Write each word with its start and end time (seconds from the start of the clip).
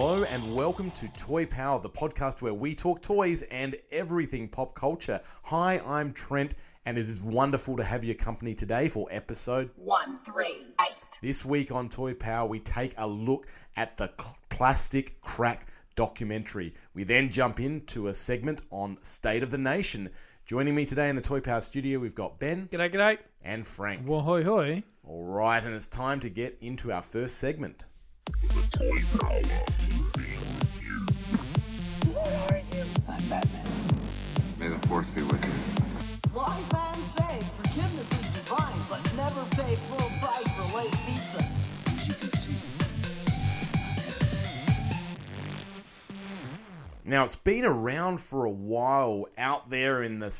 Hello 0.00 0.24
and 0.24 0.54
welcome 0.54 0.90
to 0.92 1.08
Toy 1.08 1.44
Power, 1.44 1.78
the 1.78 1.90
podcast 1.90 2.40
where 2.40 2.54
we 2.54 2.74
talk 2.74 3.02
toys 3.02 3.42
and 3.42 3.76
everything 3.92 4.48
pop 4.48 4.74
culture. 4.74 5.20
Hi, 5.42 5.78
I'm 5.84 6.14
Trent, 6.14 6.54
and 6.86 6.96
it 6.96 7.04
is 7.04 7.22
wonderful 7.22 7.76
to 7.76 7.84
have 7.84 8.02
your 8.02 8.14
company 8.14 8.54
today 8.54 8.88
for 8.88 9.08
episode. 9.10 9.68
One, 9.76 10.18
three, 10.24 10.64
eight. 10.80 11.18
This 11.20 11.44
week 11.44 11.70
on 11.70 11.90
Toy 11.90 12.14
Power, 12.14 12.48
we 12.48 12.60
take 12.60 12.94
a 12.96 13.06
look 13.06 13.46
at 13.76 13.98
the 13.98 14.10
plastic 14.48 15.20
crack 15.20 15.66
documentary. 15.96 16.72
We 16.94 17.04
then 17.04 17.28
jump 17.28 17.60
into 17.60 18.06
a 18.08 18.14
segment 18.14 18.62
on 18.70 18.96
State 19.02 19.42
of 19.42 19.50
the 19.50 19.58
Nation. 19.58 20.08
Joining 20.46 20.74
me 20.74 20.86
today 20.86 21.10
in 21.10 21.16
the 21.16 21.20
Toy 21.20 21.40
Power 21.40 21.60
studio, 21.60 21.98
we've 21.98 22.14
got 22.14 22.38
Ben 22.38 22.70
G'day, 22.72 22.94
g'day. 22.94 23.18
and 23.42 23.66
Frank. 23.66 24.08
Well, 24.08 24.22
hoi, 24.22 24.44
hoi. 24.44 24.82
All 25.06 25.26
right, 25.26 25.62
and 25.62 25.74
it's 25.74 25.88
time 25.88 26.20
to 26.20 26.30
get 26.30 26.56
into 26.62 26.90
our 26.90 27.02
first 27.02 27.36
segment. 27.36 27.84
I'm 33.08 33.28
Batman. 33.28 33.66
May 34.58 34.68
the 34.68 34.78
force 34.86 35.08
be 35.08 35.22
with 35.22 35.44
you. 35.44 35.52
Wise 36.34 36.72
man 36.72 36.94
say 37.02 37.40
forgiveness 37.56 38.12
is 38.12 38.28
divine, 38.34 38.80
but 38.88 39.02
never 39.16 39.44
pay 39.56 39.74
full 39.74 40.10
price 40.20 40.48
for 40.56 40.76
late 40.76 40.94
pizza. 41.06 41.42
As 41.88 42.08
you 42.08 42.14
can 42.14 42.30
see, 42.30 42.60
Now, 47.04 47.24
it's 47.24 47.36
been 47.36 47.64
around 47.64 48.20
for 48.20 48.44
a 48.44 48.50
while 48.50 49.26
out 49.36 49.70
there 49.70 50.02
in 50.02 50.20
the 50.20 50.32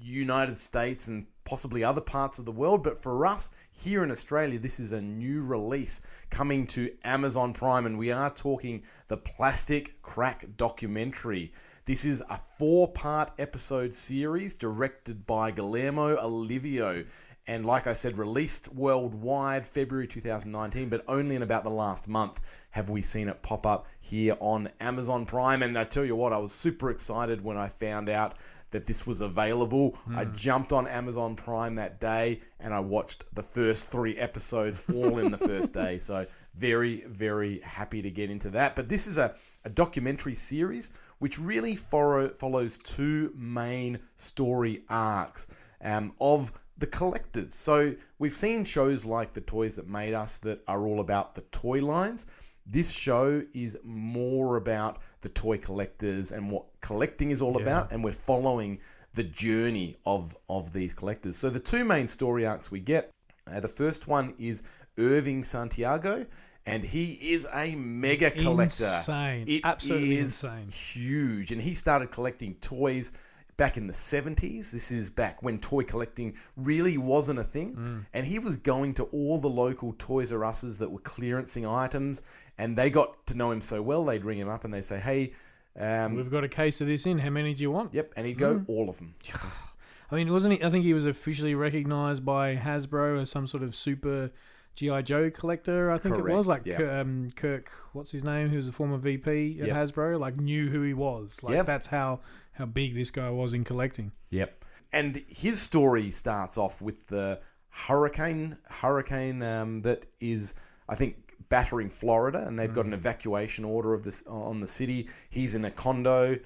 United 0.00 0.58
States 0.58 1.06
and 1.06 1.26
possibly 1.46 1.82
other 1.82 2.02
parts 2.02 2.38
of 2.38 2.44
the 2.44 2.52
world, 2.52 2.82
but 2.82 2.98
for 2.98 3.24
us 3.24 3.50
here 3.70 4.04
in 4.04 4.10
Australia, 4.10 4.58
this 4.58 4.78
is 4.78 4.92
a 4.92 5.00
new 5.00 5.42
release 5.42 6.02
coming 6.28 6.66
to 6.66 6.92
Amazon 7.04 7.54
Prime, 7.54 7.86
and 7.86 7.96
we 7.96 8.10
are 8.10 8.28
talking 8.28 8.82
the 9.08 9.16
Plastic 9.16 10.02
Crack 10.02 10.44
documentary. 10.58 11.52
This 11.86 12.04
is 12.04 12.20
a 12.28 12.38
four 12.58 12.92
part 12.92 13.30
episode 13.38 13.94
series 13.94 14.54
directed 14.54 15.24
by 15.24 15.52
Guillermo 15.52 16.16
Olivio. 16.16 17.06
And 17.48 17.64
like 17.64 17.86
I 17.86 17.92
said, 17.92 18.18
released 18.18 18.74
worldwide 18.74 19.64
February 19.64 20.08
2019, 20.08 20.88
but 20.88 21.04
only 21.06 21.36
in 21.36 21.42
about 21.42 21.62
the 21.62 21.70
last 21.70 22.08
month 22.08 22.40
have 22.70 22.90
we 22.90 23.02
seen 23.02 23.28
it 23.28 23.40
pop 23.42 23.64
up 23.64 23.86
here 24.00 24.36
on 24.40 24.68
Amazon 24.80 25.26
Prime. 25.26 25.62
And 25.62 25.78
I 25.78 25.84
tell 25.84 26.04
you 26.04 26.16
what, 26.16 26.32
I 26.32 26.38
was 26.38 26.50
super 26.50 26.90
excited 26.90 27.44
when 27.44 27.56
I 27.56 27.68
found 27.68 28.08
out 28.08 28.34
that 28.70 28.86
this 28.86 29.06
was 29.06 29.20
available. 29.20 29.98
I 30.14 30.24
jumped 30.24 30.72
on 30.72 30.86
Amazon 30.86 31.36
Prime 31.36 31.76
that 31.76 32.00
day 32.00 32.40
and 32.60 32.74
I 32.74 32.80
watched 32.80 33.24
the 33.34 33.42
first 33.42 33.86
three 33.88 34.16
episodes 34.16 34.82
all 34.92 35.18
in 35.18 35.30
the 35.30 35.38
first 35.38 35.72
day. 35.72 35.98
So, 36.06 36.26
very, 36.54 37.02
very 37.02 37.60
happy 37.60 38.00
to 38.02 38.10
get 38.10 38.30
into 38.30 38.50
that. 38.50 38.76
But 38.76 38.88
this 38.88 39.06
is 39.06 39.18
a, 39.18 39.34
a 39.64 39.70
documentary 39.70 40.34
series 40.34 40.90
which 41.18 41.38
really 41.38 41.76
follow, 41.76 42.28
follows 42.28 42.78
two 42.78 43.32
main 43.36 43.98
story 44.16 44.82
arcs 44.88 45.48
um, 45.82 46.12
of 46.20 46.52
the 46.78 46.86
collectors. 46.86 47.54
So 47.54 47.94
we've 48.18 48.32
seen 48.32 48.64
shows 48.64 49.04
like 49.04 49.32
The 49.32 49.40
Toys 49.40 49.76
That 49.76 49.88
Made 49.88 50.14
Us 50.14 50.38
that 50.38 50.62
are 50.68 50.86
all 50.86 51.00
about 51.00 51.34
the 51.34 51.40
toy 51.42 51.84
lines. 51.84 52.26
This 52.66 52.90
show 52.90 53.42
is 53.54 53.78
more 53.84 54.56
about 54.56 55.00
the 55.20 55.28
toy 55.28 55.58
collectors 55.58 56.32
and 56.32 56.50
what 56.50 56.66
collecting 56.80 57.30
is 57.30 57.40
all 57.40 57.60
about, 57.60 57.92
and 57.92 58.02
we're 58.02 58.12
following 58.12 58.80
the 59.14 59.24
journey 59.24 59.96
of 60.04 60.36
of 60.48 60.72
these 60.72 60.92
collectors. 60.92 61.36
So 61.36 61.48
the 61.48 61.60
two 61.60 61.84
main 61.84 62.08
story 62.08 62.44
arcs 62.44 62.70
we 62.70 62.80
get. 62.80 63.10
Uh, 63.50 63.60
the 63.60 63.68
first 63.68 64.08
one 64.08 64.34
is 64.38 64.62
Irving 64.98 65.44
Santiago, 65.44 66.26
and 66.66 66.82
he 66.82 67.12
is 67.12 67.46
a 67.54 67.76
mega 67.76 68.30
collector. 68.30 68.84
Insane. 68.84 69.44
It 69.46 69.60
Absolutely 69.64 70.16
is 70.16 70.44
insane. 70.44 70.68
huge, 70.68 71.52
and 71.52 71.62
he 71.62 71.74
started 71.74 72.10
collecting 72.10 72.54
toys 72.56 73.12
back 73.56 73.76
in 73.76 73.86
the 73.86 73.92
70s. 73.92 74.70
This 74.70 74.90
is 74.90 75.10
back 75.10 75.42
when 75.42 75.58
toy 75.58 75.82
collecting 75.82 76.34
really 76.56 76.98
wasn't 76.98 77.38
a 77.38 77.44
thing. 77.44 77.74
Mm. 77.74 78.06
And 78.12 78.26
he 78.26 78.38
was 78.38 78.56
going 78.56 78.94
to 78.94 79.04
all 79.04 79.38
the 79.38 79.48
local 79.48 79.94
Toys 79.98 80.32
R 80.32 80.44
Us's 80.44 80.78
that 80.78 80.90
were 80.90 81.00
clearancing 81.00 81.70
items, 81.70 82.22
and 82.58 82.76
they 82.76 82.90
got 82.90 83.26
to 83.26 83.36
know 83.36 83.50
him 83.50 83.60
so 83.60 83.82
well, 83.82 84.04
they'd 84.04 84.24
ring 84.24 84.38
him 84.38 84.48
up 84.48 84.64
and 84.64 84.72
they'd 84.72 84.84
say, 84.84 84.98
hey, 84.98 85.32
um, 85.78 86.14
We've 86.14 86.30
got 86.30 86.42
a 86.44 86.48
case 86.48 86.80
of 86.80 86.86
this 86.86 87.04
in. 87.06 87.18
How 87.18 87.30
many 87.30 87.52
do 87.54 87.62
you 87.62 87.70
want? 87.70 87.92
yep, 87.94 88.12
and 88.16 88.26
he'd 88.26 88.38
go, 88.38 88.56
Mm. 88.60 88.68
all 88.68 88.88
of 88.88 88.98
them. 88.98 89.14
I 90.10 90.14
mean, 90.14 90.32
wasn't 90.32 90.54
he? 90.54 90.62
I 90.64 90.70
think 90.70 90.84
he 90.84 90.94
was 90.94 91.04
officially 91.04 91.54
recognized 91.54 92.24
by 92.24 92.54
Hasbro 92.56 93.20
as 93.22 93.30
some 93.30 93.46
sort 93.48 93.62
of 93.64 93.74
super 93.74 94.30
GI 94.76 95.02
Joe 95.02 95.30
collector. 95.30 95.90
I 95.90 95.98
think 95.98 96.16
it 96.16 96.24
was 96.24 96.46
like. 96.46 96.64
Kirk, 96.64 96.88
um, 96.92 97.30
Kirk. 97.34 97.70
What's 97.92 98.12
his 98.12 98.22
name? 98.22 98.48
Who 98.50 98.56
was 98.56 98.68
a 98.68 98.72
former 98.72 98.98
VP 98.98 99.58
at 99.60 99.66
Yep. 99.66 99.76
Hasbro. 99.76 100.20
Like 100.20 100.36
knew 100.36 100.68
who 100.68 100.82
he 100.82 100.94
was. 100.94 101.42
Like 101.42 101.54
Yep. 101.54 101.66
that's 101.66 101.88
how 101.88 102.20
how 102.52 102.66
big 102.66 102.94
this 102.94 103.10
guy 103.10 103.28
was 103.30 103.52
in 103.52 103.64
collecting. 103.64 104.12
Yep. 104.30 104.64
And 104.92 105.16
his 105.28 105.60
story 105.60 106.10
starts 106.10 106.56
off 106.56 106.80
with 106.80 107.08
the 107.08 107.40
hurricane, 107.70 108.56
hurricane 108.70 109.42
um, 109.42 109.82
that 109.82 110.06
is, 110.20 110.54
I 110.88 110.94
think, 110.94 111.25
battering 111.48 111.90
Florida, 111.90 112.44
and 112.46 112.58
they've 112.58 112.72
got 112.74 112.86
an 112.86 112.92
evacuation 112.92 113.64
order 113.64 113.94
of 113.94 114.02
this 114.02 114.22
on 114.26 114.60
the 114.60 114.66
city. 114.66 115.08
He's 115.30 115.54
in 115.54 115.64
a 115.64 115.70
condo, 115.70 116.38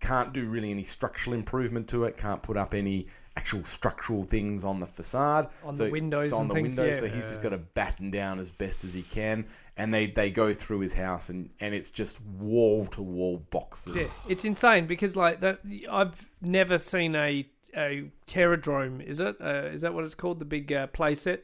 can't 0.00 0.32
do 0.32 0.48
really 0.48 0.70
any 0.70 0.82
structural 0.82 1.34
improvement 1.34 1.88
to 1.88 2.04
it, 2.04 2.16
can't 2.16 2.42
put 2.42 2.56
up 2.56 2.74
any 2.74 3.06
actual 3.36 3.64
structural 3.64 4.24
things 4.24 4.62
on 4.62 4.78
the 4.78 4.86
facade, 4.86 5.48
On 5.64 5.74
the 5.74 5.90
windows 5.90 6.30
so 6.30 6.36
on 6.36 6.42
and 6.42 6.50
the 6.50 6.54
things, 6.54 6.76
windows. 6.76 6.96
yeah. 6.96 7.08
So 7.08 7.14
he's 7.14 7.28
just 7.28 7.40
got 7.40 7.50
to 7.50 7.58
batten 7.58 8.10
down 8.10 8.38
as 8.38 8.52
best 8.52 8.84
as 8.84 8.92
he 8.92 9.02
can. 9.02 9.46
And 9.78 9.92
they, 9.94 10.06
they 10.08 10.30
go 10.30 10.52
through 10.52 10.80
his 10.80 10.92
house, 10.92 11.30
and, 11.30 11.48
and 11.60 11.74
it's 11.74 11.90
just 11.90 12.20
wall 12.38 12.84
to 12.86 13.00
wall 13.00 13.42
boxes. 13.50 13.96
Yeah, 13.96 14.08
it's 14.30 14.44
insane 14.44 14.86
because 14.86 15.16
like 15.16 15.40
that. 15.40 15.60
I've 15.90 16.28
never 16.42 16.76
seen 16.76 17.14
a 17.16 17.46
a 17.74 18.10
Terrordrome. 18.26 19.02
Is 19.02 19.20
it? 19.20 19.36
Uh, 19.40 19.70
is 19.72 19.80
that 19.80 19.94
what 19.94 20.04
it's 20.04 20.14
called? 20.14 20.40
The 20.40 20.44
big 20.44 20.70
uh, 20.70 20.88
playset 20.88 21.40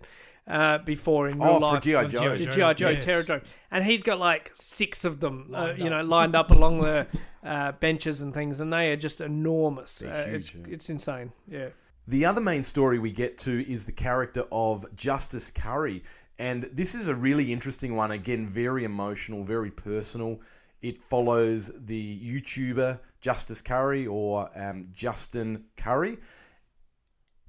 uh, 0.48 0.78
before 0.78 1.28
in 1.28 1.38
real 1.38 1.48
Oh, 1.48 1.54
for 1.54 1.60
life. 1.60 1.82
G.I. 1.82 2.04
Joe. 2.06 2.36
G.I. 2.36 2.36
The 2.36 2.46
GI 2.46 2.74
Joe 2.74 2.90
Yes. 2.90 3.06
Terrordrome, 3.06 3.44
and 3.70 3.84
he's 3.84 4.02
got 4.02 4.18
like 4.18 4.50
six 4.54 5.04
of 5.04 5.20
them, 5.20 5.50
uh, 5.54 5.58
Lined 5.58 5.78
you 5.78 5.90
know, 5.90 6.00
up. 6.00 6.06
lined 6.08 6.34
up 6.34 6.50
along 6.50 6.80
the 6.80 7.06
uh, 7.44 7.72
benches 7.72 8.22
and 8.22 8.32
things, 8.32 8.60
and 8.60 8.72
they 8.72 8.90
are 8.90 8.96
just 8.96 9.20
enormous. 9.20 10.02
Uh, 10.02 10.24
huge, 10.26 10.34
it's 10.34 10.54
yeah. 10.54 10.64
it's 10.68 10.90
insane. 10.90 11.32
Yeah. 11.46 11.68
The 12.06 12.24
other 12.24 12.40
main 12.40 12.62
story 12.62 12.98
we 12.98 13.12
get 13.12 13.36
to 13.38 13.70
is 13.70 13.84
the 13.84 13.92
character 13.92 14.44
of 14.50 14.86
Justice 14.96 15.50
Curry. 15.50 16.02
And 16.38 16.62
this 16.72 16.94
is 16.94 17.08
a 17.08 17.14
really 17.14 17.52
interesting 17.52 17.96
one. 17.96 18.12
Again, 18.12 18.46
very 18.46 18.84
emotional, 18.84 19.44
very 19.44 19.70
personal. 19.70 20.40
It 20.80 21.02
follows 21.02 21.70
the 21.76 22.18
YouTuber 22.20 23.00
Justice 23.20 23.60
Curry 23.60 24.06
or 24.06 24.48
um, 24.54 24.88
Justin 24.92 25.64
Curry. 25.76 26.16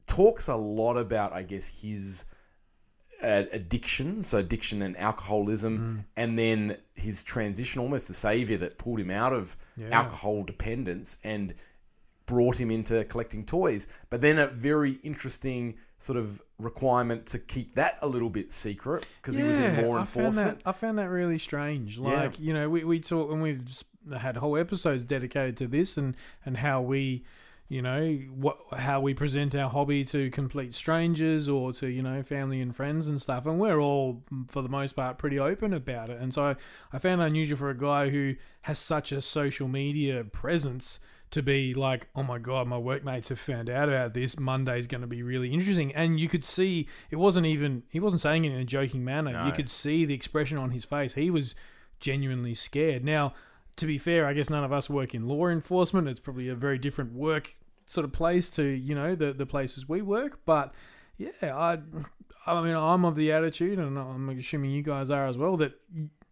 Talks 0.08 0.48
a 0.48 0.56
lot 0.56 0.98
about, 0.98 1.32
I 1.34 1.44
guess, 1.44 1.82
his 1.82 2.26
uh, 3.22 3.44
addiction, 3.52 4.24
so 4.24 4.38
addiction 4.38 4.82
and 4.82 4.96
alcoholism, 4.98 6.06
and 6.16 6.38
then 6.40 6.78
his 6.96 7.24
transition, 7.24 7.82
almost 7.82 8.08
the 8.08 8.14
savior 8.14 8.58
that 8.58 8.78
pulled 8.78 9.00
him 9.00 9.12
out 9.12 9.34
of 9.34 9.56
Yeah. 9.76 9.90
alcohol 9.92 10.44
dependence 10.44 11.18
and 11.24 11.54
brought 12.26 12.60
him 12.60 12.70
into 12.72 13.04
collecting 13.06 13.46
toys. 13.46 13.88
But 14.10 14.22
then 14.22 14.38
a 14.40 14.48
very 14.48 14.94
interesting 15.04 15.76
sort 15.98 16.18
of 16.18 16.42
requirement 16.60 17.26
to 17.26 17.40
keep 17.40 17.76
that 17.76 17.98
a 18.02 18.08
little 18.08 18.30
bit 18.30 18.52
secret 18.52 19.06
because 19.22 19.36
he 19.36 19.44
was 19.44 19.58
in 19.58 19.76
law 19.86 19.98
I 19.98 20.04
found 20.06 20.18
enforcement. 20.28 20.60
that 20.64 20.70
I 20.70 20.72
found 20.72 20.98
that 21.00 21.10
really 21.10 21.38
strange. 21.38 21.98
Yeah. 21.98 22.04
Like 22.08 22.40
you 22.40 22.54
know, 22.54 22.70
we 22.70 22.84
we 22.84 23.00
talk 23.00 23.32
and 23.32 23.42
we've 23.42 23.84
had 24.18 24.38
whole 24.38 24.56
episodes 24.58 25.04
dedicated 25.04 25.58
to 25.58 25.68
this 25.68 25.98
and 25.98 26.16
and 26.46 26.56
how 26.58 26.82
we. 26.82 27.24
You 27.70 27.84
know 27.84 28.16
what? 28.34 28.58
How 28.76 29.00
we 29.00 29.14
present 29.14 29.54
our 29.54 29.70
hobby 29.70 30.04
to 30.06 30.32
complete 30.32 30.74
strangers 30.74 31.48
or 31.48 31.72
to 31.74 31.88
you 31.88 32.02
know 32.02 32.24
family 32.24 32.62
and 32.62 32.76
friends 32.76 33.08
and 33.08 33.22
stuff, 33.22 33.46
and 33.46 33.60
we're 33.60 33.80
all 33.80 34.24
for 34.48 34.64
the 34.64 34.70
most 34.70 34.96
part 34.96 35.20
pretty 35.20 35.38
open 35.38 35.74
about 35.74 36.10
it. 36.10 36.20
And 36.20 36.34
so 36.34 36.56
I 36.92 36.98
found 36.98 37.22
it 37.22 37.26
unusual 37.26 37.60
for 37.60 37.70
a 37.70 37.78
guy 37.78 38.10
who 38.10 38.36
has 38.64 38.80
such 38.80 39.12
a 39.12 39.22
social 39.22 39.68
media 39.68 40.24
presence 40.24 41.00
to 41.30 41.44
be 41.44 41.76
like, 41.76 42.08
oh 42.16 42.24
my 42.24 42.40
god, 42.40 42.68
my 42.68 42.78
workmates 42.80 43.30
have 43.30 43.40
found 43.40 43.70
out 43.70 43.88
about 43.88 44.16
this. 44.16 44.40
Monday's 44.40 44.88
going 44.88 45.02
to 45.02 45.08
be 45.08 45.22
really 45.22 45.54
interesting, 45.54 45.94
and 45.94 46.20
you 46.20 46.28
could 46.28 46.44
see 46.44 46.88
it 47.12 47.18
wasn't 47.18 47.46
even 47.46 47.84
he 47.92 48.00
wasn't 48.00 48.22
saying 48.22 48.46
it 48.46 48.52
in 48.52 48.60
a 48.60 48.66
joking 48.66 49.06
manner. 49.06 49.46
You 49.46 49.52
could 49.52 49.70
see 49.70 50.06
the 50.06 50.16
expression 50.16 50.58
on 50.58 50.72
his 50.72 50.86
face. 50.86 51.14
He 51.14 51.30
was 51.30 51.54
genuinely 52.00 52.56
scared. 52.56 53.06
Now, 53.06 53.34
to 53.76 53.86
be 53.86 54.00
fair, 54.00 54.26
I 54.26 54.34
guess 54.34 54.50
none 54.50 54.64
of 54.64 54.74
us 54.74 54.90
work 54.90 55.14
in 55.14 55.28
law 55.28 55.48
enforcement. 55.48 56.08
It's 56.08 56.20
probably 56.20 56.50
a 56.50 56.56
very 56.56 56.80
different 56.80 57.14
work 57.14 57.56
sort 57.90 58.06
of 58.06 58.12
place 58.14 58.50
to 58.52 58.64
you 58.64 58.94
know 58.96 59.16
the 59.16 59.34
the 59.34 59.46
places 59.46 59.90
we 59.90 60.02
work, 60.02 60.40
but 60.46 60.74
yeah, 61.18 61.30
I 61.42 61.80
I 62.46 62.62
mean 62.64 62.76
I'm 62.76 63.04
of 63.04 63.16
the 63.16 63.32
attitude, 63.32 63.80
and 63.80 63.98
I'm 63.98 64.30
assuming 64.30 64.72
you 64.72 64.84
guys 64.84 65.10
are 65.10 65.26
as 65.28 65.38
well 65.38 65.58
that 65.58 65.74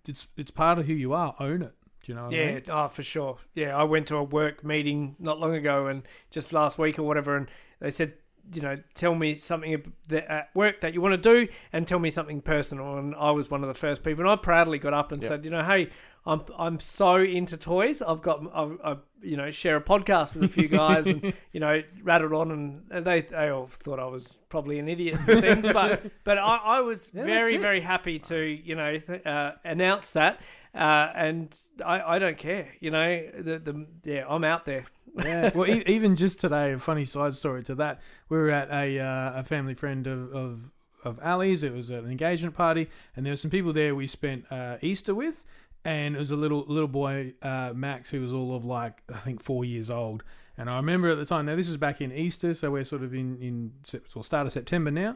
it's 0.07 0.27
it's 0.37 0.51
part 0.51 0.77
of 0.79 0.85
who 0.85 0.93
you 0.93 1.13
are. 1.13 1.35
Own 1.39 1.63
it. 1.63 1.73
Do 2.03 2.11
you 2.11 2.15
know? 2.15 2.25
What 2.25 2.33
I 2.33 2.37
Yeah, 2.37 2.53
mean? 2.53 2.61
oh, 2.69 2.87
for 2.87 3.03
sure. 3.03 3.37
Yeah, 3.55 3.75
I 3.75 3.83
went 3.83 4.07
to 4.07 4.17
a 4.17 4.23
work 4.23 4.63
meeting 4.63 5.15
not 5.19 5.39
long 5.39 5.55
ago 5.55 5.87
and 5.87 6.07
just 6.31 6.53
last 6.53 6.77
week 6.77 6.99
or 6.99 7.03
whatever, 7.03 7.35
and 7.35 7.49
they 7.79 7.89
said, 7.89 8.13
you 8.53 8.61
know, 8.61 8.77
tell 8.93 9.13
me 9.15 9.35
something 9.35 9.91
at 10.11 10.49
work 10.53 10.79
that 10.81 10.93
you 10.93 11.01
want 11.01 11.21
to 11.21 11.45
do 11.45 11.51
and 11.73 11.85
tell 11.87 11.99
me 11.99 12.09
something 12.09 12.39
personal. 12.41 12.97
And 12.97 13.13
I 13.15 13.31
was 13.31 13.49
one 13.49 13.63
of 13.63 13.67
the 13.67 13.73
first 13.73 14.03
people, 14.03 14.23
and 14.23 14.29
I 14.31 14.35
proudly 14.37 14.77
got 14.79 14.93
up 14.93 15.11
and 15.11 15.21
said, 15.23 15.43
you 15.43 15.51
know, 15.51 15.63
hey, 15.63 15.89
I'm 16.27 16.41
I'm 16.57 16.79
so 16.79 17.15
into 17.15 17.57
toys. 17.57 18.01
I've 18.01 18.21
got 18.21 18.41
I, 18.53 18.91
I 18.91 18.97
you 19.21 19.37
know 19.37 19.49
share 19.49 19.77
a 19.77 19.81
podcast 19.81 20.33
with 20.33 20.43
a 20.43 20.47
few 20.49 20.67
guys, 20.67 21.07
and 21.07 21.33
you 21.53 21.59
know 21.59 21.81
rattled 22.03 22.33
on, 22.33 22.51
and 22.51 22.83
and 22.91 23.05
they 23.05 23.21
they 23.21 23.49
all 23.49 23.65
thought 23.65 23.99
I 23.99 24.05
was 24.05 24.37
probably 24.49 24.77
an 24.79 24.89
idiot 24.89 25.17
and 25.27 25.41
things, 25.41 25.73
but 25.73 26.03
but 26.23 26.37
I, 26.37 26.57
I 26.57 26.79
was 26.81 27.09
that's 27.09 27.25
very 27.25 27.57
very 27.57 27.81
happy 27.81 28.19
to 28.19 28.37
you 28.37 28.75
know 28.75 28.97
th- 28.97 29.25
uh, 29.25 29.53
announce 29.63 30.13
that. 30.13 30.41
Uh, 30.75 31.11
and 31.15 31.59
I, 31.83 32.01
I 32.01 32.19
don't 32.19 32.37
care, 32.37 32.67
you 32.79 32.91
know. 32.91 33.23
The, 33.35 33.57
the 33.57 33.87
yeah, 34.03 34.25
I'm 34.29 34.43
out 34.43 34.65
there. 34.65 34.85
Yeah. 35.15 35.49
Well, 35.55 35.67
e- 35.67 35.83
even 35.87 36.15
just 36.15 36.39
today, 36.39 36.73
a 36.73 36.77
funny 36.77 37.05
side 37.05 37.33
story 37.33 37.63
to 37.63 37.75
that. 37.75 38.01
We 38.29 38.37
were 38.37 38.51
at 38.51 38.69
a 38.69 38.99
uh, 38.99 39.39
a 39.39 39.43
family 39.43 39.73
friend 39.73 40.05
of, 40.05 40.31
of 40.35 40.71
of 41.03 41.19
Ali's. 41.23 41.63
It 41.63 41.73
was 41.73 41.89
an 41.89 42.05
engagement 42.11 42.55
party, 42.55 42.89
and 43.15 43.25
there 43.25 43.31
were 43.31 43.37
some 43.37 43.49
people 43.49 43.73
there 43.73 43.95
we 43.95 44.05
spent 44.05 44.51
uh, 44.51 44.77
Easter 44.81 45.15
with, 45.15 45.45
and 45.87 46.17
it 46.17 46.19
was 46.19 46.31
a 46.31 46.35
little 46.35 46.65
little 46.67 46.89
boy 46.89 47.33
uh, 47.41 47.71
Max 47.73 48.09
who 48.09 48.21
was 48.21 48.33
all 48.33 48.53
of 48.53 48.65
like 48.65 49.01
I 49.11 49.19
think 49.19 49.41
four 49.41 49.63
years 49.63 49.89
old. 49.89 50.21
And 50.57 50.69
I 50.69 50.75
remember 50.75 51.09
at 51.09 51.17
the 51.17 51.25
time. 51.25 51.45
Now 51.45 51.55
this 51.55 51.69
is 51.69 51.77
back 51.77 52.01
in 52.01 52.11
Easter, 52.11 52.53
so 52.53 52.71
we're 52.71 52.83
sort 52.83 53.03
of 53.03 53.13
in 53.13 53.37
in 53.37 53.71
well, 54.13 54.21
start 54.21 54.45
of 54.45 54.51
September 54.51 54.91
now. 54.91 55.15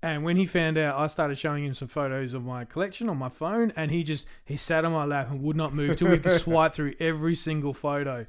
And 0.00 0.22
when 0.24 0.36
he 0.36 0.46
found 0.46 0.78
out, 0.78 0.98
I 0.98 1.08
started 1.08 1.38
showing 1.38 1.64
him 1.64 1.74
some 1.74 1.88
photos 1.88 2.34
of 2.34 2.44
my 2.44 2.64
collection 2.64 3.08
on 3.08 3.16
my 3.16 3.30
phone, 3.30 3.72
and 3.74 3.90
he 3.90 4.04
just 4.04 4.26
he 4.44 4.56
sat 4.56 4.84
on 4.84 4.92
my 4.92 5.04
lap 5.04 5.28
and 5.28 5.42
would 5.42 5.56
not 5.56 5.74
move 5.74 5.96
till 5.96 6.10
we 6.10 6.18
could 6.18 6.40
swipe 6.40 6.72
through 6.72 6.94
every 7.00 7.34
single 7.34 7.74
photo. 7.74 8.26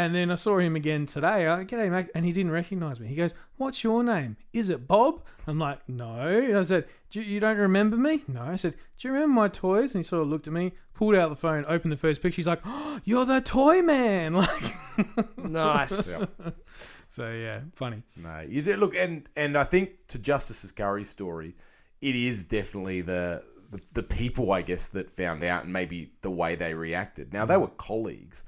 And 0.00 0.14
then 0.14 0.30
I 0.30 0.34
saw 0.36 0.58
him 0.58 0.76
again 0.76 1.04
today. 1.06 1.46
I 1.46 1.64
g'day, 1.64 1.90
Mac, 1.90 2.08
and 2.14 2.24
he 2.24 2.32
didn't 2.32 2.52
recognize 2.52 2.98
me. 3.00 3.06
He 3.08 3.14
goes, 3.14 3.34
"What's 3.58 3.84
your 3.84 4.02
name? 4.02 4.36
Is 4.52 4.70
it 4.70 4.86
Bob?" 4.88 5.22
I'm 5.46 5.58
like, 5.58 5.86
"No." 5.88 6.20
And 6.26 6.56
I 6.56 6.62
said, 6.62 6.86
"Do 7.10 7.20
you 7.20 7.38
don't 7.40 7.58
remember 7.58 7.96
me?" 7.96 8.22
No. 8.26 8.42
I 8.42 8.56
said, 8.56 8.74
"Do 8.98 9.08
you 9.08 9.12
remember 9.14 9.34
my 9.34 9.48
toys?" 9.48 9.94
And 9.94 10.00
he 10.04 10.08
sort 10.08 10.22
of 10.22 10.28
looked 10.28 10.46
at 10.46 10.52
me, 10.54 10.72
pulled 10.94 11.14
out 11.14 11.28
the 11.28 11.36
phone, 11.36 11.64
opened 11.68 11.92
the 11.92 11.96
first 11.98 12.22
picture. 12.22 12.36
He's 12.36 12.46
like, 12.46 12.62
oh, 12.64 13.00
"You're 13.04 13.26
the 13.26 13.40
toy 13.40 13.82
man!" 13.82 14.32
Like, 14.40 15.38
Nice. 15.38 16.24
so 17.08 17.30
yeah, 17.32 17.60
funny. 17.74 18.02
No, 18.16 18.40
you 18.48 18.62
did 18.62 18.78
look, 18.78 18.96
and 18.96 19.28
and 19.36 19.56
I 19.56 19.64
think 19.64 20.06
to 20.08 20.18
Justice 20.18 20.64
Ascari's 20.64 21.08
story, 21.10 21.54
it 22.00 22.14
is 22.14 22.44
definitely 22.44 23.00
the, 23.02 23.44
the 23.70 23.80
the 23.92 24.02
people, 24.02 24.52
I 24.52 24.62
guess, 24.62 24.88
that 24.88 25.10
found 25.10 25.42
out, 25.44 25.64
and 25.64 25.72
maybe 25.72 26.12
the 26.22 26.30
way 26.30 26.54
they 26.54 26.74
reacted. 26.74 27.32
Now 27.32 27.44
they 27.44 27.54
Mm. 27.54 27.60
were 27.62 27.68
colleagues. 27.76 28.44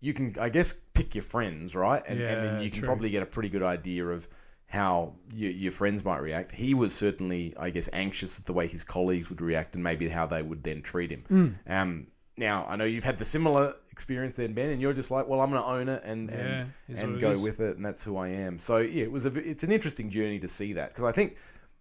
You 0.00 0.12
can, 0.12 0.36
I 0.40 0.48
guess, 0.48 0.72
pick 0.72 1.14
your 1.14 1.22
friends, 1.22 1.74
right? 1.74 2.02
And, 2.06 2.20
and 2.20 2.42
then 2.42 2.62
you 2.62 2.70
can 2.70 2.80
true. 2.80 2.86
probably 2.86 3.10
get 3.10 3.22
a 3.22 3.26
pretty 3.26 3.48
good 3.48 3.62
idea 3.62 4.06
of 4.06 4.28
how 4.66 5.14
your, 5.32 5.50
your 5.50 5.72
friends 5.72 6.04
might 6.04 6.18
react. 6.18 6.52
He 6.52 6.74
was 6.74 6.94
certainly, 6.94 7.54
I 7.58 7.70
guess, 7.70 7.88
anxious 7.92 8.38
at 8.38 8.44
the 8.44 8.52
way 8.52 8.66
his 8.66 8.84
colleagues 8.84 9.30
would 9.30 9.40
react, 9.40 9.74
and 9.74 9.82
maybe 9.82 10.08
how 10.08 10.26
they 10.26 10.42
would 10.42 10.62
then 10.62 10.82
treat 10.82 11.10
him. 11.10 11.24
Mm. 11.30 11.72
Um, 11.72 12.06
now 12.36 12.66
I 12.68 12.76
know 12.76 12.84
you've 12.84 13.04
had 13.04 13.16
the 13.16 13.24
similar 13.24 13.74
experience 13.90 14.36
then, 14.36 14.52
Ben, 14.52 14.70
and 14.70 14.80
you're 14.80 14.92
just 14.92 15.10
like, 15.10 15.26
well, 15.26 15.40
I'm 15.40 15.50
going 15.50 15.62
to 15.62 15.68
own 15.68 15.88
it 15.88 16.02
and 16.04 16.28
Yeah, 16.28 16.66
and, 16.88 16.98
and 16.98 17.20
go 17.20 17.40
with 17.40 17.60
it, 17.60 17.76
and 17.76 17.84
that's 17.84 18.04
who 18.04 18.16
I 18.16 18.28
am. 18.28 18.58
So 18.58 18.78
yeah, 18.78 19.04
it 19.04 19.12
was 19.12 19.24
a 19.24 19.30
it's 19.48 19.64
an 19.64 19.72
interesting 19.72 20.10
journey 20.10 20.38
to 20.40 20.48
see 20.48 20.74
that 20.74 20.90
because 20.90 21.04
I 21.04 21.12
think 21.12 21.36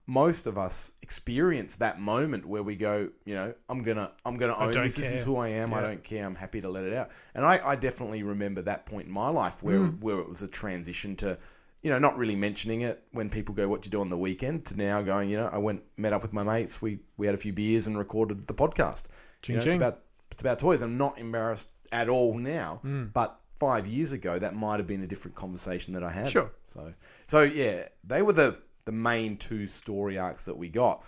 most 0.08 0.46
of 0.48 0.58
us 0.58 0.94
experience 1.02 1.78
that 1.78 2.00
moment 2.00 2.46
where 2.46 2.62
we 2.64 2.76
go, 2.76 3.10
you 3.26 3.34
know, 3.36 3.54
I'm 3.70 3.80
gonna 3.84 4.12
I'm 4.26 4.38
gonna 4.38 4.56
own 4.56 4.72
this. 4.72 4.96
This 4.96 5.12
is 5.12 5.24
who 5.24 5.38
I 5.38 5.50
am. 5.50 5.74
I 5.74 5.82
don't 5.82 6.04
care. 6.04 6.26
I'm 6.26 6.36
happy 6.36 6.62
to 6.62 6.70
let 6.70 6.84
it 6.84 6.94
out. 6.94 7.10
And 7.34 7.46
I, 7.46 7.60
I 7.66 7.76
definitely 7.76 8.22
remember 8.24 8.62
that 8.64 8.86
point 8.86 9.08
in 9.08 9.12
my 9.14 9.30
life 9.30 9.64
where 9.64 9.80
Mm. 9.80 10.00
where 10.02 10.20
it 10.20 10.30
was 10.30 10.42
a 10.42 10.48
transition 10.48 11.16
to. 11.18 11.38
You 11.84 11.92
know, 11.92 12.00
not 12.00 12.18
really 12.18 12.36
mentioning 12.36 12.82
it 12.82 13.04
when 13.12 13.30
people 13.30 13.54
go, 13.54 13.68
"What 13.68 13.84
do 13.84 13.88
you 13.88 13.92
do 13.92 14.02
on 14.02 14.10
the 14.10 14.18
weekend?" 14.18 14.66
to 14.68 14.76
now 14.76 15.04
going, 15.04 15.30
you 15.30 15.38
know, 15.38 15.48
I 15.54 15.60
went 15.60 15.84
met 15.98 16.14
up 16.14 16.24
with 16.24 16.34
my 16.34 16.42
mates. 16.42 16.82
We 16.82 16.98
we 17.18 17.28
had 17.28 17.36
a 17.36 17.38
few 17.38 17.54
beers 17.54 17.86
and 17.86 17.96
recorded 17.96 18.48
the 18.48 18.56
podcast. 18.56 19.04
Ching, 19.44 19.54
you 19.54 19.60
know, 19.60 19.64
ching. 19.64 19.74
It's 19.74 19.76
about 19.84 20.00
it's 20.32 20.42
about 20.42 20.58
toys. 20.58 20.82
I'm 20.82 20.98
not 20.98 21.20
embarrassed 21.20 21.70
at 21.92 22.10
all 22.10 22.34
now, 22.40 22.82
Mm. 22.84 23.14
but 23.14 23.40
five 23.54 23.86
years 23.86 24.14
ago 24.14 24.40
that 24.40 24.56
might 24.56 24.78
have 24.78 24.88
been 24.88 25.04
a 25.04 25.08
different 25.08 25.36
conversation 25.36 25.94
that 25.94 26.04
I 26.04 26.10
had. 26.12 26.28
Sure. 26.30 26.50
So 26.74 26.92
so 27.28 27.44
yeah, 27.44 27.88
they 28.04 28.24
were 28.24 28.34
the 28.34 28.60
the 28.86 28.92
main 28.92 29.38
two 29.38 29.68
story 29.68 30.18
arcs 30.18 30.46
that 30.46 30.58
we 30.58 30.70
got, 30.70 31.04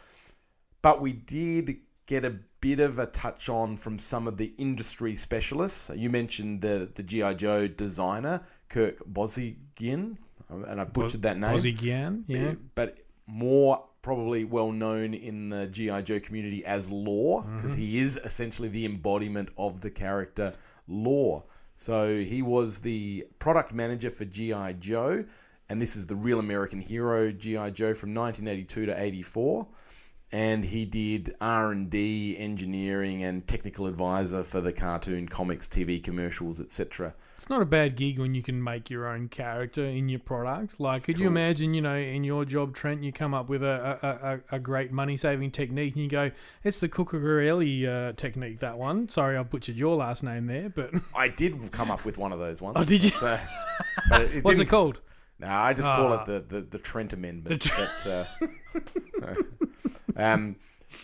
but 0.81 1.01
we 1.01 1.13
did 1.13 1.77
get 2.05 2.25
a 2.25 2.39
bit 2.61 2.79
of 2.79 2.99
a 2.99 3.05
touch 3.07 3.49
on 3.49 3.77
from 3.77 3.99
some 3.99 4.27
of 4.27 4.37
the 4.37 4.53
industry 4.57 5.15
specialists. 5.15 5.91
You 5.95 6.09
mentioned 6.09 6.61
the 6.61 6.89
the 6.93 7.03
GI 7.03 7.35
Joe 7.35 7.67
designer 7.67 8.41
Kirk 8.69 8.97
Bozigian, 9.11 10.17
uh, 10.51 10.63
and 10.67 10.81
I 10.81 10.83
butchered 10.83 11.21
that 11.21 11.37
name. 11.37 11.57
Aussie 11.57 11.77
Gian, 11.77 12.25
yeah. 12.27 12.53
but 12.75 12.97
more 13.27 13.83
probably 14.01 14.45
well 14.45 14.71
known 14.71 15.13
in 15.13 15.49
the 15.49 15.67
GI 15.67 16.03
Joe 16.03 16.19
community 16.19 16.65
as 16.65 16.89
Law 16.89 17.41
because 17.41 17.73
mm-hmm. 17.73 17.81
he 17.81 17.99
is 17.99 18.17
essentially 18.23 18.69
the 18.69 18.85
embodiment 18.85 19.49
of 19.57 19.81
the 19.81 19.91
character 19.91 20.53
Law. 20.87 21.43
So 21.75 22.21
he 22.21 22.41
was 22.41 22.79
the 22.79 23.27
product 23.37 23.73
manager 23.73 24.09
for 24.09 24.25
GI 24.25 24.77
Joe, 24.79 25.25
and 25.69 25.81
this 25.81 25.95
is 25.95 26.05
the 26.05 26.15
real 26.15 26.39
American 26.39 26.79
hero 26.79 27.31
GI 27.31 27.71
Joe 27.71 27.93
from 27.93 28.13
1982 28.13 28.87
to 28.87 29.01
84. 29.01 29.67
And 30.29 30.61
he 30.61 30.85
did 30.85 31.35
R 31.39 31.71
and 31.71 31.89
D, 31.89 32.35
engineering, 32.37 33.23
and 33.23 33.47
technical 33.47 33.87
advisor 33.87 34.43
for 34.43 34.59
the 34.59 34.73
cartoon, 34.73 35.25
comics, 35.25 35.69
TV 35.69 36.03
commercials, 36.03 36.59
etc. 36.59 37.13
It's 37.37 37.49
not 37.49 37.61
a 37.61 37.65
bad 37.65 37.95
gig 37.95 38.19
when 38.19 38.35
you 38.35 38.43
can 38.43 38.61
make 38.61 38.89
your 38.89 39.07
own 39.07 39.29
character 39.29 39.85
in 39.85 40.09
your 40.09 40.19
product. 40.19 40.81
Like, 40.81 41.03
could 41.03 41.17
you 41.17 41.27
imagine, 41.27 41.73
you 41.73 41.81
know, 41.81 41.95
in 41.95 42.25
your 42.25 42.43
job, 42.43 42.75
Trent, 42.75 43.03
you 43.03 43.13
come 43.13 43.33
up 43.33 43.47
with 43.47 43.63
a, 43.63 43.97
a, 44.01 44.55
a, 44.55 44.57
a 44.57 44.59
great 44.59 44.91
money 44.91 45.15
saving 45.15 45.51
technique 45.51 45.93
and 45.93 46.03
you 46.03 46.09
go, 46.09 46.29
it's 46.61 46.81
the 46.81 46.89
Cucurelli 46.89 47.87
uh, 47.87 48.11
technique, 48.17 48.59
that 48.59 48.77
one. 48.77 49.07
Sorry, 49.07 49.37
I 49.37 49.43
butchered 49.43 49.77
your 49.77 49.95
last 49.95 50.23
name 50.23 50.45
there, 50.45 50.67
but 50.67 50.91
I 51.15 51.29
did 51.29 51.71
come 51.71 51.89
up 51.89 52.03
with 52.03 52.17
one 52.17 52.33
of 52.33 52.39
those 52.39 52.61
ones. 52.61 52.75
Oh, 52.77 52.83
did 52.83 53.01
you? 53.01 53.11
So, 53.11 53.39
but 54.09 54.23
it, 54.23 54.35
it 54.35 54.43
what's 54.43 54.59
it 54.59 54.65
called? 54.65 54.99
No, 55.39 55.47
I 55.47 55.73
just 55.73 55.87
call 55.87 56.13
Ah. 56.13 56.21
it 56.23 56.25
the, 56.25 56.55
the, 56.55 56.61
the 56.61 56.79
Trent 56.79 57.13
Amendment. 57.13 57.61
The 57.61 58.25
but, 59.13 59.25
uh, 59.25 59.35
um, 60.15 60.55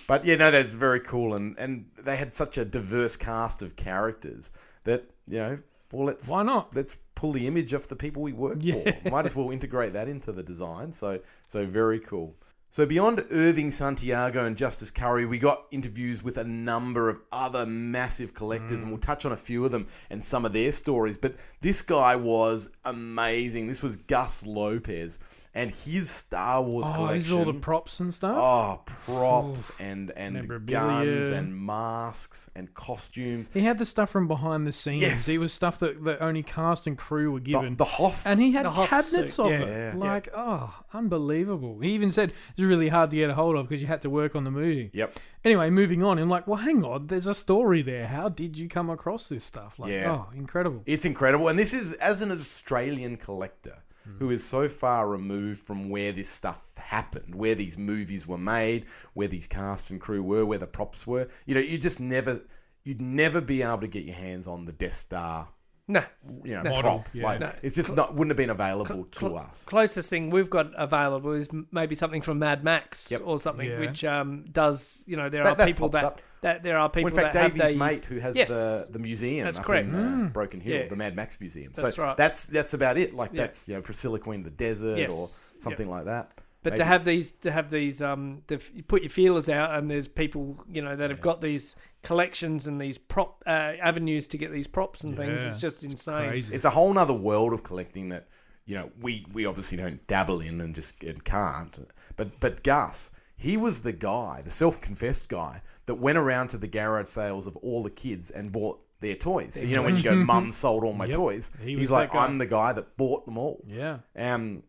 but 0.07 0.25
yeah, 0.25 0.35
no, 0.35 0.49
that's 0.51 0.73
very 0.73 0.99
cool, 0.99 1.35
and, 1.35 1.57
and 1.59 1.85
they 1.99 2.15
had 2.15 2.33
such 2.33 2.57
a 2.57 2.65
diverse 2.65 3.15
cast 3.15 3.61
of 3.61 3.75
characters 3.75 4.51
that 4.85 5.05
you 5.27 5.37
know, 5.39 5.57
well, 5.91 6.05
let's 6.07 6.27
Why 6.29 6.43
not? 6.43 6.75
let's 6.75 6.97
pull 7.15 7.31
the 7.31 7.45
image 7.47 7.73
of 7.73 7.87
the 7.87 7.95
people 7.95 8.23
we 8.23 8.33
work 8.33 8.57
Yeah. 8.61 8.91
for. 8.91 9.09
Might 9.09 9.25
as 9.25 9.35
well 9.35 9.51
integrate 9.51 9.93
that 9.93 10.07
into 10.07 10.31
the 10.31 10.43
design. 10.43 10.91
So 10.93 11.19
so 11.47 11.65
very 11.65 11.99
cool. 11.99 12.35
So 12.73 12.87
beyond 12.87 13.23
Irving 13.29 13.69
Santiago 13.69 14.45
and 14.45 14.57
Justice 14.57 14.89
Curry, 14.89 15.27
we 15.27 15.37
got 15.37 15.67
interviews 15.69 16.23
with 16.23 16.39
a 16.39 16.43
number 16.43 17.07
of 17.07 17.21
other 17.31 17.67
massive 17.67 18.33
collectors, 18.33 18.81
and 18.81 18.85
mm. 18.85 18.89
we'll 18.93 18.97
touch 18.99 19.27
on 19.27 19.31
a 19.31 19.37
few 19.37 19.63
of 19.63 19.69
them 19.69 19.85
and 20.09 20.23
some 20.23 20.43
of 20.43 20.53
their 20.53 20.71
stories. 20.71 21.15
But 21.15 21.35
this 21.61 21.83
guy 21.83 22.15
was 22.15 22.69
amazing. 22.83 23.67
This 23.67 23.83
was 23.83 23.97
Gus 23.97 24.43
Lopez 24.47 25.19
and 25.53 25.69
his 25.69 26.09
Star 26.09 26.63
Wars 26.63 26.87
Oh, 26.89 26.93
collection. 26.93 27.17
this 27.19 27.27
is 27.27 27.31
all 27.33 27.45
the 27.45 27.53
props 27.53 27.99
and 27.99 28.11
stuff? 28.11 28.35
Oh, 28.35 28.81
props 28.85 29.79
and 29.79 30.09
and 30.17 30.65
guns 30.65 31.29
and 31.29 31.55
masks 31.55 32.49
and 32.55 32.73
costumes. 32.73 33.51
He 33.53 33.61
had 33.61 33.77
the 33.77 33.85
stuff 33.85 34.09
from 34.09 34.27
behind 34.27 34.65
the 34.65 34.71
scenes. 34.71 35.03
Yes. 35.03 35.27
He 35.27 35.37
was 35.37 35.53
stuff 35.53 35.77
that, 35.77 36.03
that 36.05 36.23
only 36.23 36.41
cast 36.41 36.87
and 36.87 36.97
crew 36.97 37.31
were 37.31 37.39
given. 37.39 37.75
the 37.75 37.85
Hoth. 37.85 38.25
and 38.25 38.41
he 38.41 38.51
had 38.51 38.65
The 38.65 38.71
cabinets 38.71 39.35
suit, 39.35 39.45
of 39.45 39.51
yeah. 39.51 39.59
it. 39.59 39.93
Yeah. 39.93 39.99
Like, 39.99 40.29
oh, 40.35 40.73
unbelievable. 40.93 41.79
He 41.79 41.91
even 41.91 42.11
said 42.11 42.29
it's 42.31 42.61
really 42.61 42.89
hard 42.89 43.11
to 43.11 43.17
get 43.17 43.29
a 43.29 43.33
hold 43.33 43.55
of 43.55 43.67
because 43.67 43.81
you 43.81 43.87
had 43.87 44.01
to 44.03 44.09
work 44.09 44.35
on 44.35 44.43
the 44.43 44.51
movie. 44.51 44.89
Yep. 44.93 45.17
Anyway, 45.43 45.69
moving 45.69 46.03
on. 46.03 46.19
I'm 46.19 46.29
like, 46.29 46.47
well, 46.47 46.57
hang 46.57 46.83
on. 46.83 47.07
There's 47.07 47.27
a 47.27 47.35
story 47.35 47.81
there. 47.81 48.07
How 48.07 48.29
did 48.29 48.57
you 48.57 48.67
come 48.69 48.89
across 48.89 49.29
this 49.29 49.43
stuff? 49.43 49.79
Like, 49.79 49.91
Yeah. 49.91 50.11
oh, 50.11 50.27
incredible. 50.35 50.81
It's 50.85 51.05
incredible. 51.05 51.47
And 51.49 51.57
this 51.59 51.73
is 51.73 51.93
as 51.93 52.21
an 52.21 52.31
Australian 52.31 53.17
collector 53.17 53.77
who 54.19 54.31
is 54.31 54.43
so 54.43 54.67
far 54.67 55.07
removed 55.07 55.61
from 55.61 55.89
where 55.89 56.11
this 56.11 56.27
stuff 56.27 56.61
happened, 56.75 57.33
where 57.33 57.55
these 57.55 57.77
movies 57.77 58.27
were 58.27 58.37
made, 58.37 58.85
where 59.13 59.29
these 59.29 59.47
cast 59.47 59.91
and 59.91 60.01
crew 60.01 60.21
were, 60.21 60.45
where 60.45 60.57
the 60.57 60.67
props 60.67 61.07
were. 61.07 61.25
You 61.45 61.55
know, 61.55 61.61
you 61.61 61.77
just 61.77 62.01
never 62.01 62.41
you'd 62.83 62.99
never 62.99 63.39
be 63.39 63.61
able 63.63 63.77
to 63.79 63.87
get 63.87 64.03
your 64.03 64.15
hands 64.15 64.45
on 64.45 64.65
the 64.65 64.73
Death 64.73 64.91
Star 64.93 65.47
No. 65.87 66.01
you 66.45 66.53
know 66.55 66.61
No. 66.63 66.81
prop. 66.81 67.09
yeah. 67.13 67.23
Like 67.25 67.39
No. 67.41 67.51
it's 67.61 67.75
just 67.75 67.91
not 67.93 68.13
wouldn't 68.13 68.29
have 68.29 68.37
been 68.37 68.49
available 68.49 69.03
to 69.03 69.19
Cl- 69.19 69.37
us. 69.37 69.65
Closest 69.65 70.09
thing 70.09 70.29
we've 70.29 70.49
got 70.49 70.67
available 70.77 71.33
is 71.33 71.49
maybe 71.71 71.93
something 71.93 72.21
from 72.21 72.39
Mad 72.39 72.63
Max 72.63 73.11
Yep. 73.11 73.21
or 73.25 73.37
something, 73.37 73.69
Yeah. 73.69 73.79
which 73.79 74.03
um, 74.05 74.45
does 74.51 75.03
you 75.07 75.17
know 75.17 75.27
there 75.27 75.43
That- 75.43 75.53
are 75.53 75.55
that 75.57 75.67
people 75.67 75.89
that, 75.89 76.03
up. 76.05 76.21
that 76.41 76.63
there 76.63 76.77
are 76.77 76.89
people 76.89 77.11
Well, 77.11 77.17
in 77.17 77.21
fact, 77.23 77.33
that 77.33 77.41
have 77.43 77.53
Davey's 77.55 77.71
they, 77.73 77.77
mate 77.77 78.05
who 78.05 78.19
has 78.19 78.37
Yes. 78.37 78.47
the 78.49 78.87
the 78.93 78.99
museum 78.99 79.43
That's 79.43 79.59
up 79.59 79.65
correct. 79.65 79.99
in 79.99 80.25
uh, 80.25 80.29
Broken 80.29 80.61
Hill, 80.61 80.73
Yeah. 80.83 80.87
the 80.87 80.95
Mad 80.95 81.17
Max 81.17 81.37
Museum. 81.41 81.73
That's 81.75 81.95
so 81.95 82.03
right. 82.03 82.15
that's 82.17 82.45
that's 82.45 82.73
about 82.73 82.97
it. 82.97 83.13
Like 83.13 83.31
Yeah. 83.33 83.41
that's 83.41 83.67
you 83.67 83.75
know 83.75 83.81
Priscilla 83.81 84.19
Queen 84.19 84.39
of 84.39 84.45
the 84.45 84.51
Desert 84.51 84.97
Yes. 84.97 85.11
or 85.13 85.61
something 85.61 85.89
like 85.89 86.05
that. 86.05 86.31
But 86.63 86.77
to 86.77 86.85
have 86.85 87.03
these, 87.03 87.33
to 87.41 87.51
have 87.51 87.69
these, 87.69 88.01
um, 88.01 88.41
the, 88.47 88.63
you 88.73 88.83
put 88.83 89.01
your 89.01 89.09
feelers 89.09 89.49
out, 89.49 89.77
and 89.77 89.91
there's 89.91 90.07
people, 90.07 90.63
you 90.71 90.81
know, 90.81 90.95
that 90.95 91.09
have 91.09 91.19
got 91.19 91.41
these 91.41 91.75
collections 92.03 92.67
and 92.67 92.79
these 92.79 92.97
prop 92.97 93.41
uh, 93.47 93.49
avenues 93.81 94.27
to 94.27 94.37
get 94.37 94.51
these 94.51 94.67
props 94.67 95.03
and 95.03 95.15
things. 95.17 95.41
Yeah. 95.41 95.47
It's 95.47 95.59
just 95.59 95.83
insane. 95.83 96.27
Crazy. 96.29 96.53
it's 96.53 96.65
a 96.65 96.69
whole 96.69 96.93
nother 96.93 97.13
world 97.13 97.53
of 97.53 97.63
collecting 97.63 98.09
that 98.09 98.27
you 98.65 98.75
know 98.75 98.91
we 99.01 99.25
we 99.33 99.45
obviously 99.45 99.77
don't 99.77 100.05
dabble 100.07 100.41
in 100.41 100.61
and 100.61 100.75
just 100.75 101.01
and 101.03 101.23
can't. 101.23 101.77
But 102.15 102.39
but 102.39 102.63
Gus, 102.63 103.11
he 103.35 103.57
was 103.57 103.81
the 103.81 103.93
guy, 103.93 104.41
the 104.43 104.51
self-confessed 104.51 105.29
guy 105.29 105.61
that 105.87 105.95
went 105.95 106.17
around 106.17 106.49
to 106.49 106.57
the 106.57 106.67
garage 106.67 107.07
sales 107.07 107.47
of 107.47 107.55
all 107.57 107.81
the 107.83 107.89
kids 107.89 108.29
and 108.31 108.51
bought 108.51 108.79
their 108.99 109.15
toys. 109.15 109.55
So, 109.59 109.65
you 109.65 109.75
know 109.75 109.81
when 109.81 109.97
you 109.97 110.03
go, 110.03 110.15
Mum 110.15 110.51
sold 110.53 110.83
all 110.85 110.93
my 110.93 111.05
Yep. 111.07 111.15
toys. 111.15 111.51
He 111.61 111.75
He's 111.75 111.91
like. 111.91 112.13
I'm 112.15 112.37
the 112.37 112.45
guy 112.45 112.71
that 112.73 112.95
bought 112.95 113.25
them 113.25 113.37
all. 113.37 113.61
yeah. 113.67 113.97
Um, 114.15 114.63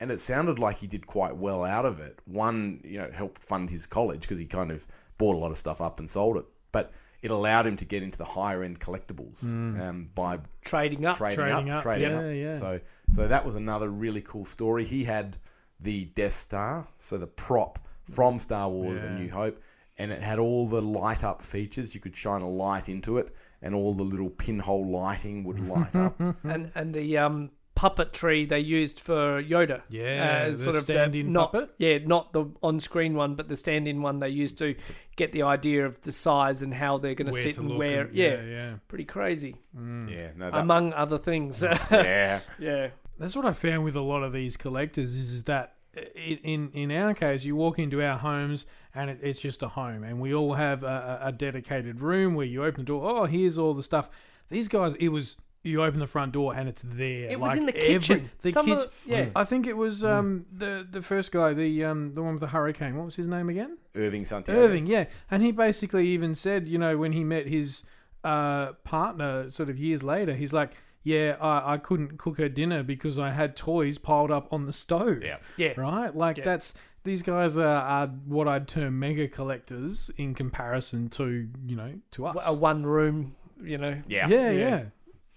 and 0.00 0.10
it 0.10 0.20
sounded 0.20 0.58
like 0.58 0.76
he 0.76 0.86
did 0.86 1.06
quite 1.06 1.36
well 1.36 1.64
out 1.64 1.86
of 1.86 2.00
it. 2.00 2.18
One, 2.26 2.80
you 2.84 2.98
know, 2.98 3.08
helped 3.10 3.42
fund 3.42 3.70
his 3.70 3.86
college 3.86 4.22
because 4.22 4.38
he 4.38 4.44
kind 4.44 4.70
of 4.70 4.86
bought 5.18 5.34
a 5.36 5.38
lot 5.38 5.52
of 5.52 5.56
stuff 5.56 5.80
up 5.80 6.00
and 6.00 6.10
sold 6.10 6.36
it. 6.36 6.44
But 6.76 6.92
it 7.22 7.30
allowed 7.30 7.66
him 7.66 7.76
to 7.78 7.84
get 7.86 8.02
into 8.02 8.18
the 8.18 8.24
higher 8.26 8.62
end 8.62 8.78
collectibles 8.78 9.42
um, 9.80 10.10
by 10.14 10.38
Trading 10.62 11.06
up, 11.06 11.16
trading, 11.16 11.38
Trading 11.38 11.70
up, 11.70 11.76
up, 11.78 11.82
trading 11.82 12.10
yeah, 12.10 12.18
up. 12.18 12.34
yeah. 12.54 12.58
So, 12.58 12.80
so 13.12 13.26
that 13.28 13.44
was 13.46 13.54
another 13.56 13.88
really 13.88 14.20
cool 14.20 14.44
story. 14.44 14.84
He 14.84 15.04
had 15.04 15.36
the 15.80 16.04
Death 16.14 16.32
Star, 16.34 16.86
so 16.98 17.16
the 17.18 17.26
prop 17.26 17.78
from 18.14 18.38
Star 18.38 18.68
Wars: 18.68 19.02
A 19.02 19.06
Yeah. 19.06 19.18
New 19.18 19.30
Hope, 19.30 19.60
and 19.98 20.12
it 20.12 20.20
had 20.22 20.38
all 20.38 20.68
the 20.68 20.82
light 20.82 21.24
up 21.24 21.40
features. 21.42 21.94
You 21.94 22.00
could 22.00 22.16
shine 22.16 22.42
a 22.42 22.48
light 22.48 22.88
into 22.88 23.16
it, 23.16 23.34
and 23.62 23.74
all 23.74 23.94
the 23.94 24.02
little 24.04 24.30
pinhole 24.30 24.86
lighting 24.86 25.42
would 25.44 25.58
light 25.60 25.96
up. 25.96 26.20
and 26.44 26.70
and 26.76 26.94
the 26.94 27.16
um, 27.18 27.50
puppetry 27.76 28.48
they 28.48 28.58
used 28.58 28.98
for 29.00 29.42
Yoda. 29.42 29.82
Yeah, 29.88 30.46
uh, 30.46 30.50
the 30.50 30.56
the- 30.56 30.80
stand-in 30.80 31.32
not, 31.32 31.52
puppet? 31.52 31.74
Yeah, 31.78 31.98
not 31.98 32.32
the 32.32 32.46
on-screen 32.62 33.14
one, 33.14 33.34
but 33.34 33.48
the 33.48 33.56
stand-in 33.56 34.02
one 34.02 34.18
they 34.18 34.30
used 34.30 34.58
to 34.58 34.74
get 35.16 35.32
the 35.32 35.42
idea 35.42 35.86
of 35.86 36.00
the 36.00 36.10
size 36.10 36.62
and 36.62 36.72
how 36.74 36.98
they're 36.98 37.14
going 37.14 37.30
to 37.30 37.38
sit 37.38 37.58
and 37.58 37.68
look 37.68 37.78
where. 37.78 38.02
and- 38.06 38.14
yeah, 38.16 38.34
yeah, 38.36 38.42
yeah. 38.42 38.74
pretty 38.88 39.04
crazy. 39.04 39.56
Mm. 39.78 40.10
yeah, 40.10 40.30
no, 40.36 40.50
that, 40.50 40.58
Among 40.58 40.92
other 40.94 41.18
things. 41.18 41.62
Mm, 41.62 41.90
yeah. 42.04 42.40
yeah. 42.58 42.88
That's 43.18 43.36
what 43.36 43.44
I 43.44 43.52
found 43.52 43.84
with 43.84 43.96
a 43.96 44.00
lot 44.00 44.22
of 44.22 44.32
these 44.32 44.56
collectors 44.56 45.14
is, 45.14 45.30
is 45.30 45.44
that 45.44 45.74
in 46.14 46.70
in 46.72 46.90
our 46.92 47.14
case, 47.14 47.44
you 47.44 47.56
walk 47.56 47.78
into 47.78 48.02
our 48.02 48.18
homes 48.18 48.66
and 48.94 49.08
it, 49.10 49.18
it's 49.22 49.40
just 49.40 49.62
a 49.62 49.68
home, 49.68 50.04
and 50.04 50.20
we 50.20 50.34
all 50.34 50.52
have 50.54 50.82
a, 50.82 51.20
a 51.22 51.28
a 51.28 51.32
dedicated 51.32 52.00
room 52.00 52.34
where 52.34 52.44
you 52.46 52.64
open 52.64 52.82
the 52.82 52.86
door. 52.86 53.08
Oh, 53.10 53.24
here's 53.24 53.56
all 53.58 53.72
the 53.74 53.82
stuff. 53.82 54.10
These 54.48 54.68
guys, 54.68 54.94
it 54.96 55.08
was 55.08 55.38
you 55.62 55.82
open 55.82 55.98
the 56.00 56.06
front 56.06 56.32
door 56.32 56.54
and 56.54 56.68
it's 56.68 56.82
there. 56.86 57.28
It 57.30 57.40
was 57.40 57.50
Like 57.52 57.58
in 57.58 57.66
the 57.66 57.76
every- 57.76 57.94
kitchen. 57.94 58.30
the 58.42 58.50
Some 58.52 58.66
kitchen. 58.66 58.88
the- 59.06 59.10
yeah. 59.16 59.28
I 59.34 59.44
think 59.44 59.66
it 59.66 59.76
was 59.76 60.04
um, 60.04 60.46
the 60.52 60.86
the 60.88 61.02
first 61.02 61.32
guy, 61.32 61.52
the 61.54 61.84
um, 61.84 62.12
the 62.14 62.22
one 62.22 62.34
with 62.34 62.40
the 62.40 62.46
hurricane. 62.48 62.96
What 62.96 63.04
was 63.06 63.16
his 63.16 63.26
name 63.26 63.48
again? 63.48 63.76
Irving 63.96 64.24
Santiago. 64.24 64.60
Irving, 64.60 64.86
yeah. 64.86 65.06
And 65.30 65.42
he 65.42 65.50
basically 65.52 66.06
even 66.08 66.34
said, 66.34 66.68
you 66.68 66.78
know, 66.78 66.96
when 66.96 67.12
he 67.12 67.24
met 67.24 67.46
his 67.48 67.82
uh, 68.22 68.72
partner 68.84 69.50
sort 69.50 69.68
of 69.68 69.78
years 69.78 70.02
later, 70.02 70.34
he's 70.34 70.52
like, 70.52 70.72
yeah, 71.02 71.36
I, 71.40 71.74
I 71.74 71.78
couldn't 71.78 72.18
cook 72.18 72.38
her 72.38 72.48
dinner 72.48 72.82
because 72.82 73.18
I 73.18 73.30
had 73.32 73.56
toys 73.56 73.98
piled 73.98 74.30
up 74.30 74.52
on 74.52 74.66
the 74.66 74.72
stove. 74.72 75.22
Yeah. 75.22 75.38
Yeah. 75.56 75.72
Right? 75.80 76.14
Like, 76.14 76.42
that's. 76.44 76.74
These 77.04 77.22
guys 77.22 77.56
are, 77.56 77.64
are 77.64 78.06
what 78.26 78.48
I'd 78.48 78.66
term 78.66 78.98
mega 78.98 79.28
collectors 79.28 80.10
in 80.16 80.34
comparison 80.34 81.08
to, 81.10 81.48
you 81.64 81.76
know, 81.76 81.92
to 82.10 82.26
us. 82.26 82.44
A 82.44 82.52
one 82.52 82.84
room, 82.84 83.36
you 83.62 83.78
know. 83.78 83.96
Yeah, 84.08 84.26
yeah, 84.26 84.50
yeah. 84.50 84.58
Yeah, 84.68 84.84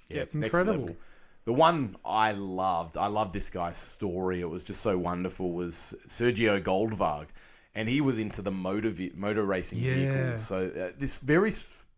it's 0.10 0.36
Incredible. 0.36 0.72
Next 0.74 0.82
level. 0.82 0.96
The 1.46 1.54
one 1.54 1.96
I 2.06 2.32
loved, 2.34 2.98
I 2.98 3.08
loved 3.08 3.34
this 3.34 3.50
guy's 3.50 3.78
story. 3.78 4.42
It 4.42 4.50
was 4.50 4.64
just 4.64 4.82
so 4.82 4.98
wonderful. 4.98 5.52
Was 5.52 5.96
Sergio 6.08 6.62
Goldvarg, 6.62 7.28
and 7.76 7.88
he 7.90 8.02
was 8.02 8.20
into 8.20 8.42
the 8.42 8.52
motor 8.52 8.94
motor 9.16 9.44
racing 9.46 9.80
Yeah. 9.80 9.94
vehicles. 9.96 10.46
So 10.46 10.68
uh, 10.68 10.92
this 10.98 11.20
very 11.20 11.52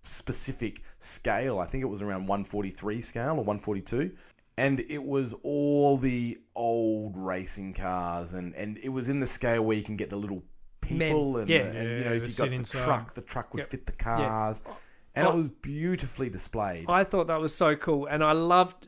specific 0.03 0.81
scale. 0.99 1.59
I 1.59 1.65
think 1.65 1.81
it 1.83 1.87
was 1.87 2.01
around 2.01 2.27
143 2.27 3.01
scale 3.01 3.31
or 3.31 3.43
142. 3.43 4.11
And 4.57 4.79
it 4.81 5.03
was 5.03 5.33
all 5.43 5.97
the 5.97 6.37
old 6.55 7.17
racing 7.17 7.73
cars, 7.73 8.33
and, 8.33 8.53
and 8.55 8.77
it 8.83 8.89
was 8.89 9.09
in 9.09 9.19
the 9.19 9.25
scale 9.27 9.63
where 9.63 9.75
you 9.77 9.83
can 9.83 9.95
get 9.95 10.09
the 10.09 10.17
little 10.17 10.43
people, 10.81 11.37
and, 11.37 11.49
yeah. 11.49 11.63
the, 11.71 11.77
and 11.79 11.99
you 11.99 12.05
know 12.05 12.13
if 12.13 12.27
you 12.29 12.35
got 12.35 12.49
the 12.49 12.55
inside. 12.55 12.83
truck, 12.83 13.13
the 13.13 13.21
truck 13.21 13.53
would 13.53 13.61
Yep. 13.61 13.69
fit 13.69 13.85
the 13.85 13.91
cars, 13.93 14.61
and 15.15 15.27
it 15.27 15.33
was 15.33 15.49
beautifully 15.49 16.29
displayed. 16.29 16.85
I 16.87 17.03
thought 17.03 17.27
that 17.27 17.39
was 17.41 17.53
so 17.53 17.75
cool, 17.75 18.05
and 18.05 18.23
I 18.23 18.31
loved 18.31 18.87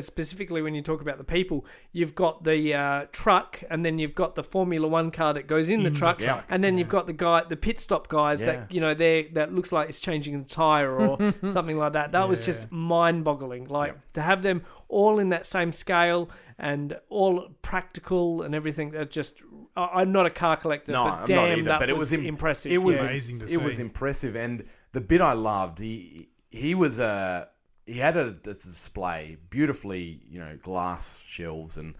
specifically 0.00 0.62
when 0.62 0.74
you 0.74 0.82
talk 0.82 1.00
about 1.00 1.18
the 1.18 1.24
people. 1.24 1.64
You've 1.92 2.14
got 2.14 2.44
the 2.44 2.74
uh, 2.74 3.06
truck, 3.12 3.62
and 3.70 3.84
then 3.84 3.98
you've 3.98 4.14
got 4.14 4.34
the 4.34 4.44
Formula 4.44 4.86
One 4.86 5.10
car 5.10 5.34
that 5.34 5.46
goes 5.46 5.68
in 5.68 5.82
the 5.82 5.90
truck, 5.90 6.18
truck, 6.18 6.44
and 6.48 6.62
then 6.62 6.78
you've 6.78 6.88
got 6.88 7.06
the 7.06 7.12
guy, 7.12 7.42
the 7.48 7.56
pit 7.56 7.80
stop 7.80 8.08
guys 8.08 8.40
Yeah. 8.40 8.46
that 8.52 8.72
you 8.72 8.80
know 8.80 8.94
they 8.94 9.24
that 9.32 9.52
looks 9.52 9.72
like 9.72 9.88
it's 9.88 10.00
changing 10.00 10.42
the 10.42 10.48
tire 10.48 10.94
or 10.94 11.32
something 11.48 11.78
like 11.78 11.94
that. 11.94 12.12
That 12.12 12.28
was 12.28 12.44
just 12.44 12.70
mind-boggling. 12.70 13.68
Like 13.68 13.96
to 14.12 14.22
have 14.22 14.42
them 14.42 14.64
all 14.88 15.18
in 15.18 15.30
that 15.30 15.46
same 15.46 15.72
scale 15.72 16.28
and 16.58 16.98
all 17.08 17.48
practical 17.62 18.42
and 18.42 18.54
everything. 18.54 18.90
That 18.90 19.10
just 19.10 19.42
I- 19.76 20.00
I'm 20.02 20.12
not 20.12 20.26
a 20.26 20.30
car 20.30 20.56
collector, 20.56 20.92
No, 20.92 21.04
but 21.04 21.10
I'm 21.20 21.24
damn, 21.26 21.36
not 21.36 21.58
either. 21.58 21.62
that 21.70 21.80
but 21.80 21.88
it 21.90 21.94
was, 21.94 22.10
was 22.10 22.12
im- 22.14 22.26
impressive. 22.26 22.72
It 22.72 22.78
was 22.78 22.96
yeah. 22.98 23.06
Amazing 23.06 23.38
to 23.40 23.46
It 23.46 23.62
was 23.62 23.78
impressive, 23.78 24.36
and 24.36 24.64
the 24.92 25.00
bit 25.00 25.20
I 25.20 25.32
loved, 25.32 25.78
he 25.78 26.28
he 26.50 26.74
was 26.74 26.98
a 26.98 27.48
he 27.86 27.98
had 27.98 28.16
a, 28.16 28.28
a 28.28 28.54
display, 28.54 29.36
beautifully, 29.50 30.20
you 30.28 30.38
know, 30.38 30.56
glass 30.62 31.20
shelves 31.20 31.76
and 31.76 31.94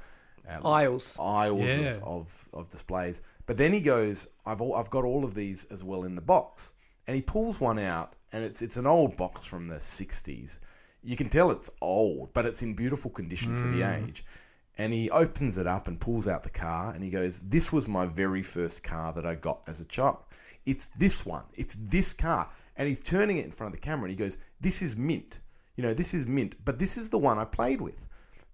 um, 0.48 0.64
aisles. 0.66 1.18
aisles 1.20 1.64
Yeah. 1.64 1.88
of, 1.88 2.02
of, 2.02 2.48
of 2.52 2.68
displays. 2.68 3.22
But 3.46 3.56
then 3.56 3.72
he 3.72 3.80
goes, 3.80 4.28
I've 4.46 4.60
all, 4.60 4.74
I've 4.74 4.90
got 4.90 5.04
all 5.04 5.24
of 5.24 5.34
these 5.34 5.64
as 5.66 5.82
well 5.82 6.04
in 6.04 6.14
the 6.14 6.20
box, 6.22 6.72
and 7.06 7.16
he 7.16 7.22
pulls 7.22 7.60
one 7.60 7.78
out, 7.78 8.14
and 8.32 8.44
it's 8.44 8.62
it's 8.62 8.76
an 8.76 8.86
old 8.86 9.16
box 9.16 9.44
from 9.44 9.64
the 9.64 9.76
'60s. 9.76 10.60
You 11.02 11.16
can 11.16 11.28
tell 11.28 11.50
it's 11.50 11.68
old, 11.80 12.32
but 12.32 12.46
it's 12.46 12.62
in 12.62 12.74
beautiful 12.74 13.10
condition 13.10 13.56
for 13.56 13.66
the 13.68 13.82
age. 13.82 14.24
And 14.82 14.92
he 14.92 15.08
opens 15.10 15.58
it 15.58 15.66
up 15.68 15.86
and 15.86 16.00
pulls 16.00 16.26
out 16.26 16.42
the 16.42 16.50
car, 16.50 16.92
and 16.92 17.04
he 17.04 17.10
goes, 17.10 17.38
"This 17.38 17.72
was 17.72 17.86
my 17.86 18.04
very 18.04 18.42
first 18.42 18.82
car 18.82 19.12
that 19.12 19.24
I 19.24 19.36
got 19.36 19.62
as 19.68 19.78
a 19.80 19.84
child. 19.84 20.18
It's 20.66 20.86
this 20.98 21.24
one. 21.24 21.44
It's 21.54 21.76
this 21.78 22.12
car." 22.12 22.50
And 22.76 22.88
he's 22.88 23.00
turning 23.00 23.36
it 23.36 23.44
in 23.44 23.52
front 23.52 23.72
of 23.72 23.80
the 23.80 23.86
camera, 23.86 24.06
and 24.06 24.10
he 24.10 24.24
goes, 24.24 24.38
"This 24.60 24.82
is 24.82 24.96
mint. 24.96 25.38
You 25.76 25.84
know, 25.84 25.94
this 25.94 26.12
is 26.12 26.26
mint, 26.26 26.56
but 26.64 26.80
this 26.80 26.96
is 26.96 27.10
the 27.10 27.18
one 27.18 27.38
I 27.38 27.44
played 27.44 27.80
with." 27.80 28.08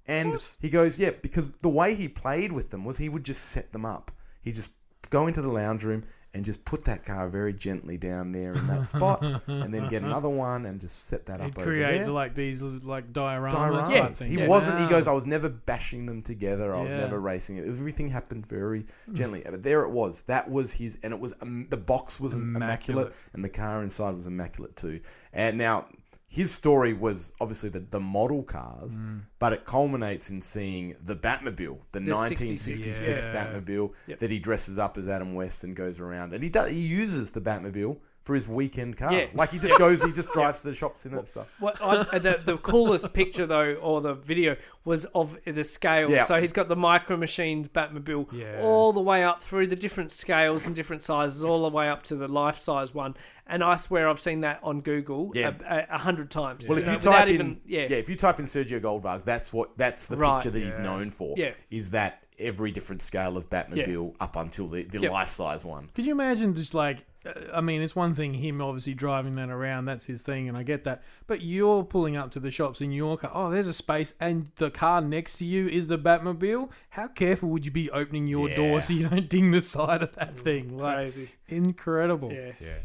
And 0.07 0.39
he 0.59 0.71
goes, 0.71 0.99
yeah, 0.99 1.11
because 1.11 1.51
the 1.61 1.69
way 1.69 1.95
he 1.95 2.09
played 2.09 2.53
with 2.53 2.71
them 2.71 2.85
was 2.85 2.99
he 2.99 3.11
would 3.11 3.25
just 3.25 3.45
set 3.45 3.73
them 3.73 3.85
up. 3.85 4.11
He 4.43 4.53
just 4.53 4.73
go 5.11 5.27
into 5.27 5.43
the 5.43 5.51
lounge 5.51 5.85
room 5.85 6.05
and 6.35 6.45
just 6.45 6.63
put 6.65 6.85
that 6.85 7.05
car 7.07 7.29
very 7.29 7.55
gently 7.55 7.97
down 7.97 8.33
there 8.33 8.53
in 8.53 8.67
that 8.67 8.87
spot, 8.87 9.25
and 9.47 9.73
then 9.73 9.89
get 9.89 10.03
another 10.03 10.29
one 10.29 10.67
and 10.67 10.79
just 10.81 11.07
set 11.07 11.25
that 11.27 11.41
He'd 11.41 11.47
up 11.53 11.59
over 11.59 11.67
create 11.67 11.99
there. 11.99 12.09
like 12.11 12.35
these 12.35 12.63
like 12.63 13.13
dioramas. 13.15 13.53
Dioramas. 13.53 14.19
type. 14.19 14.29
He 14.29 14.37
Yeah. 14.39 14.47
wasn't. 14.47 14.79
He 14.79 14.87
goes. 14.87 15.09
I 15.09 15.13
was 15.13 15.27
never 15.27 15.49
bashing 15.49 16.05
them 16.07 16.21
together. 16.23 16.75
I 16.75 16.83
was 16.83 16.93
Yeah. 16.93 16.99
never 17.01 17.19
racing 17.19 17.57
it. 17.57 17.67
Everything 17.67 18.11
happened 18.11 18.47
very 18.47 18.85
gently. 19.15 19.43
But 19.45 19.63
there 19.63 19.83
it 19.85 19.91
was. 19.91 20.21
That 20.23 20.51
was 20.51 20.73
his, 20.75 20.99
and 21.03 21.15
it 21.15 21.19
was 21.19 21.35
um, 21.41 21.67
the 21.71 21.77
box 21.79 22.21
was 22.21 22.35
immaculate. 22.35 23.07
Immaculate. 23.07 23.15
and 23.33 23.45
the 23.45 23.49
car 23.49 23.83
inside 23.83 24.15
was 24.15 24.27
immaculate 24.27 24.77
too. 24.77 25.01
And 25.33 25.57
now 25.57 25.87
his 26.31 26.53
story 26.55 26.93
was 26.93 27.33
obviously 27.41 27.71
the, 27.71 27.81
the 27.81 27.99
model 28.01 28.43
cars, 28.43 28.99
Mm. 28.99 29.23
but 29.39 29.53
it 29.55 29.65
culminates 29.65 30.29
in 30.31 30.43
seeing 30.43 30.95
the 31.03 31.17
Batmobile, 31.17 31.79
the, 31.93 32.01
1966 32.01 33.25
Yeah. 33.25 33.33
Batmobile 33.35 33.93
Yep. 34.07 34.19
that 34.19 34.31
he 34.31 34.39
dresses 34.39 34.79
up 34.79 34.99
as 34.99 35.09
Adam 35.09 35.35
West 35.35 35.65
and 35.65 35.75
goes 35.75 35.99
around, 35.99 36.33
and 36.35 36.43
he 36.43 36.51
does. 36.51 36.71
He 36.71 36.81
uses 36.81 37.31
the 37.31 37.41
Batmobile. 37.41 37.97
For 38.29 38.35
his 38.35 38.47
weekend 38.47 38.99
car, 38.99 39.11
Yeah. 39.11 39.29
like 39.33 39.53
he 39.53 39.59
just 39.59 39.79
goes, 39.79 40.03
he 40.03 40.13
just 40.13 40.31
drives 40.35 40.61
to 40.61 40.67
the 40.69 40.75
shops 40.75 41.07
in 41.07 41.15
it 41.15 41.19
and 41.21 41.27
stuff. 41.27 41.47
What 41.61 41.83
I, 41.83 42.19
the, 42.19 42.39
the 42.45 42.59
coolest 42.59 43.11
picture 43.15 43.47
though, 43.47 43.73
or 43.77 44.03
the 44.03 44.13
video, 44.13 44.55
was 44.85 45.07
of 45.07 45.39
the 45.47 45.65
scale. 45.65 46.11
Yeah. 46.11 46.27
So 46.27 46.39
he's 46.39 46.53
got 46.53 46.69
the 46.69 46.77
Micro 46.77 47.17
Machines 47.17 47.69
Batmobile 47.69 48.31
Yeah. 48.35 48.61
all 48.61 48.93
the 48.93 49.01
way 49.01 49.25
up 49.25 49.43
through 49.43 49.69
the 49.69 49.77
different 49.77 50.11
scales 50.11 50.67
and 50.67 50.77
different 50.77 51.03
sizes, 51.03 51.43
all 51.43 51.63
the 51.63 51.75
way 51.75 51.89
up 51.89 52.03
to 52.03 52.17
the 52.17 52.29
life 52.29 52.59
size 52.59 52.93
one. 52.93 53.17
And 53.47 53.65
I 53.65 53.77
swear 53.77 54.07
I've 54.11 54.21
seen 54.21 54.43
that 54.43 54.61
on 54.63 54.83
Google 54.83 55.33
Yeah. 55.35 55.53
a, 55.67 55.75
a, 55.75 55.87
a 55.95 55.99
hundred 55.99 56.31
times. 56.31 56.69
Well, 56.69 56.77
if 56.77 56.87
you 56.87 56.97
without 56.97 57.11
type 57.13 57.29
in, 57.29 57.35
even, 57.35 57.61
yeah, 57.67 57.81
if 57.81 58.11
you 58.11 58.17
type 58.17 58.39
in 58.41 58.45
Sergio 58.45 58.79
Goldvarg, 58.79 59.25
that's 59.25 59.55
what 59.55 59.79
that's 59.79 60.05
the 60.05 60.19
Right. 60.19 60.35
picture 60.35 60.51
that 60.51 60.63
he's 60.63 60.77
known 60.77 61.09
for. 61.09 61.33
Yeah. 61.39 61.53
is 61.71 61.89
that 61.91 62.25
every 62.39 62.71
different 62.73 63.01
scale 63.03 63.37
of 63.39 63.49
Batmobile 63.51 64.15
up 64.21 64.37
until 64.37 64.69
the, 64.69 64.83
the 64.85 65.01
Yep. 65.01 65.13
life 65.13 65.29
size 65.29 65.65
one. 65.65 65.89
Could 65.95 66.05
you 66.07 66.13
imagine 66.13 66.55
just 66.55 66.73
like 66.75 67.05
I 67.53 67.61
mean, 67.61 67.83
it's 67.83 67.97
one 67.97 68.15
thing 68.15 68.35
him 68.35 68.61
obviously 68.63 68.95
driving 68.95 69.33
that 69.33 69.51
around. 69.51 69.87
That's 69.87 70.07
his 70.07 70.23
thing, 70.23 70.49
and 70.49 70.57
I 70.57 70.63
get 70.63 70.85
that. 70.85 71.03
But 71.27 71.43
you're 71.43 71.83
pulling 71.83 72.17
up 72.17 72.31
to 72.33 72.41
the 72.41 72.51
shops 72.51 72.81
in 72.81 72.93
your 72.93 73.17
car. 73.19 73.31
Oh, 73.35 73.51
there's 73.51 73.67
a 73.67 73.73
space, 73.73 74.15
and 74.21 74.51
the 74.57 74.71
car 74.71 75.01
next 75.01 75.37
to 75.39 75.45
you 75.45 75.67
is 75.67 75.89
the 75.89 75.99
Batmobile. 75.99 76.71
How 76.91 77.09
careful 77.09 77.49
would 77.51 77.67
you 77.67 77.73
be 77.73 77.91
opening 77.91 78.27
your 78.29 78.49
Yeah. 78.49 78.57
door 78.57 78.81
so 78.81 78.93
you 78.93 79.09
don't 79.09 79.29
ding 79.37 79.51
the 79.51 79.61
side 79.63 80.03
of 80.03 80.15
that 80.17 80.35
thing? 80.37 80.79
Like, 80.79 80.97
Crazy. 81.01 81.29
incredible. 81.49 82.33
Yeah. 82.33 82.53
Yeah. 82.61 82.79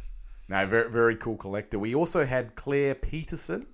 No, 0.50 0.66
very 0.68 0.90
very 0.92 1.16
cool 1.16 1.38
collector. 1.38 1.80
We 1.80 1.96
also 1.96 2.26
had 2.26 2.56
Claire 2.56 2.96
Peterson, 2.96 3.66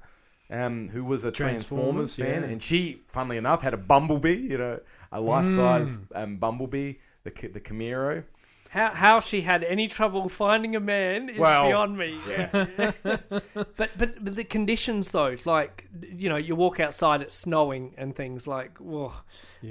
um, 0.52 0.90
who 0.90 1.04
was 1.04 1.26
a 1.26 1.32
Transformers, 1.32 2.16
Transformers, 2.16 2.16
fan, 2.16 2.44
yeah. 2.44 2.50
and 2.50 2.62
she, 2.62 3.02
funnily 3.08 3.38
enough, 3.38 3.62
had 3.64 3.74
a 3.74 3.78
Bumblebee. 3.78 4.36
You 4.52 4.58
know, 4.58 4.80
a 5.12 5.20
life 5.22 5.52
size 5.56 5.98
um, 6.14 6.38
Bumblebee, 6.38 6.94
the 7.24 7.32
the 7.48 7.60
Camaro. 7.60 8.24
How 8.70 8.94
how 8.94 9.20
she 9.20 9.42
had 9.42 9.64
any 9.64 9.88
trouble 9.88 10.30
finding 10.30 10.76
a 10.76 10.80
man 10.80 11.28
is 11.30 11.40
Well, 11.40 11.68
beyond 11.68 11.98
me. 11.98 12.20
but 13.04 13.74
but 13.76 13.90
but 13.98 14.36
the 14.36 14.44
conditions 14.44 15.12
though, 15.12 15.36
like 15.46 15.88
you 16.16 16.30
know, 16.30 16.36
you 16.38 16.56
walk 16.56 16.80
outside, 16.80 17.22
it's 17.22 17.34
snowing 17.34 17.96
and 17.98 18.16
things 18.16 18.46
like, 18.48 18.78
whoa, 18.78 19.12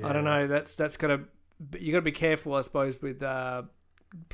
I 0.03 0.13
don't 0.13 0.25
know. 0.25 0.47
That's 0.49 0.75
that's 0.75 0.97
gotta 0.97 1.21
you 1.79 1.93
got 1.93 1.99
to 1.99 2.03
be 2.03 2.13
careful, 2.13 2.55
I 2.55 2.61
suppose, 2.63 3.01
with 3.01 3.23
uh, 3.23 3.63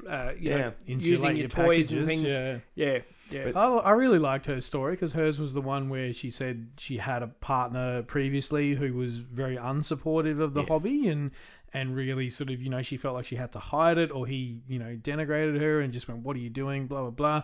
uh 0.08 0.32
you 0.38 0.50
Yeah. 0.50 0.56
know, 0.58 0.72
using 0.86 1.30
your, 1.30 1.36
your 1.40 1.48
toys 1.48 1.90
and 1.92 2.06
packages, 2.06 2.08
things. 2.08 2.30
yeah. 2.30 2.58
yeah, 2.74 2.98
yeah. 3.30 3.50
But- 3.52 3.56
I, 3.56 3.76
I 3.76 3.90
really 3.92 4.18
liked 4.18 4.46
her 4.46 4.60
story 4.60 4.92
because 4.94 5.12
hers 5.12 5.38
was 5.38 5.52
the 5.54 5.62
one 5.62 5.88
where 5.88 6.12
she 6.12 6.30
said 6.30 6.68
she 6.78 6.98
had 6.98 7.22
a 7.22 7.26
partner 7.28 8.02
previously 8.02 8.74
who 8.74 8.92
was 8.94 9.18
very 9.18 9.56
unsupportive 9.56 10.38
of 10.38 10.54
the 10.54 10.60
Yes. 10.60 10.68
hobby 10.68 11.08
and 11.08 11.32
and 11.74 11.94
really 11.96 12.30
sort 12.30 12.48
of 12.50 12.62
you 12.62 12.70
know 12.70 12.80
she 12.80 12.96
felt 12.96 13.14
like 13.14 13.26
she 13.26 13.36
had 13.36 13.52
to 13.52 13.58
hide 13.58 13.98
it 13.98 14.12
or 14.12 14.26
he 14.26 14.60
you 14.68 14.78
know 14.78 14.96
denigrated 14.96 15.60
her 15.60 15.80
and 15.80 15.92
just 15.92 16.08
went 16.08 16.20
what 16.20 16.36
are 16.36 16.40
you 16.40 16.48
doing? 16.48 16.86
blah 16.86 17.02
blah 17.02 17.10
blah. 17.10 17.42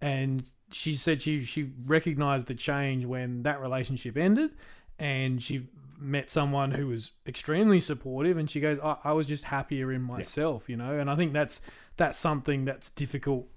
And 0.00 0.44
she 0.72 0.94
said 0.94 1.22
she 1.22 1.44
she 1.44 1.70
recognized 1.86 2.46
the 2.46 2.54
change 2.54 3.04
when 3.04 3.44
that 3.44 3.60
relationship 3.60 4.16
ended 4.16 4.50
and 4.98 5.40
she 5.42 5.68
met 6.00 6.28
someone 6.28 6.72
who 6.72 6.88
was 6.88 7.12
extremely 7.26 7.80
supportive 7.80 8.36
and 8.36 8.50
she 8.50 8.60
goes 8.60 8.78
I, 8.80 8.96
I 9.04 9.12
was 9.12 9.26
just 9.26 9.44
happier 9.44 9.92
in 9.92 10.02
myself 10.02 10.68
you 10.68 10.76
know? 10.76 10.98
And 10.98 11.10
i 11.10 11.16
think 11.16 11.32
that's 11.32 11.60
that's 11.96 12.18
something 12.18 12.64
that's 12.64 12.90
difficult 12.90 13.48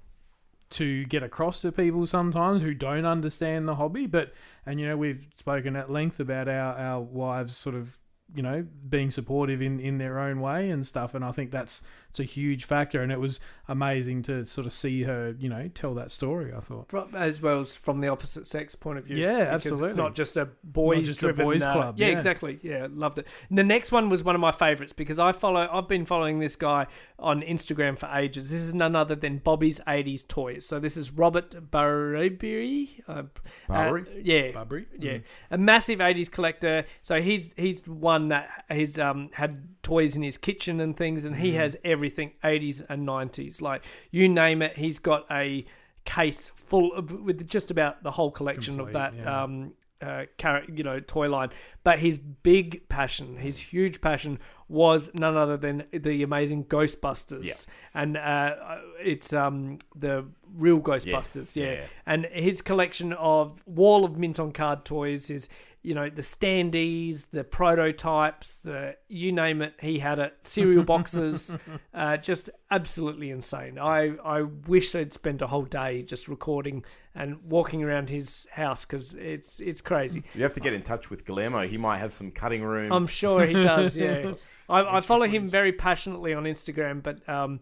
to 0.71 1.03
get 1.05 1.21
across 1.21 1.59
to 1.59 1.71
people 1.71 2.05
sometimes 2.07 2.61
who 2.61 2.73
don't 2.73 3.05
understand 3.05 3.67
the 3.67 3.75
hobby 3.75 4.07
but 4.07 4.33
and 4.65 4.79
you 4.79 4.87
know 4.87 4.97
we've 4.97 5.27
spoken 5.37 5.75
at 5.75 5.91
length 5.91 6.19
about 6.19 6.47
our 6.47 6.73
our 6.75 7.01
wives 7.01 7.55
sort 7.55 7.75
of 7.75 7.99
you 8.35 8.43
know 8.43 8.65
being 8.87 9.11
supportive 9.11 9.61
in 9.61 9.79
in 9.79 9.97
their 9.97 10.19
own 10.19 10.39
way 10.39 10.69
and 10.69 10.85
stuff. 10.85 11.13
And 11.13 11.23
i 11.23 11.31
think 11.31 11.51
that's 11.51 11.83
it's 12.11 12.19
a 12.19 12.23
huge 12.23 12.65
factor 12.65 13.01
and 13.01 13.11
it 13.11 13.19
was 13.19 13.39
amazing 13.67 14.21
to 14.21 14.45
sort 14.45 14.67
of 14.67 14.73
see 14.73 15.03
her 15.03 15.33
you 15.39 15.47
know 15.49 15.69
tell 15.73 15.93
that 15.93 16.11
story 16.11 16.53
i 16.53 16.59
thought 16.59 16.89
From- 16.89 17.15
as 17.15 17.41
well 17.41 17.61
as 17.61 17.75
from 17.75 18.01
the 18.01 18.09
opposite 18.09 18.45
sex 18.45 18.75
point 18.75 18.99
of 18.99 19.05
view. 19.05 19.15
Yeah, 19.17 19.45
because 19.45 19.55
It's 19.55 19.65
absolutely. 19.71 19.97
not 20.03 20.13
just 20.15 20.37
a 20.37 20.49
boys 20.63 21.07
just 21.07 21.17
a 21.19 21.21
driven 21.21 21.45
boys 21.45 21.63
uh, 21.63 21.71
club, 21.73 21.95
Yeah, 21.97 22.07
yeah. 22.07 22.13
exactly. 22.13 22.59
Yeah, 22.61 22.87
loved 22.91 23.19
it. 23.19 23.27
And 23.49 23.57
the 23.57 23.63
next 23.63 23.91
one 23.91 24.09
was 24.09 24.23
one 24.23 24.35
of 24.35 24.41
my 24.41 24.51
favorites 24.51 24.93
because 24.93 25.19
I 25.19 25.31
follow. 25.31 25.67
I've 25.71 25.87
been 25.87 26.05
following 26.05 26.39
this 26.39 26.55
guy 26.55 26.87
on 27.19 27.41
Instagram 27.41 27.97
for 27.97 28.07
ages. 28.13 28.51
This 28.51 28.61
is 28.61 28.73
none 28.73 28.95
other 28.95 29.15
than 29.15 29.37
Bobby's 29.37 29.79
'80s 29.87 30.27
toys. 30.27 30.65
So 30.65 30.79
this 30.79 30.97
is 30.97 31.11
Robert 31.11 31.71
Barbery. 31.71 32.89
Uh, 33.07 33.23
Barbary? 33.67 34.01
uh, 34.01 34.19
yeah, 34.23 34.51
Barbary? 34.51 34.85
Yeah, 34.99 35.17
a 35.49 35.57
massive 35.57 35.99
'80s 35.99 36.29
collector. 36.31 36.85
So 37.01 37.21
he's 37.21 37.53
he's 37.57 37.87
one 37.87 38.29
that 38.29 38.49
he's 38.71 38.99
um 38.99 39.29
had 39.33 39.80
toys 39.83 40.15
in 40.15 40.23
his 40.23 40.37
kitchen 40.37 40.79
and 40.79 40.95
things, 40.95 41.25
and 41.25 41.35
he 41.35 41.53
has 41.53 41.77
everything 41.83 42.33
'80s 42.43 42.83
and 42.89 43.07
'90s. 43.07 43.61
Like 43.61 43.83
you 44.11 44.27
name 44.29 44.61
it, 44.61 44.77
he's 44.77 44.99
got 44.99 45.25
a 45.31 45.65
case 46.05 46.51
full 46.55 46.93
of 46.93 47.11
with 47.11 47.47
just 47.47 47.69
about 47.71 48.03
the 48.03 48.11
whole 48.11 48.31
collection 48.31 48.77
Complete, 48.77 48.95
of 48.95 49.13
that 49.13 49.13
yeah. 49.15 49.43
um 49.43 49.73
uh 50.01 50.23
you 50.67 50.83
know 50.83 50.99
toy 50.99 51.29
line 51.29 51.49
but 51.83 51.99
his 51.99 52.17
big 52.17 52.87
passion 52.89 53.37
his 53.37 53.59
huge 53.59 54.01
passion 54.01 54.39
was 54.67 55.11
none 55.13 55.37
other 55.37 55.57
than 55.57 55.83
the 55.93 56.23
amazing 56.23 56.65
ghostbusters 56.65 57.43
Yeah. 57.43 58.01
and 58.01 58.17
uh 58.17 58.55
it's 58.99 59.31
um 59.31 59.77
the 59.95 60.25
real 60.55 60.79
ghostbusters 60.79 61.55
yeah. 61.55 61.73
yeah. 61.73 61.83
and 62.07 62.25
his 62.31 62.63
collection 62.63 63.13
of 63.13 63.61
wall 63.67 64.03
of 64.03 64.17
mint 64.17 64.39
on 64.39 64.53
card 64.53 64.85
toys 64.85 65.29
is 65.29 65.49
you 65.83 65.95
know 65.95 66.09
the 66.09 66.21
standees 66.21 67.31
the 67.31 67.43
prototypes 67.43 68.59
the 68.59 68.95
you 69.07 69.31
name 69.31 69.61
it 69.61 69.73
he 69.79 69.97
had 69.99 70.19
it. 70.19 70.33
Cereal 70.43 70.83
boxes 70.83 71.57
uh, 71.93 72.17
just 72.17 72.49
absolutely 72.69 73.31
insane. 73.31 73.79
I 73.79 74.15
i 74.23 74.41
wish 74.41 74.93
i'd 74.95 75.11
spent 75.13 75.41
a 75.41 75.47
whole 75.47 75.65
day 75.65 76.03
just 76.03 76.27
recording 76.27 76.83
and 77.15 77.37
walking 77.43 77.83
around 77.83 78.09
his 78.09 78.47
house 78.51 78.85
because 78.85 79.15
it's 79.15 79.59
it's 79.59 79.81
crazy. 79.81 80.23
You 80.35 80.43
have 80.43 80.53
to 80.53 80.59
get 80.59 80.73
in 80.73 80.81
touch 80.81 81.09
with 81.09 81.25
Guillermo. 81.25 81.67
He 81.67 81.77
might 81.77 81.97
have 81.97 82.13
some 82.13 82.31
cutting 82.31 82.63
room. 82.63 82.91
i'm 82.91 83.07
sure 83.07 83.45
he 83.45 83.53
does 83.53 83.97
yeah. 83.97 84.33
I, 84.69 84.97
I 84.97 85.01
follow 85.01 85.27
him 85.27 85.49
very 85.49 85.73
passionately 85.73 86.33
on 86.33 86.43
instagram 86.43 87.01
but 87.03 87.27
um 87.27 87.59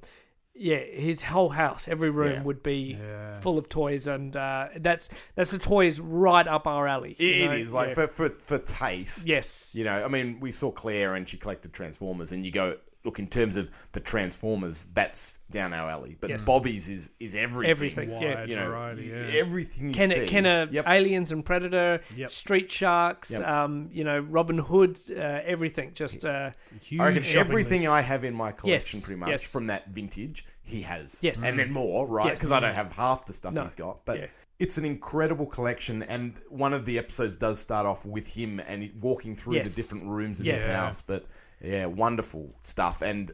yeah, 0.62 0.78
his 0.78 1.22
whole 1.24 1.50
house, 1.50 1.88
every 1.88 2.10
room 2.10 2.34
Yeah. 2.34 2.44
would 2.44 2.62
be 2.62 2.98
Yeah. 3.00 3.40
full 3.40 3.58
of 3.58 3.70
toys, 3.70 4.08
and 4.08 4.36
uh, 4.36 4.68
that's 4.78 5.10
that's 5.36 5.52
the 5.52 5.58
toys 5.60 6.00
right 6.00 6.46
up 6.48 6.68
our 6.68 6.88
alley. 6.88 7.16
It- 7.18 7.24
you 7.24 7.46
know? 7.48 7.54
it 7.54 7.62
is 7.62 7.72
like 7.74 7.90
Yeah. 7.90 7.94
for, 7.96 8.08
for 8.08 8.30
for 8.30 8.58
taste. 8.60 9.26
Yes. 9.26 9.72
You 9.74 9.86
know, 9.86 10.04
I 10.04 10.08
mean, 10.10 10.40
we 10.40 10.52
saw 10.52 10.70
Claire 10.72 11.16
and 11.16 11.28
she 11.28 11.38
collected 11.38 11.72
Transformers, 11.74 12.32
and 12.34 12.46
you 12.46 12.52
go 12.52 12.78
look 13.06 13.18
in 13.18 13.28
terms 13.28 13.56
of 13.56 13.72
the 13.94 14.00
Transformers, 14.00 14.88
that's 14.94 15.40
down 15.52 15.74
our 15.74 15.90
alley. 15.90 16.18
But 16.20 16.32
Yes. 16.32 16.46
Bobby's 16.46 16.90
is 16.90 17.12
is 17.20 17.34
everything. 17.34 17.70
Everything, 17.72 18.10
yeah. 18.10 18.40
Wide 18.42 18.50
You 18.50 18.56
know, 18.58 18.68
variety, 18.70 19.04
yeah. 19.06 19.26
everything 19.40 19.88
you 19.88 19.94
Kenner, 19.94 20.14
see. 20.16 20.28
Kenner 20.28 20.68
Yep. 20.70 20.86
Aliens 20.88 21.32
and 21.32 21.46
Predator, 21.46 22.02
Yep. 22.16 22.30
Street 22.32 22.70
Sharks, 22.72 23.32
Yep. 23.32 23.48
um, 23.48 23.90
you 23.94 24.04
know, 24.04 24.20
Robin 24.20 24.58
Hood, 24.58 25.00
uh, 25.12 25.40
everything. 25.46 25.92
Just 25.94 26.26
uh, 26.26 26.52
Huge 26.82 27.00
I 27.02 27.12
everything 27.40 27.82
list. 27.82 27.92
I 27.92 28.02
have 28.02 28.24
in 28.26 28.34
my 28.34 28.52
collection, 28.52 28.98
Yes, 28.98 29.06
pretty 29.06 29.20
much 29.20 29.30
yes. 29.30 29.52
from 29.52 29.68
that 29.68 29.88
vintage, 29.90 30.46
he 30.62 30.82
has. 30.82 31.20
Yes. 31.24 31.44
and 31.44 31.58
then 31.58 31.72
more, 31.72 32.06
right? 32.06 32.28
Yes. 32.28 32.40
Because 32.40 32.52
I 32.52 32.60
don't 32.60 32.76
have 32.76 32.92
half 32.92 33.26
the 33.26 33.34
stuff 33.34 33.54
No. 33.54 33.64
he's 33.64 33.76
got. 33.76 34.06
But 34.06 34.20
Yeah. 34.20 34.28
it's 34.60 34.78
an 34.78 34.84
incredible 34.86 35.46
collection, 35.46 36.04
and 36.04 36.34
one 36.50 36.74
of 36.74 36.84
the 36.86 36.98
episodes 36.98 37.38
does 37.38 37.60
start 37.60 37.86
off 37.86 38.06
with 38.06 38.28
him 38.28 38.60
and 38.60 38.92
walking 39.00 39.38
through 39.38 39.56
Yes. 39.56 39.74
the 39.74 39.82
different 39.82 40.04
rooms 40.12 40.42
of 40.42 40.46
Yeah. 40.46 40.54
his 40.56 40.64
house. 40.64 41.02
But 41.02 41.26
yeah, 41.62 41.86
wonderful 41.86 42.56
stuff, 42.62 43.02
and 43.02 43.32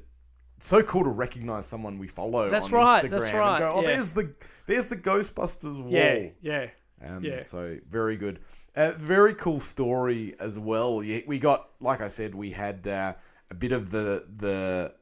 so 0.59 0.81
cool 0.81 1.03
to 1.03 1.09
recognize 1.09 1.65
someone 1.65 1.99
we 1.99 2.07
follow. 2.07 2.49
That's 2.49 2.67
on 2.67 2.73
right, 2.73 3.03
Instagram 3.03 3.09
that's 3.11 3.25
and 3.25 3.37
right, 3.37 3.59
go, 3.59 3.73
oh, 3.75 3.81
yeah. 3.81 3.87
there's 3.87 4.11
the 4.11 4.33
there's 4.65 4.87
the 4.87 4.97
Ghostbusters 4.97 5.81
wall. 5.81 5.91
yeah, 5.91 6.29
yeah. 6.41 6.67
Um, 7.05 7.23
Yeah. 7.23 7.41
So 7.41 7.77
very 7.89 8.15
good. 8.17 8.39
Uh, 8.75 8.91
very 8.97 9.33
cool 9.33 9.59
story 9.59 10.35
as 10.39 10.59
well. 10.59 10.97
We 10.97 11.39
got, 11.39 11.69
like 11.79 12.01
I 12.01 12.07
said, 12.09 12.35
we 12.35 12.51
had 12.51 12.87
uh, 12.87 13.13
a 13.49 13.53
bit 13.53 13.71
of 13.71 13.89
the 13.89 14.25
the 14.37 14.93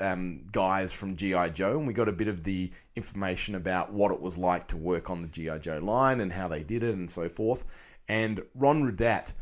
um, 0.00 0.46
guys 0.52 0.92
from 0.92 1.16
GI 1.16 1.50
Joe, 1.50 1.78
and 1.78 1.86
we 1.86 1.92
got 1.92 2.08
a 2.08 2.12
bit 2.12 2.28
of 2.28 2.44
the 2.44 2.70
information 2.94 3.54
about 3.54 3.92
what 3.92 4.12
it 4.12 4.20
was 4.20 4.38
like 4.38 4.68
to 4.68 4.76
work 4.76 5.10
on 5.10 5.22
the 5.22 5.28
GI 5.28 5.58
Joe 5.60 5.78
line 5.78 6.20
and 6.20 6.32
how 6.32 6.48
they 6.48 6.62
did 6.62 6.82
it 6.82 6.94
and 6.94 7.10
so 7.10 7.28
forth. 7.28 7.64
And 8.08 8.42
Ron 8.54 8.84
Rudat, 8.84 9.32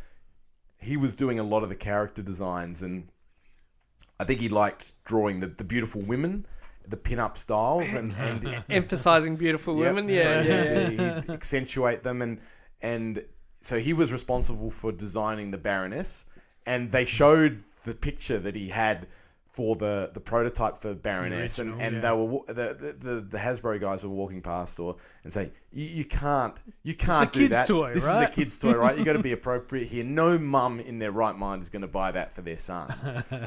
he 0.79 0.97
was 0.97 1.15
doing 1.15 1.39
a 1.39 1.43
lot 1.43 1.63
of 1.63 1.69
the 1.69 1.77
character 1.77 2.23
designs, 2.23 2.83
and 2.83 3.09
I 4.19 4.25
think 4.25 4.41
he 4.41 4.49
liked 4.49 4.93
drawing 5.05 5.41
the, 5.41 5.49
the 5.49 5.65
beautiful 5.65 6.01
women, 6.03 6.47
the 6.89 6.97
pin-up 6.97 7.37
styles, 7.37 7.93
and 7.93 8.13
and 8.13 8.65
Emphasizing 8.71 9.37
beautiful 9.37 9.79
Yep. 9.79 9.95
women. 9.95 10.15
So, 10.15 10.21
Yeah, 10.23 10.43
yeah, 10.43 10.89
yeah. 10.89 11.21
he'd 11.23 11.31
accentuate 11.31 12.03
them, 12.03 12.23
and 12.23 12.41
and 12.83 13.25
so 13.61 13.79
he 13.79 13.93
was 13.93 14.13
responsible 14.13 14.71
for 14.71 14.93
designing 14.93 15.51
the 15.51 15.59
Baroness, 15.59 16.27
and 16.67 16.91
they 16.93 17.05
showed 17.05 17.63
the 17.85 17.95
picture 17.95 18.39
that 18.39 18.55
he 18.55 18.69
had 18.69 19.07
for 19.57 19.75
the, 19.75 20.11
the 20.13 20.21
prototype 20.21 20.77
for 20.77 20.95
Baroness, 20.95 21.59
and, 21.59 21.71
original, 21.71 21.87
and 21.87 21.95
yeah. 21.95 22.01
they 22.03 22.13
were 22.13 22.45
the, 22.47 22.95
the 23.01 23.21
the 23.23 23.39
Hasbro 23.39 23.81
guys 23.81 24.05
were 24.05 24.11
walking 24.11 24.43
past 24.43 24.79
or 24.79 24.97
and 25.25 25.33
say 25.33 25.51
you, 25.73 25.87
you 25.87 26.05
can't 26.05 26.55
you 26.83 26.93
can't 26.95 27.33
do 27.33 27.41
kid's 27.41 27.51
that. 27.53 27.67
toy, 27.67 27.95
this 27.95 28.05
right?" 28.05 28.29
is 28.29 28.37
a 28.37 28.39
kid's 28.39 28.59
toy, 28.59 28.75
right? 28.75 28.99
You 28.99 29.03
got 29.03 29.15
to 29.15 29.19
be 29.23 29.33
appropriate 29.41 29.87
here. 29.87 30.05
No 30.05 30.37
mum 30.37 30.79
in 30.79 30.99
their 30.99 31.11
right 31.11 31.35
mind 31.35 31.63
is 31.63 31.71
going 31.71 31.81
to 31.81 31.89
buy 31.89 32.13
that 32.13 32.35
for 32.35 32.43
their 32.43 32.59
son. 32.59 32.95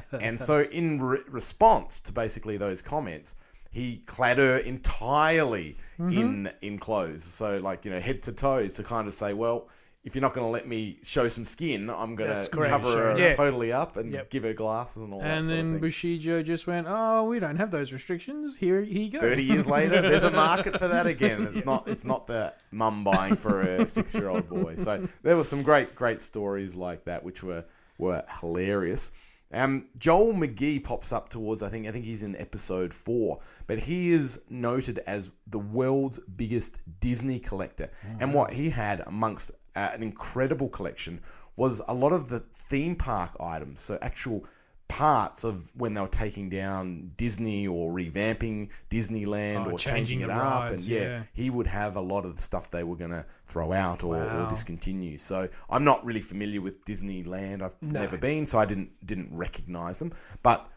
and 0.19 0.41
so, 0.41 0.63
in 0.63 0.99
re- 0.99 1.19
response 1.27 1.99
to 1.99 2.11
basically 2.11 2.57
those 2.57 2.81
comments, 2.81 3.35
he 3.69 3.97
clad 4.07 4.39
her 4.39 4.57
entirely 4.57 5.77
Mm-hmm. 5.99 6.17
in 6.17 6.51
in 6.61 6.79
clothes, 6.79 7.25
so 7.25 7.57
like 7.57 7.83
you 7.83 7.91
know 7.91 7.99
head 7.99 8.23
to 8.23 8.31
toes 8.31 8.71
to 8.73 8.83
kind 8.83 9.09
of 9.09 9.13
say, 9.13 9.33
well, 9.33 9.67
if 10.03 10.15
you're 10.15 10.21
not 10.21 10.33
going 10.33 10.45
to 10.45 10.49
let 10.51 10.67
me 10.67 10.97
show 11.03 11.27
some 11.27 11.43
skin, 11.43 11.89
I'm 11.89 12.15
going 12.15 12.29
That's 12.29 12.45
to 12.47 12.55
correct. 12.55 12.71
cover 12.71 13.13
her 13.13 13.19
Yeah. 13.19 13.35
totally 13.35 13.71
up 13.73 13.97
and 13.97 14.11
Yep. 14.13 14.29
give 14.29 14.43
her 14.43 14.53
glasses 14.53 15.03
and 15.03 15.13
all 15.13 15.19
that 15.19 15.27
And 15.29 15.45
sort 15.45 15.55
then 15.57 15.65
of 15.67 15.71
thing. 15.73 15.81
Bushido 15.81 16.41
just 16.41 16.67
went, 16.67 16.87
"Oh, 16.89 17.25
we 17.25 17.37
don't 17.39 17.57
have 17.57 17.69
those 17.69 17.91
restrictions. 17.91 18.55
Here, 18.57 18.81
he 18.81 19.09
goes." 19.09 19.21
Thirty 19.21 19.43
years 19.43 19.67
later, 19.67 20.01
there's 20.01 20.23
a 20.23 20.31
market 20.31 20.79
for 20.79 20.87
that 20.87 21.05
again. 21.15 21.51
It's 21.53 21.65
not 21.65 21.87
it's 21.87 22.05
not 22.05 22.27
the 22.27 22.53
mum 22.71 23.03
buying 23.03 23.35
for 23.35 23.61
a 23.61 23.87
six 23.97 24.15
year 24.15 24.29
old 24.29 24.47
boy. 24.47 24.75
So 24.77 25.05
there 25.21 25.35
were 25.35 25.43
some 25.43 25.63
great 25.63 25.95
great 25.95 26.21
stories 26.21 26.75
like 26.75 27.03
that, 27.05 27.23
which 27.23 27.43
were 27.43 27.65
were 27.97 28.23
hilarious. 28.39 29.11
Um, 29.51 29.87
Joel 29.97 30.33
McGee 30.33 30.83
pops 30.83 31.11
up 31.11 31.29
towards 31.29 31.63
I 31.63 31.69
think 31.69 31.87
I 31.87 31.91
think 31.91 32.05
he's 32.05 32.21
in 32.21 32.35
episode 32.35 32.93
four, 32.93 33.39
but 33.65 33.79
he 33.79 34.11
is 34.11 34.39
noted 34.47 34.99
as 35.07 35.31
the 35.47 35.57
world's 35.57 36.19
biggest 36.19 36.79
Disney 36.99 37.39
collector, 37.39 37.89
and 38.19 38.31
what 38.31 38.53
he 38.53 38.69
had 38.69 39.01
amongst 39.07 39.51
uh, 39.75 39.89
an 39.93 40.03
incredible 40.03 40.69
collection 40.69 41.21
was 41.55 41.81
a 41.87 41.93
lot 41.93 42.13
of 42.13 42.29
the 42.29 42.39
theme 42.39 42.95
park 42.95 43.31
items, 43.39 43.81
so 43.81 43.97
actual 44.01 44.45
parts 44.87 45.43
of 45.43 45.71
when 45.75 45.93
they 45.93 46.01
were 46.01 46.07
taking 46.07 46.49
down 46.49 47.11
Disney 47.15 47.67
or 47.67 47.91
revamping 47.93 48.69
Disneyland 48.89 49.67
Oh, 49.67 49.71
or 49.71 49.77
changing 49.77 49.95
changing 49.95 50.21
it 50.21 50.29
up, 50.31 50.61
rides, 50.61 50.73
and 50.73 50.81
yeah, 50.83 50.99
yeah. 51.01 51.23
he 51.33 51.51
would 51.51 51.67
have 51.67 51.95
a 51.95 52.01
lot 52.01 52.25
of 52.25 52.35
the 52.35 52.41
stuff 52.41 52.71
they 52.71 52.83
were 52.83 52.95
going 52.95 53.11
to 53.11 53.23
throw 53.45 53.71
out 53.71 54.03
or, 54.03 54.15
or 54.17 54.49
discontinue. 54.49 55.19
So 55.19 55.47
I'm 55.69 55.83
not 55.83 56.03
really 56.03 56.21
familiar 56.21 56.59
with 56.61 56.83
Disneyland. 56.85 57.61
I've 57.61 57.75
never 57.81 58.17
been, 58.17 58.47
so 58.47 58.57
I 58.57 58.65
didn't 58.65 58.93
didn't 59.05 59.29
recognize 59.31 59.99
them. 59.99 60.11
But 60.41 60.67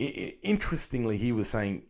i- 0.00 0.34
interestingly, 0.42 1.18
he 1.18 1.32
was 1.32 1.48
saying 1.48 1.82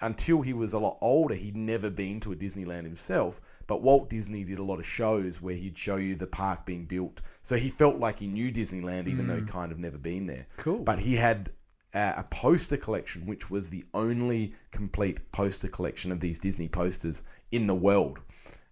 until 0.00 0.42
he 0.42 0.52
was 0.52 0.72
a 0.72 0.78
lot 0.78 0.98
older, 1.00 1.34
he'd 1.34 1.56
never 1.56 1.90
been 1.90 2.20
to 2.20 2.32
a 2.32 2.36
Disneyland 2.36 2.84
himself. 2.84 3.40
But 3.66 3.82
Walt 3.82 4.08
Disney 4.08 4.44
did 4.44 4.58
a 4.58 4.64
lot 4.64 4.78
of 4.78 4.86
shows 4.86 5.42
where 5.42 5.54
he'd 5.54 5.76
show 5.76 5.96
you 5.96 6.14
the 6.14 6.26
park 6.26 6.66
being 6.66 6.84
built, 6.84 7.20
so 7.42 7.56
he 7.56 7.68
felt 7.68 7.96
like 7.96 8.18
he 8.18 8.26
knew 8.26 8.52
Disneyland, 8.52 9.08
even 9.08 9.26
though 9.26 9.36
he'd 9.36 9.48
kind 9.48 9.72
of 9.72 9.78
never 9.78 9.98
been 9.98 10.26
there. 10.26 10.46
Cool. 10.56 10.80
But 10.80 11.00
he 11.00 11.16
had 11.16 11.50
uh, 11.94 12.14
a 12.16 12.24
poster 12.24 12.76
collection, 12.76 13.26
which 13.26 13.50
was 13.50 13.70
the 13.70 13.84
only 13.94 14.54
complete 14.70 15.32
poster 15.32 15.68
collection 15.68 16.12
of 16.12 16.20
these 16.20 16.38
Disney 16.38 16.68
posters 16.68 17.24
in 17.50 17.66
the 17.66 17.74
world. 17.74 18.20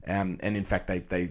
Um, 0.06 0.38
and 0.40 0.56
in 0.56 0.64
fact, 0.64 0.86
they 0.86 1.00
they 1.00 1.28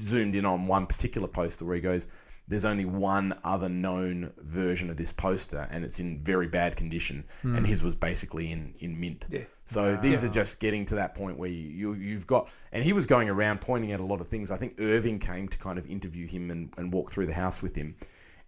zoomed 0.00 0.34
in 0.34 0.44
on 0.44 0.66
one 0.66 0.86
particular 0.86 1.28
poster 1.28 1.64
where 1.64 1.76
he 1.76 1.80
goes, 1.80 2.08
"There's 2.48 2.64
only 2.64 2.84
one 2.84 3.34
other 3.44 3.68
known 3.68 4.32
version 4.38 4.90
of 4.90 4.96
this 4.96 5.12
poster, 5.12 5.68
and 5.70 5.84
it's 5.84 6.00
in 6.00 6.22
very 6.22 6.48
bad 6.48 6.76
condition." 6.76 7.24
And 7.42 7.66
his 7.66 7.84
was 7.84 7.94
basically 7.94 8.50
in 8.50 8.74
in 8.80 8.98
mint. 8.98 9.26
Yeah. 9.30 9.44
So 9.66 9.96
these 9.96 10.24
are 10.24 10.30
just 10.30 10.60
getting 10.60 10.86
to 10.86 10.94
that 10.94 11.14
point 11.14 11.36
where 11.36 11.50
you, 11.50 11.92
you 11.92 11.94
you've 11.94 12.26
got, 12.26 12.48
and 12.72 12.82
he 12.82 12.94
was 12.94 13.04
going 13.04 13.28
around 13.28 13.60
pointing 13.60 13.92
out 13.92 14.00
a 14.00 14.04
lot 14.04 14.20
of 14.20 14.26
things. 14.26 14.50
I 14.50 14.56
think 14.56 14.80
Irving 14.80 15.18
came 15.18 15.46
to 15.48 15.58
kind 15.58 15.78
of 15.78 15.86
interview 15.86 16.26
him 16.26 16.50
and, 16.50 16.72
and 16.78 16.92
walk 16.92 17.10
through 17.10 17.26
the 17.26 17.34
house 17.34 17.62
with 17.62 17.76
him. 17.76 17.94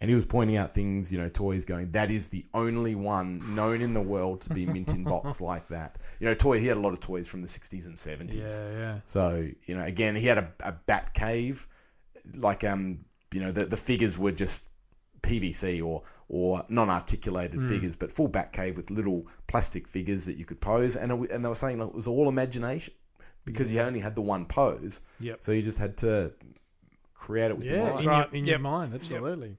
And 0.00 0.08
he 0.08 0.16
was 0.16 0.24
pointing 0.24 0.56
out 0.56 0.72
things, 0.72 1.12
you 1.12 1.18
know, 1.18 1.28
toys 1.28 1.66
going, 1.66 1.90
that 1.90 2.10
is 2.10 2.28
the 2.28 2.46
only 2.54 2.94
one 2.94 3.54
known 3.54 3.82
in 3.82 3.92
the 3.92 4.00
world 4.00 4.40
to 4.42 4.54
be 4.54 4.64
mint 4.64 4.94
in 4.94 5.04
box 5.04 5.40
like 5.42 5.68
that. 5.68 5.98
You 6.20 6.26
know, 6.26 6.34
toy, 6.34 6.58
he 6.58 6.66
had 6.66 6.78
a 6.78 6.80
lot 6.80 6.94
of 6.94 7.00
toys 7.00 7.28
from 7.28 7.42
the 7.42 7.46
60s 7.46 7.84
and 7.84 7.96
70s. 7.96 8.60
Yeah, 8.60 8.78
yeah. 8.78 9.00
So, 9.04 9.46
you 9.66 9.76
know, 9.76 9.84
again, 9.84 10.16
he 10.16 10.26
had 10.26 10.38
a, 10.38 10.50
a 10.60 10.72
bat 10.72 11.12
cave, 11.12 11.68
like, 12.34 12.64
um, 12.64 13.04
you 13.32 13.40
know, 13.40 13.52
the, 13.52 13.64
the 13.66 13.76
figures 13.76 14.18
were 14.18 14.32
just 14.32 14.64
PVC 15.22 15.84
or, 15.84 16.02
or 16.28 16.64
non 16.68 16.88
articulated 16.90 17.62
figures, 17.62 17.96
but 17.96 18.10
full 18.10 18.28
bat 18.28 18.52
cave 18.52 18.76
with 18.76 18.90
little 18.90 19.26
plastic 19.46 19.86
figures 19.86 20.24
that 20.26 20.36
you 20.36 20.44
could 20.44 20.60
pose. 20.60 20.96
And, 20.96 21.12
it, 21.12 21.30
and 21.30 21.44
they 21.44 21.48
were 21.48 21.54
saying 21.54 21.78
like, 21.78 21.88
it 21.88 21.94
was 21.94 22.06
all 22.06 22.28
imagination 22.28 22.94
because 23.44 23.70
you 23.72 23.80
only 23.80 24.00
had 24.00 24.14
the 24.14 24.22
one 24.22 24.46
pose. 24.46 25.00
Yep. 25.20 25.38
So 25.42 25.52
you 25.52 25.62
just 25.62 25.78
had 25.78 25.96
to 25.98 26.32
create 27.14 27.50
it 27.50 27.58
with 27.58 27.66
your 27.66 27.76
Yeah, 27.76 27.90
mind. 27.90 28.00
in, 28.00 28.06
right. 28.08 28.16
your, 28.32 28.38
in 28.38 28.46
Yep. 28.46 28.50
your 28.50 28.58
mind, 28.58 28.94
absolutely. 28.94 29.56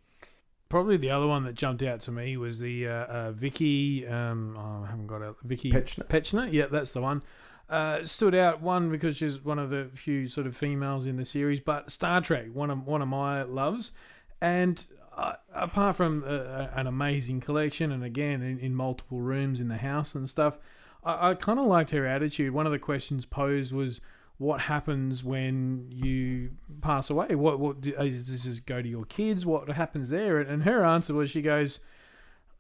Probably 0.70 0.96
the 0.98 1.12
other 1.12 1.28
one 1.28 1.44
that 1.44 1.54
jumped 1.54 1.84
out 1.84 2.00
to 2.02 2.12
me 2.12 2.38
was 2.38 2.60
the 2.60 2.88
uh, 2.88 2.92
uh, 2.92 3.32
Vicky. 3.34 4.08
Um, 4.08 4.56
oh, 4.58 4.84
I 4.86 4.90
haven't 4.90 5.08
got 5.08 5.22
a 5.22 5.36
Vicky 5.44 5.70
Petchner. 5.70 6.08
Petchner. 6.08 6.52
Yeah, 6.52 6.68
that's 6.68 6.94
the 6.94 7.02
one. 7.02 7.24
Uh, 7.72 8.04
stood 8.04 8.36
out 8.36 8.62
one 8.62 8.90
because 8.90 9.16
she's 9.16 9.40
one 9.46 9.58
of 9.58 9.70
the 9.70 9.90
few 9.94 10.28
sort 10.28 10.46
of 10.46 10.58
females 10.58 11.06
in 11.06 11.16
the 11.16 11.24
series, 11.24 11.62
but 11.62 11.90
Star 11.90 12.20
Trek, 12.20 12.48
one 12.52 12.70
of 12.70 12.86
one 12.86 13.02
of 13.02 13.08
my 13.08 13.44
loves, 13.44 13.94
and 14.42 14.86
uh, 15.16 15.36
apart 15.56 15.96
from 15.96 16.22
uh, 16.28 16.68
an 16.76 16.86
amazing 16.86 17.40
collection, 17.40 17.94
and 17.94 18.04
again 18.04 18.42
in, 18.42 18.60
in 18.60 18.76
multiple 18.76 19.22
rooms 19.22 19.62
in 19.62 19.70
the 19.70 19.78
house 19.78 20.16
and 20.16 20.28
stuff, 20.28 20.58
I, 21.02 21.30
I 21.30 21.34
kind 21.36 21.60
of 21.60 21.66
liked 21.66 21.92
her 21.92 22.06
attitude. 22.06 22.54
One 22.54 22.66
of 22.66 22.74
the 22.74 22.80
questions 22.80 23.26
posed 23.26 23.72
was, 23.72 24.02
"What 24.38 24.60
happens 24.60 25.24
when 25.24 25.88
you 25.90 26.50
pass 26.82 27.10
away? 27.10 27.36
What 27.36 27.62
what 27.62 27.78
is 27.86 28.26
does 28.26 28.44
this 28.44 28.60
go 28.60 28.82
to 28.82 28.90
your 28.90 29.06
kids? 29.06 29.46
What 29.46 29.70
happens 29.70 30.10
there?" 30.10 30.40
And 30.40 30.64
her 30.64 30.84
answer 30.84 31.14
was, 31.14 31.30
she 31.30 31.42
goes 31.42 31.80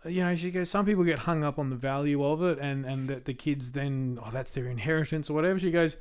you 0.05 0.23
know, 0.23 0.33
she 0.35 0.51
goes, 0.51 0.69
some 0.69 0.85
people 0.85 1.03
get 1.03 1.19
hung 1.19 1.43
up 1.43 1.59
on 1.59 1.69
the 1.69 1.75
value 1.75 2.23
of 2.23 2.41
it 2.41 2.57
and, 2.59 2.85
and 2.85 3.07
that 3.07 3.25
the 3.25 3.33
kids 3.33 3.71
then, 3.71 4.19
oh, 4.23 4.29
that's 4.31 4.51
their 4.51 4.67
inheritance 4.67 5.29
or 5.29 5.33
whatever. 5.33 5.59
She 5.59 5.71
goes, 5.71 5.97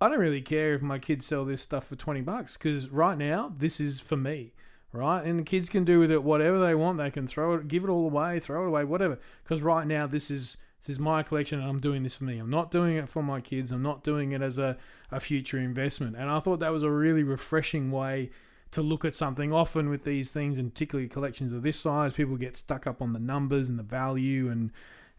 I 0.00 0.08
don't 0.08 0.18
really 0.18 0.42
care 0.42 0.74
if 0.74 0.82
my 0.82 0.98
kids 0.98 1.26
sell 1.26 1.44
this 1.44 1.62
stuff 1.62 1.86
for 1.86 1.96
20 1.96 2.20
bucks 2.22 2.56
because 2.56 2.88
right 2.88 3.16
now, 3.16 3.52
this 3.56 3.78
is 3.80 4.00
for 4.00 4.16
me, 4.16 4.52
right? 4.92 5.24
And 5.24 5.38
the 5.38 5.44
kids 5.44 5.68
can 5.68 5.84
do 5.84 6.00
with 6.00 6.10
it 6.10 6.24
whatever 6.24 6.58
they 6.58 6.74
want. 6.74 6.98
They 6.98 7.10
can 7.10 7.26
throw 7.26 7.54
it, 7.54 7.68
give 7.68 7.84
it 7.84 7.90
all 7.90 8.04
away, 8.04 8.40
throw 8.40 8.64
it 8.64 8.68
away, 8.68 8.84
whatever. 8.84 9.18
Because 9.42 9.62
right 9.62 9.86
now, 9.86 10.06
this 10.06 10.30
is. 10.30 10.56
This 10.80 10.96
is 10.96 11.00
my 11.00 11.22
collection, 11.22 11.60
and 11.60 11.66
I'm 11.70 11.78
doing 11.78 12.02
this 12.02 12.16
for 12.16 12.24
me. 12.24 12.36
I'm 12.36 12.50
not 12.50 12.70
doing 12.70 12.98
it 12.98 13.08
for 13.08 13.22
my 13.22 13.40
kids. 13.40 13.72
I'm 13.72 13.80
not 13.80 14.04
doing 14.04 14.32
it 14.32 14.42
as 14.42 14.58
a, 14.58 14.76
a 15.10 15.18
future 15.18 15.58
investment. 15.58 16.14
And 16.14 16.28
I 16.28 16.40
thought 16.40 16.60
that 16.60 16.72
was 16.72 16.82
a 16.82 16.90
really 16.90 17.22
refreshing 17.22 17.90
way 17.90 18.28
to 18.74 18.82
look 18.82 19.04
at 19.04 19.14
something. 19.14 19.52
Often 19.52 19.88
with 19.88 20.04
these 20.04 20.30
things, 20.30 20.58
and 20.58 20.72
particularly 20.72 21.08
collections 21.08 21.52
of 21.52 21.62
this 21.62 21.78
size, 21.78 22.12
people 22.12 22.36
get 22.36 22.56
stuck 22.56 22.86
up 22.86 23.00
on 23.00 23.12
the 23.12 23.18
numbers 23.18 23.68
and 23.68 23.78
the 23.78 23.82
value 23.84 24.50
and 24.50 24.70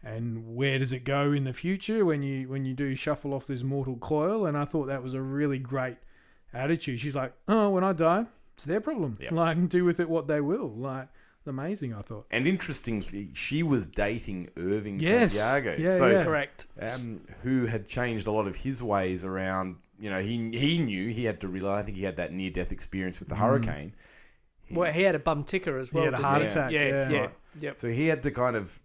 and 0.04 0.54
where 0.54 0.78
does 0.78 0.92
it 0.92 1.04
go 1.04 1.32
in 1.32 1.44
the 1.44 1.52
future 1.52 2.04
when 2.04 2.22
you 2.22 2.48
when 2.48 2.64
you 2.64 2.74
do 2.74 2.94
shuffle 2.94 3.34
off 3.34 3.46
this 3.46 3.62
mortal 3.64 3.96
coil. 3.96 4.46
And 4.46 4.56
I 4.56 4.64
thought 4.64 4.86
that 4.86 5.02
was 5.02 5.14
a 5.14 5.20
really 5.20 5.58
great 5.58 5.96
attitude. 6.52 7.00
She's 7.00 7.16
like, 7.16 7.32
oh, 7.48 7.70
when 7.70 7.82
I 7.82 7.92
die, 7.92 8.26
it's 8.54 8.64
their 8.64 8.80
problem. 8.80 9.18
Yep. 9.20 9.32
Like 9.42 9.68
do 9.68 9.84
with 9.84 10.00
it 10.00 10.08
what 10.08 10.28
they 10.28 10.40
will. 10.40 10.68
Like 10.68 11.08
amazing. 11.46 11.94
I 11.94 12.02
thought. 12.02 12.26
And 12.30 12.46
interestingly, 12.46 13.30
she 13.32 13.62
was 13.62 13.88
dating 13.88 14.50
Irving 14.56 15.00
Yes. 15.00 15.32
Santiago. 15.34 15.76
Yeah, 15.82 15.96
so, 15.96 16.06
yeah. 16.06 16.24
Correct. 16.24 16.66
Um, 16.80 17.20
who 17.42 17.66
had 17.66 17.86
changed 17.86 18.26
a 18.26 18.30
lot 18.30 18.46
of 18.46 18.56
his 18.56 18.82
ways 18.82 19.24
around. 19.24 19.76
You 19.98 20.10
know, 20.10 20.20
he 20.20 20.50
he 20.56 20.78
knew 20.78 21.08
he 21.08 21.24
had 21.24 21.40
to 21.40 21.48
rely. 21.48 21.78
I 21.78 21.82
think 21.82 21.96
he 21.96 22.04
had 22.04 22.16
that 22.16 22.32
near 22.32 22.50
death 22.50 22.72
experience 22.72 23.18
with 23.18 23.28
the 23.28 23.34
mm. 23.34 23.38
hurricane. 23.38 23.94
Well, 24.70 24.92
he 24.92 25.02
had 25.02 25.14
a 25.14 25.18
bum 25.18 25.44
ticker 25.44 25.78
as 25.78 25.92
well. 25.92 26.04
He 26.04 26.10
had 26.10 26.14
a 26.20 26.22
heart 26.22 26.42
he? 26.42 26.48
attack, 26.48 26.72
Yeah, 26.72 26.82
yeah. 26.82 27.08
yeah, 27.08 27.18
Right. 27.20 27.30
yep. 27.60 27.78
So 27.78 27.88
he 27.88 28.08
had 28.08 28.22
to 28.24 28.30
kind 28.30 28.56
of, 28.56 28.80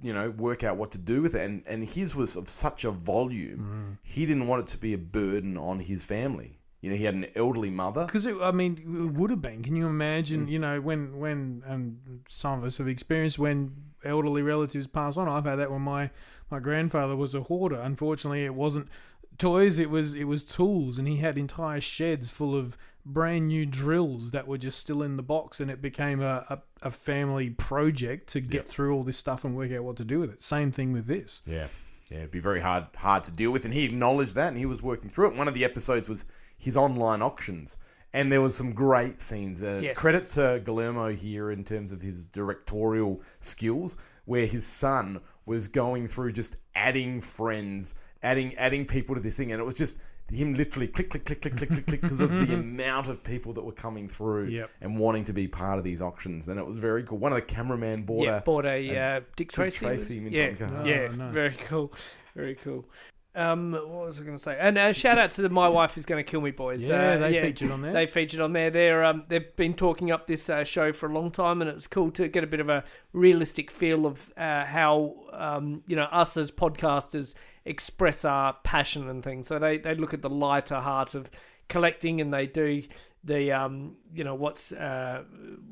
you 0.00 0.12
know, 0.12 0.30
work 0.30 0.62
out 0.62 0.76
what 0.76 0.92
to 0.92 0.98
do 0.98 1.22
with 1.22 1.34
it. 1.34 1.40
And, 1.40 1.62
and 1.66 1.84
his 1.84 2.14
was 2.14 2.36
of 2.36 2.48
such 2.48 2.84
a 2.84 2.90
volume, 2.90 3.58
Mm. 3.58 3.98
he 4.02 4.26
didn't 4.26 4.46
want 4.46 4.62
it 4.62 4.68
to 4.68 4.78
be 4.78 4.94
a 4.94 4.98
burden 4.98 5.56
on 5.58 5.80
his 5.80 6.04
family. 6.04 6.60
You 6.80 6.90
know, 6.90 6.96
he 6.96 7.04
had 7.04 7.14
an 7.14 7.26
elderly 7.34 7.70
mother. 7.70 8.04
Because 8.04 8.26
I 8.26 8.50
mean, 8.50 8.76
it 8.78 9.18
would 9.18 9.30
have 9.30 9.40
been. 9.40 9.62
Can 9.62 9.74
you 9.74 9.86
imagine? 9.86 10.46
Mm. 10.46 10.50
You 10.50 10.58
know, 10.58 10.80
when 10.82 11.18
when 11.18 11.62
and 11.66 12.22
some 12.28 12.58
of 12.58 12.64
us 12.64 12.76
have 12.76 12.88
experienced 12.88 13.38
when 13.38 13.72
elderly 14.04 14.42
relatives 14.42 14.86
pass 14.86 15.16
on. 15.16 15.26
I've 15.26 15.46
had 15.46 15.56
that 15.56 15.70
when 15.70 15.80
my 15.80 16.10
my 16.50 16.60
grandfather 16.60 17.16
was 17.16 17.34
a 17.34 17.40
hoarder. 17.40 17.80
Unfortunately, 17.80 18.44
it 18.44 18.54
wasn't 18.54 18.88
toys. 19.38 19.78
It 19.78 19.90
was 19.90 20.14
it 20.14 20.24
was 20.24 20.44
tools, 20.44 20.98
and 20.98 21.06
he 21.08 21.16
had 21.18 21.38
entire 21.38 21.80
sheds 21.80 22.30
full 22.30 22.56
of 22.56 22.76
brand 23.06 23.48
new 23.48 23.66
drills 23.66 24.30
that 24.30 24.48
were 24.48 24.56
just 24.56 24.78
still 24.78 25.02
in 25.02 25.16
the 25.16 25.22
box, 25.22 25.60
and 25.60 25.70
it 25.70 25.82
became 25.82 26.20
a 26.22 26.44
a, 26.48 26.58
a 26.82 26.90
family 26.90 27.50
project 27.50 28.28
to 28.30 28.40
get 28.40 28.66
through 28.68 28.94
all 28.94 29.02
this 29.04 29.18
stuff 29.18 29.44
and 29.44 29.56
work 29.56 29.72
out 29.72 29.84
what 29.84 29.96
to 29.96 30.04
do 30.04 30.20
with 30.20 30.30
it. 30.30 30.42
Same 30.42 30.70
thing 30.72 30.92
with 30.92 31.06
this. 31.06 31.42
Yeah. 31.46 31.66
Yeah, 32.10 32.18
it'd 32.18 32.30
be 32.30 32.38
very 32.40 32.60
hard 32.60 32.84
hard 32.96 33.24
to 33.24 33.30
deal 33.30 33.50
with, 33.50 33.64
and 33.64 33.72
he 33.72 33.84
acknowledged 33.84 34.34
that, 34.36 34.48
and 34.48 34.58
he 34.58 34.66
was 34.66 34.82
working 34.82 35.08
through 35.08 35.28
it. 35.30 35.36
One 35.36 35.48
of 35.48 35.54
the 35.54 35.64
episodes 35.64 36.06
was 36.08 36.26
his 36.58 36.76
online 36.76 37.22
auctions, 37.22 37.78
and 38.12 38.30
there 38.30 38.42
was 38.42 38.54
some 38.54 38.72
great 38.74 39.22
scenes. 39.22 39.62
Uh, 39.62 39.80
Yes. 39.82 39.96
Credit 39.98 40.22
to 40.32 40.60
Guillermo 40.64 41.12
here 41.12 41.50
in 41.50 41.64
terms 41.64 41.92
of 41.92 42.02
his 42.02 42.26
directorial 42.26 43.22
skills, 43.40 43.96
where 44.26 44.44
his 44.46 44.66
son 44.66 45.20
was 45.46 45.66
going 45.66 46.06
through 46.06 46.32
just 46.32 46.56
adding 46.74 47.22
friends, 47.22 47.94
adding 48.24 48.54
adding 48.56 48.86
people 48.86 49.14
to 49.14 49.20
this 49.20 49.36
thing, 49.36 49.52
and 49.52 49.60
it 49.60 49.64
was 49.64 49.76
just 49.76 49.98
him 50.32 50.54
literally 50.54 50.88
click 50.88 51.10
click 51.10 51.24
click 51.26 51.42
click 51.42 51.54
click 51.56 51.68
click 51.70 51.86
click 51.86 52.00
because 52.00 52.20
of 52.20 52.30
the 52.30 52.54
amount 52.58 53.08
of 53.08 53.22
people 53.22 53.52
that 53.52 53.62
were 53.62 53.72
coming 53.72 54.08
through 54.08 54.46
Yep. 54.46 54.70
and 54.80 54.98
wanting 54.98 55.24
to 55.26 55.34
be 55.34 55.46
part 55.46 55.76
of 55.78 55.84
these 55.84 56.00
auctions, 56.00 56.48
and 56.48 56.58
it 56.58 56.66
was 56.66 56.78
very 56.78 57.02
cool. 57.04 57.18
One 57.18 57.32
of 57.32 57.36
the 57.36 57.42
cameraman 57.42 58.02
bought 58.04 58.24
yeah, 58.24 58.38
a 58.38 58.40
bought 58.40 58.64
a 58.64 58.98
uh, 58.98 59.20
Dick 59.36 59.52
Tracy. 59.52 59.84
was- 59.86 60.08
Tracy 60.08 60.16
yeah, 60.30 60.52
car. 60.54 60.86
yeah, 60.88 61.08
Oh, 61.12 61.14
nice. 61.16 61.34
very 61.34 61.54
cool, 61.68 61.92
very 62.34 62.54
cool. 62.54 62.86
Um, 63.36 63.72
what 63.72 64.06
was 64.06 64.20
I 64.20 64.24
going 64.24 64.36
to 64.36 64.42
say? 64.42 64.56
And 64.60 64.78
uh, 64.78 64.92
shout 64.92 65.18
out 65.18 65.32
to 65.32 65.42
the 65.42 65.48
My 65.48 65.68
Wife 65.68 65.98
Is 65.98 66.06
Going 66.06 66.24
to 66.24 66.30
Kill 66.30 66.40
Me 66.40 66.52
boys. 66.52 66.88
Yeah, 66.88 67.14
Uh, 67.14 67.18
they 67.18 67.40
featured 67.42 67.70
on 67.72 67.82
there. 67.82 67.92
They 67.92 68.06
featured 68.06 68.40
on 68.40 68.52
there. 68.52 68.70
They're 68.70 69.04
um, 69.04 69.24
they've 69.28 69.54
been 69.56 69.74
talking 69.74 70.12
up 70.12 70.26
this 70.26 70.48
uh, 70.48 70.62
show 70.62 70.92
for 70.92 71.08
a 71.08 71.12
long 71.12 71.30
time, 71.32 71.60
and 71.60 71.68
it's 71.68 71.86
cool 71.88 72.10
to 72.12 72.28
get 72.28 72.44
a 72.44 72.46
bit 72.46 72.60
of 72.60 72.68
a 72.68 72.84
realistic 73.12 73.70
feel 73.72 74.06
of 74.06 74.32
uh, 74.36 74.64
how 74.64 75.14
um, 75.32 75.82
you 75.88 75.96
know 75.96 76.04
us 76.04 76.36
as 76.36 76.52
podcasters 76.52 77.34
express 77.64 78.24
our 78.24 78.52
passion 78.62 79.08
and 79.08 79.24
things. 79.24 79.48
So 79.48 79.58
they 79.58 79.78
they 79.78 79.94
look 79.96 80.14
at 80.14 80.22
the 80.22 80.30
lighter 80.30 80.80
heart 80.80 81.14
of 81.16 81.28
collecting, 81.68 82.20
and 82.20 82.32
they 82.32 82.46
do 82.46 82.82
the 83.24 83.50
um, 83.50 83.96
you 84.14 84.22
know 84.22 84.36
what's 84.36 84.70
uh, 84.72 85.24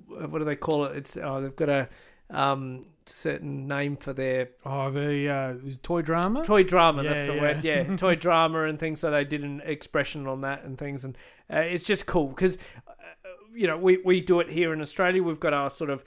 what 0.09 0.39
do 0.39 0.45
they 0.45 0.57
call 0.57 0.87
it? 0.87 0.97
It's 0.97 1.17
oh, 1.17 1.41
they've 1.41 1.55
got 1.55 1.69
a 1.69 1.89
um, 2.33 2.85
certain 3.07 3.67
name 3.69 3.97
for 3.97 4.13
their 4.13 4.49
Oh, 4.65 4.91
the 4.91 5.31
uh, 5.33 5.55
toy 5.83 6.03
drama. 6.03 6.43
toy 6.45 6.63
drama 6.63 7.03
Yeah, 7.03 7.13
that's 7.15 7.27
the 7.29 7.35
yeah. 7.35 7.41
word 7.41 7.65
yeah 7.65 7.97
toy 7.97 8.15
drama 8.17 8.65
and 8.65 8.79
things 8.79 9.01
so 9.01 9.11
they 9.11 9.25
did 9.25 9.45
an 9.45 9.61
expression 9.65 10.27
on 10.27 10.41
that 10.43 10.65
and 10.65 10.79
things 10.79 11.05
and 11.05 11.17
uh, 11.53 11.59
it's 11.59 11.83
just 11.83 12.07
cool 12.07 12.29
because 12.29 12.59
uh, 12.89 12.93
you 13.55 13.67
know 13.67 13.77
we, 13.77 13.99
we 14.05 14.21
do 14.21 14.41
it 14.41 14.49
here 14.49 14.73
in 14.73 14.81
australia 14.81 15.23
we've 15.23 15.41
got 15.41 15.53
our 15.53 15.69
sort 15.71 15.91
of 15.91 16.05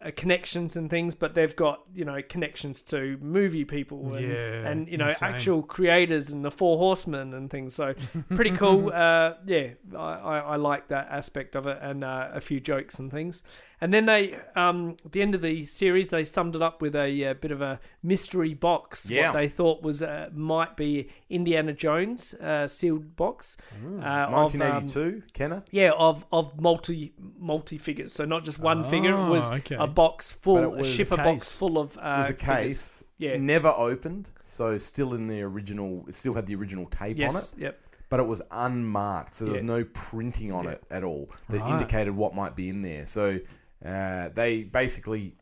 uh, 0.00 0.12
connections 0.14 0.76
and 0.76 0.88
things, 0.90 1.16
but 1.16 1.34
they've 1.34 1.56
got 1.56 1.80
you 1.92 2.04
know 2.04 2.20
connections 2.28 2.82
to 2.82 3.18
movie 3.20 3.64
people 3.64 4.14
and, 4.14 4.28
Yeah, 4.28 4.68
and 4.70 4.86
you 4.88 4.96
know 4.96 5.08
insane. 5.08 5.28
actual 5.34 5.60
creators 5.60 6.30
and 6.30 6.44
the 6.44 6.52
Four 6.52 6.78
Horsemen 6.78 7.34
and 7.34 7.50
things. 7.50 7.74
So 7.74 7.94
pretty 8.36 8.52
cool. 8.52 8.92
Uh, 8.94 9.34
yeah, 9.44 9.70
I, 9.96 9.98
I, 9.98 10.38
I 10.38 10.56
like 10.56 10.86
that 10.88 11.08
aspect 11.10 11.56
of 11.56 11.66
it 11.66 11.78
and 11.82 12.04
uh, 12.04 12.28
a 12.32 12.40
few 12.40 12.60
jokes 12.60 13.00
and 13.00 13.10
things. 13.10 13.42
And 13.80 13.92
then 13.94 14.06
they, 14.06 14.36
um, 14.56 14.96
at 15.04 15.12
the 15.12 15.22
end 15.22 15.34
of 15.36 15.42
the 15.42 15.62
series, 15.62 16.08
they 16.08 16.24
summed 16.24 16.56
it 16.56 16.62
up 16.62 16.82
with 16.82 16.96
a, 16.96 17.26
uh 17.26 17.34
bit 17.34 17.52
of 17.52 17.60
a 17.62 17.78
mystery 18.02 18.52
box. 18.54 19.08
Yeah. 19.08 19.28
What 19.28 19.34
they 19.38 19.48
thought 19.48 19.82
was 19.82 20.02
uh, 20.02 20.30
might 20.34 20.76
be 20.76 21.08
Indiana 21.30 21.72
Jones 21.72 22.34
uh, 22.34 22.66
sealed 22.66 23.14
box. 23.14 23.56
Uh, 23.72 23.86
of, 23.86 23.92
um, 24.04 24.32
1982, 24.32 25.22
Kenner. 25.32 25.62
yeah, 25.70 25.92
of 25.96 26.26
of 26.32 26.60
multi 26.60 27.12
multi 27.38 27.78
figures. 27.78 28.12
So 28.12 28.24
not 28.24 28.42
just 28.44 28.58
one 28.58 28.82
figure. 28.82 29.12
It 29.16 29.28
was 29.28 29.48
Oh, 29.50 29.54
okay. 29.54 29.76
a 29.76 29.86
box 29.86 30.32
full, 30.32 30.74
a 30.74 30.82
shipper 30.84 31.16
Case. 31.16 31.24
box 31.24 31.52
full 31.52 31.78
of. 31.78 31.96
Uh, 31.98 32.00
It 32.00 32.18
was 32.18 32.30
a 32.30 32.34
figures. 32.34 32.56
case, 32.56 33.04
Yeah. 33.18 33.36
never 33.36 33.72
opened, 33.76 34.30
so 34.42 34.76
still 34.78 35.14
in 35.14 35.28
the 35.28 35.40
original. 35.42 36.04
It 36.08 36.14
still 36.16 36.34
had 36.34 36.46
the 36.46 36.54
original 36.56 36.86
tape 36.86 37.16
Yes. 37.18 37.54
on 37.54 37.60
it, 37.60 37.62
Yep. 37.64 37.80
but 38.10 38.18
it 38.20 38.26
was 38.26 38.42
unmarked, 38.50 39.34
so 39.36 39.44
there 39.44 39.52
was 39.54 39.62
Yeah. 39.62 39.66
no 39.68 39.84
printing 39.84 40.50
on 40.52 40.66
it 40.66 40.82
at 40.90 41.04
all 41.04 41.30
that 41.50 41.60
Right. 41.60 41.70
indicated 41.72 42.16
what 42.16 42.34
might 42.34 42.56
be 42.56 42.68
in 42.68 42.82
there. 42.82 43.06
So 43.06 43.38
uh, 43.84 44.28
they 44.34 44.64
basically 44.64 45.34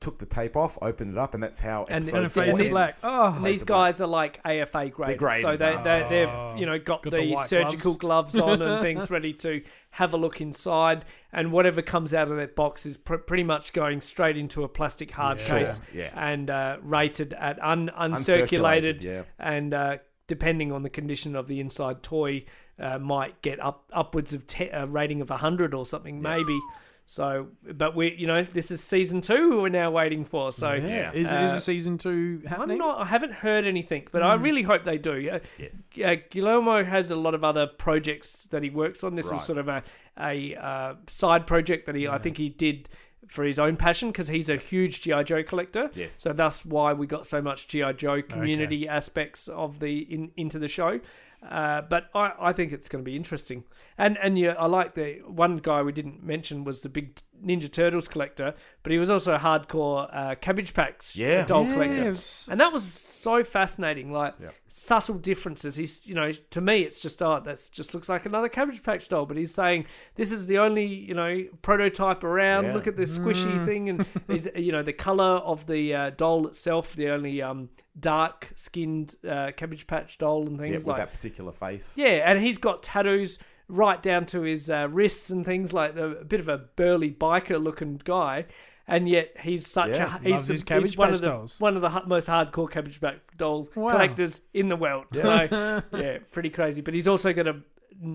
took 0.00 0.18
the 0.18 0.26
tape 0.26 0.54
off, 0.54 0.76
opened 0.82 1.12
it 1.12 1.18
up, 1.18 1.32
and 1.32 1.42
that's 1.42 1.60
how 1.62 1.84
And- 1.88 2.04
episode 2.04 2.16
and 2.16 2.24
And 2.24 2.32
four 2.32 2.42
fades 2.44 2.56
to 2.58 2.62
these- 2.64 2.72
black. 2.72 2.94
Oh, 3.04 3.32
And 3.36 3.46
these 3.46 3.60
to 3.60 3.64
black. 3.64 3.78
guys 3.78 4.00
are 4.02 4.06
like 4.06 4.38
AFA 4.44 4.90
graders, 4.90 5.16
graders, 5.16 5.42
so 5.42 5.56
they, 5.56 5.76
they 5.82 6.02
ah. 6.02 6.08
they've 6.50 6.58
you 6.60 6.66
know 6.66 6.78
got, 6.78 7.02
Got 7.04 7.10
the, 7.12 7.16
the 7.18 7.32
white 7.32 7.48
surgical 7.48 7.94
gloves. 7.94 8.38
on 8.38 8.60
and 8.60 8.82
things 8.82 9.10
ready 9.16 9.32
to 9.34 9.62
have 9.92 10.12
a 10.12 10.18
look 10.18 10.42
inside, 10.42 11.06
and 11.32 11.52
whatever 11.52 11.80
comes 11.80 12.12
out 12.12 12.30
of 12.30 12.36
that 12.36 12.54
box 12.54 12.84
is 12.84 12.98
pr- 12.98 13.16
pretty 13.16 13.44
much 13.44 13.72
going 13.72 14.02
straight 14.02 14.36
into 14.36 14.62
a 14.62 14.68
plastic 14.68 15.10
hard 15.12 15.40
Yeah. 15.40 15.48
case 15.48 15.80
Yeah. 15.94 16.10
and 16.14 16.50
uh, 16.50 16.76
rated 16.82 17.32
at 17.32 17.58
un- 17.62 17.90
Uncirculated, 17.98 18.98
uncirculated, 19.00 19.04
yeah. 19.04 19.22
and 19.38 19.72
uh, 19.72 19.98
depending 20.26 20.70
on 20.70 20.82
the 20.82 20.90
condition 20.90 21.34
of 21.34 21.46
the 21.48 21.60
inside 21.60 22.02
toy, 22.02 22.44
uh, 22.78 22.98
might 22.98 23.40
get 23.40 23.58
up 23.58 23.88
upwards 23.90 24.34
of 24.34 24.46
te- 24.46 24.68
a 24.70 24.84
rating 24.84 25.22
of 25.22 25.30
hundred 25.30 25.72
or 25.72 25.86
something 25.86 26.20
maybe. 26.20 26.58
So, 27.06 27.48
but 27.70 27.94
we, 27.94 28.14
you 28.14 28.26
know, 28.26 28.42
this 28.44 28.70
is 28.70 28.80
season 28.82 29.20
two 29.20 29.50
who 29.50 29.62
we're 29.62 29.68
now 29.68 29.90
waiting 29.90 30.24
for. 30.24 30.50
So, 30.52 30.72
yeah. 30.72 31.12
Is, 31.12 31.30
uh, 31.30 31.36
is 31.36 31.52
a 31.52 31.60
season 31.60 31.98
two 31.98 32.40
I'm 32.44 32.48
happening? 32.48 32.78
not. 32.78 32.98
I 33.00 33.04
haven't 33.04 33.32
heard 33.32 33.66
anything, 33.66 34.06
but 34.10 34.22
I 34.22 34.34
really 34.34 34.62
hope 34.62 34.84
they 34.84 34.96
do. 34.98 35.30
Uh, 35.30 35.38
Yes. 35.58 35.88
uh, 36.02 36.16
Guillermo 36.30 36.82
has 36.82 37.10
a 37.10 37.16
lot 37.16 37.34
of 37.34 37.44
other 37.44 37.66
projects 37.66 38.44
that 38.46 38.62
he 38.62 38.70
works 38.70 39.04
on. 39.04 39.14
This 39.16 39.30
Right. 39.30 39.38
is 39.40 39.46
sort 39.46 39.58
of 39.58 39.68
a 39.68 39.82
a 40.18 40.54
uh, 40.54 40.94
side 41.08 41.46
project 41.46 41.86
that 41.86 41.94
he, 41.96 42.06
I 42.08 42.18
think, 42.18 42.36
he 42.38 42.48
did 42.48 42.88
for 43.26 43.42
his 43.44 43.58
own 43.58 43.76
passion 43.76 44.10
because 44.10 44.28
he's 44.28 44.48
a 44.48 44.56
huge 44.56 45.00
GI 45.02 45.24
Joe 45.24 45.42
collector. 45.42 45.90
Yes. 45.94 46.14
So 46.14 46.32
that's 46.32 46.64
why 46.64 46.92
we 46.92 47.06
got 47.06 47.26
so 47.26 47.42
much 47.42 47.68
GI 47.68 47.94
Joe 47.94 48.22
community 48.22 48.86
aspects 48.88 49.48
of 49.48 49.80
the 49.80 49.98
in, 50.00 50.30
into 50.36 50.58
the 50.58 50.68
show. 50.68 51.00
Uh, 51.48 51.82
but 51.82 52.08
I, 52.14 52.32
I 52.40 52.52
think 52.52 52.72
it's 52.72 52.88
going 52.88 53.04
to 53.04 53.08
be 53.08 53.16
interesting, 53.16 53.64
and 53.98 54.16
and 54.22 54.38
yeah, 54.38 54.54
I 54.58 54.66
like 54.66 54.94
the 54.94 55.20
one 55.26 55.58
guy 55.58 55.82
we 55.82 55.92
didn't 55.92 56.22
mention 56.22 56.64
was 56.64 56.80
the 56.82 56.88
big 56.88 57.20
Ninja 57.44 57.70
Turtles 57.70 58.08
collector, 58.08 58.54
but 58.82 58.92
he 58.92 58.98
was 58.98 59.10
also 59.10 59.34
a 59.34 59.38
hardcore 59.38 60.08
uh, 60.12 60.34
Cabbage 60.36 60.74
Patch 60.74 61.16
Yeah. 61.16 61.44
doll 61.46 61.64
Yeah, 61.66 61.72
collector, 61.72 62.14
and 62.50 62.60
that 62.60 62.72
was 62.72 62.84
so 62.90 63.42
fascinating. 63.44 64.12
Like 64.12 64.34
subtle 64.66 65.16
differences. 65.16 65.76
He's 65.76 66.06
you 66.06 66.14
know 66.14 66.32
to 66.32 66.60
me 66.60 66.80
it's 66.80 67.00
just 67.00 67.22
oh 67.22 67.40
that's 67.44 67.68
just 67.70 67.94
looks 67.94 68.08
like 68.08 68.26
another 68.26 68.48
Cabbage 68.48 68.82
Patch 68.82 69.08
doll, 69.08 69.26
but 69.26 69.36
he's 69.36 69.54
saying 69.54 69.86
this 70.16 70.32
is 70.32 70.46
the 70.46 70.58
only 70.58 70.84
you 70.86 71.14
know 71.14 71.44
prototype 71.62 72.24
around. 72.24 72.64
Yeah. 72.64 72.74
Look 72.74 72.86
at 72.86 72.96
this 72.96 73.18
squishy 73.18 73.58
Mm. 73.58 73.64
thing, 73.64 73.88
and 73.90 74.06
he's, 74.28 74.48
you 74.56 74.72
know 74.72 74.82
the 74.82 74.92
color 74.92 75.24
of 75.24 75.66
the 75.66 75.94
uh, 75.94 76.10
doll 76.10 76.46
itself, 76.46 76.94
the 76.96 77.10
only 77.10 77.42
um, 77.42 77.68
dark 77.98 78.52
skinned 78.56 79.16
uh, 79.28 79.52
Cabbage 79.56 79.86
Patch 79.86 80.18
doll 80.18 80.46
and 80.46 80.52
Yeah, 80.58 80.66
things 80.66 80.74
with 80.84 80.86
like 80.86 80.96
that 80.98 81.12
particular 81.12 81.52
face. 81.52 81.96
yeah, 81.96 82.28
and 82.30 82.40
he's 82.40 82.58
got 82.58 82.82
tattoos 82.82 83.38
right 83.68 84.02
down 84.02 84.26
to 84.26 84.42
his 84.42 84.68
uh, 84.70 84.88
wrists 84.90 85.30
and 85.30 85.44
things 85.44 85.72
like 85.72 85.94
the, 85.94 86.18
a 86.18 86.24
bit 86.24 86.40
of 86.40 86.48
a 86.48 86.58
burly 86.76 87.10
biker 87.10 87.62
looking 87.62 88.00
guy, 88.04 88.44
and 88.86 89.08
yet 89.08 89.34
he's 89.40 89.66
such 89.66 89.90
Yeah, 89.90 90.16
a 90.16 90.18
he's, 90.20 90.30
loves 90.32 90.48
his 90.48 90.64
he's 90.68 90.96
one 90.96 91.10
of 91.14 91.20
the 91.20 91.26
dolls. 91.26 91.58
one 91.58 91.74
of 91.76 91.82
the 91.82 92.02
most 92.06 92.28
hardcore 92.28 92.70
Cabbage 92.70 93.00
Patch 93.00 93.20
doll 93.36 93.68
Wow. 93.74 93.90
collectors 93.92 94.40
in 94.52 94.68
the 94.68 94.76
world. 94.76 95.06
So 95.12 95.48
yeah, 95.96 96.18
pretty 96.32 96.50
crazy. 96.50 96.82
But 96.82 96.92
he's 96.94 97.08
also 97.08 97.32
got 97.32 97.46
a, 97.48 97.56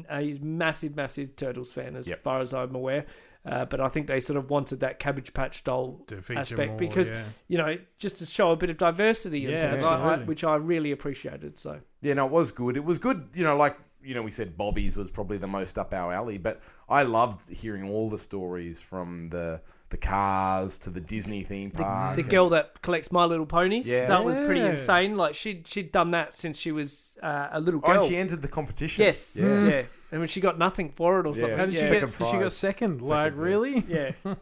a 0.09 0.21
he's 0.21 0.39
massive, 0.39 0.95
massive 0.95 1.35
Turtles 1.35 1.71
fan 1.71 1.95
as 1.95 2.07
Yep. 2.07 2.23
far 2.23 2.39
as 2.41 2.53
I'm 2.53 2.75
aware. 2.75 3.05
Uh, 3.45 3.63
but 3.65 3.79
I 3.79 3.87
think 3.87 4.05
they 4.07 4.19
sort 4.19 4.35
of 4.37 4.49
wanted 4.49 4.81
that 4.81 4.99
Cabbage 4.99 5.33
Patch 5.33 5.63
doll 5.63 6.05
aspect 6.35 6.69
more, 6.71 6.77
because 6.77 7.09
yeah. 7.09 7.23
you 7.47 7.57
know 7.57 7.77
just 7.97 8.19
to 8.19 8.25
show 8.25 8.51
a 8.51 8.57
bit 8.57 8.69
of 8.69 8.77
diversity 8.77 9.45
and 9.45 9.53
Yeah, 9.53 9.71
things, 9.73 9.85
I- 9.85 10.13
I- 10.15 10.17
which 10.25 10.43
I 10.43 10.55
really 10.57 10.91
appreciated. 10.91 11.57
So 11.57 11.79
Yeah, 12.01 12.15
no, 12.15 12.25
it 12.25 12.31
was 12.33 12.51
good. 12.51 12.75
It 12.77 12.83
was 12.83 12.99
good, 12.99 13.29
you 13.33 13.45
know, 13.45 13.55
like, 13.57 13.77
you 14.01 14.15
know, 14.15 14.21
we 14.21 14.31
said 14.31 14.57
Bobby's 14.57 14.95
was 14.95 15.11
probably 15.11 15.37
the 15.37 15.47
most 15.47 15.77
up 15.77 15.93
our 15.93 16.13
alley, 16.13 16.37
but 16.37 16.61
I 16.87 17.03
loved 17.03 17.49
hearing 17.49 17.89
all 17.89 18.09
the 18.09 18.17
stories 18.19 18.81
from 18.81 19.29
the 19.29 19.61
the 19.89 19.97
cars 19.97 20.77
to 20.77 20.91
the 20.91 21.01
Disney 21.01 21.41
theme 21.41 21.71
park. 21.71 22.15
the 22.15 22.21
and- 22.21 22.29
girl 22.29 22.49
that 22.49 22.79
collects 22.83 23.11
My 23.11 23.25
Little 23.25 23.45
Ponies. 23.47 23.87
Yeah. 23.87 24.07
That 24.07 24.23
was 24.23 24.37
pretty 24.39 24.61
insane. 24.61 25.17
Like 25.17 25.33
she 25.33 25.63
she'd 25.65 25.91
done 25.91 26.11
that 26.11 26.35
since 26.35 26.59
she 26.59 26.71
was 26.71 27.17
uh, 27.23 27.47
a 27.51 27.59
little 27.59 27.79
girl. 27.81 27.91
Oh, 27.91 27.95
and 27.95 28.05
she 28.05 28.15
entered 28.17 28.41
the 28.41 28.47
competition. 28.47 29.03
yes, 29.03 29.37
Yeah. 29.39 29.67
yeah. 29.67 29.83
And 30.11 30.19
when 30.21 30.27
she 30.29 30.41
got 30.41 30.57
nothing 30.57 30.91
for 30.91 31.19
it 31.19 31.25
or 31.27 31.33
Yeah. 31.33 31.39
something. 31.41 31.57
How 31.57 31.65
did 31.65 31.73
yeah. 31.73 31.81
she 31.81 31.87
Second 31.87 32.17
get? 32.17 32.27
She 32.31 32.37
got 32.37 32.51
second. 32.51 32.99
Second, 32.99 33.01
like 33.01 33.33
yeah. 33.35 33.41
really? 33.41 33.83
yeah. 33.87 34.11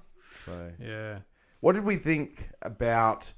So. 0.46 0.72
Yeah. 0.82 1.20
What 1.60 1.74
did 1.74 1.84
we 1.84 1.98
think 1.98 2.50
about 2.62 3.34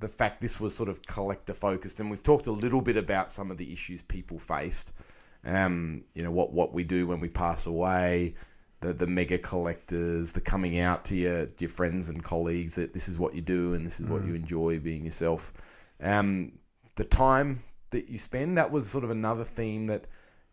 the 0.00 0.08
fact 0.08 0.40
this 0.40 0.58
was 0.58 0.74
sort 0.74 0.88
of 0.88 1.02
collector 1.06 1.54
focused? 1.54 2.00
And 2.00 2.10
we've 2.10 2.22
talked 2.22 2.46
a 2.48 2.52
little 2.52 2.80
bit 2.82 2.96
about 2.96 3.30
some 3.30 3.50
of 3.52 3.58
the 3.58 3.72
issues 3.72 4.02
people 4.02 4.38
faced. 4.40 4.92
Um, 5.44 6.04
you 6.14 6.22
know 6.22 6.30
what 6.30 6.52
what 6.52 6.72
we 6.74 6.84
do 6.84 7.06
when 7.06 7.20
we 7.20 7.28
pass 7.28 7.66
away, 7.66 8.34
the 8.80 8.92
the 8.92 9.06
mega 9.06 9.38
collectors, 9.38 10.32
the 10.32 10.40
coming 10.40 10.78
out 10.78 11.04
to 11.06 11.16
your 11.16 11.46
to 11.46 11.54
your 11.60 11.70
friends 11.70 12.08
and 12.08 12.22
colleagues 12.22 12.74
that 12.74 12.92
this 12.92 13.08
is 13.08 13.18
what 13.18 13.34
you 13.34 13.40
do 13.40 13.74
and 13.74 13.86
this 13.86 14.00
is 14.00 14.06
what 14.06 14.24
you 14.24 14.34
enjoy 14.34 14.78
being 14.78 15.04
yourself. 15.04 15.52
Um, 16.02 16.52
the 16.96 17.04
time 17.04 17.62
that 17.90 18.08
you 18.08 18.18
spend 18.18 18.58
that 18.58 18.70
was 18.70 18.88
sort 18.90 19.04
of 19.04 19.10
another 19.10 19.44
theme 19.44 19.86
that 19.86 20.06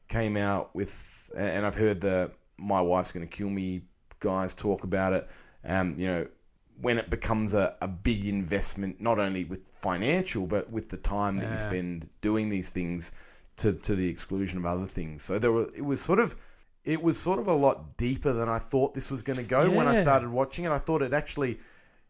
came 0.08 0.38
out 0.38 0.74
with, 0.76 1.30
and 1.36 1.66
I've 1.66 1.76
heard 1.76 2.02
the 2.02 2.32
my 2.58 2.80
wife's 2.82 3.12
going 3.12 3.28
to 3.28 3.38
kill 3.38 3.50
me 3.50 3.82
guys 4.20 4.54
talk 4.54 4.84
about 4.84 5.14
it. 5.14 5.28
Um, 5.66 5.96
you 5.98 6.08
know, 6.08 6.28
when 6.80 6.98
it 6.98 7.10
becomes 7.10 7.54
a, 7.54 7.76
a 7.82 7.88
big 7.88 8.26
investment, 8.26 9.02
not 9.02 9.20
only 9.20 9.44
with 9.46 9.68
financial, 9.70 10.46
but 10.46 10.70
with 10.70 10.90
the 10.90 10.98
time 10.98 11.36
that 11.38 11.44
Yeah. 11.46 11.52
you 11.54 11.58
spend 11.58 12.10
doing 12.22 12.50
these 12.50 12.70
things 12.70 13.12
to, 13.58 13.74
to 13.74 13.96
the 13.96 14.08
exclusion 14.10 14.58
of 14.58 14.66
other 14.66 14.86
things. 14.88 15.24
So 15.24 15.40
there 15.40 15.52
were, 15.52 15.70
it 15.76 15.84
was 15.86 16.02
sort 16.02 16.20
of, 16.20 16.36
it 16.84 17.02
was 17.02 17.20
sort 17.20 17.40
of 17.40 17.48
a 17.48 17.54
lot 17.54 17.98
deeper 17.98 18.34
than 18.34 18.50
I 18.50 18.60
thought 18.60 18.94
this 18.94 19.10
was 19.10 19.24
going 19.24 19.38
to 19.38 19.44
go 19.44 19.70
when 19.70 19.88
I 19.88 20.02
started 20.02 20.30
watching 20.30 20.66
it. 20.66 20.72
I 20.72 20.78
thought 20.78 21.02
it 21.02 21.14
actually 21.14 21.58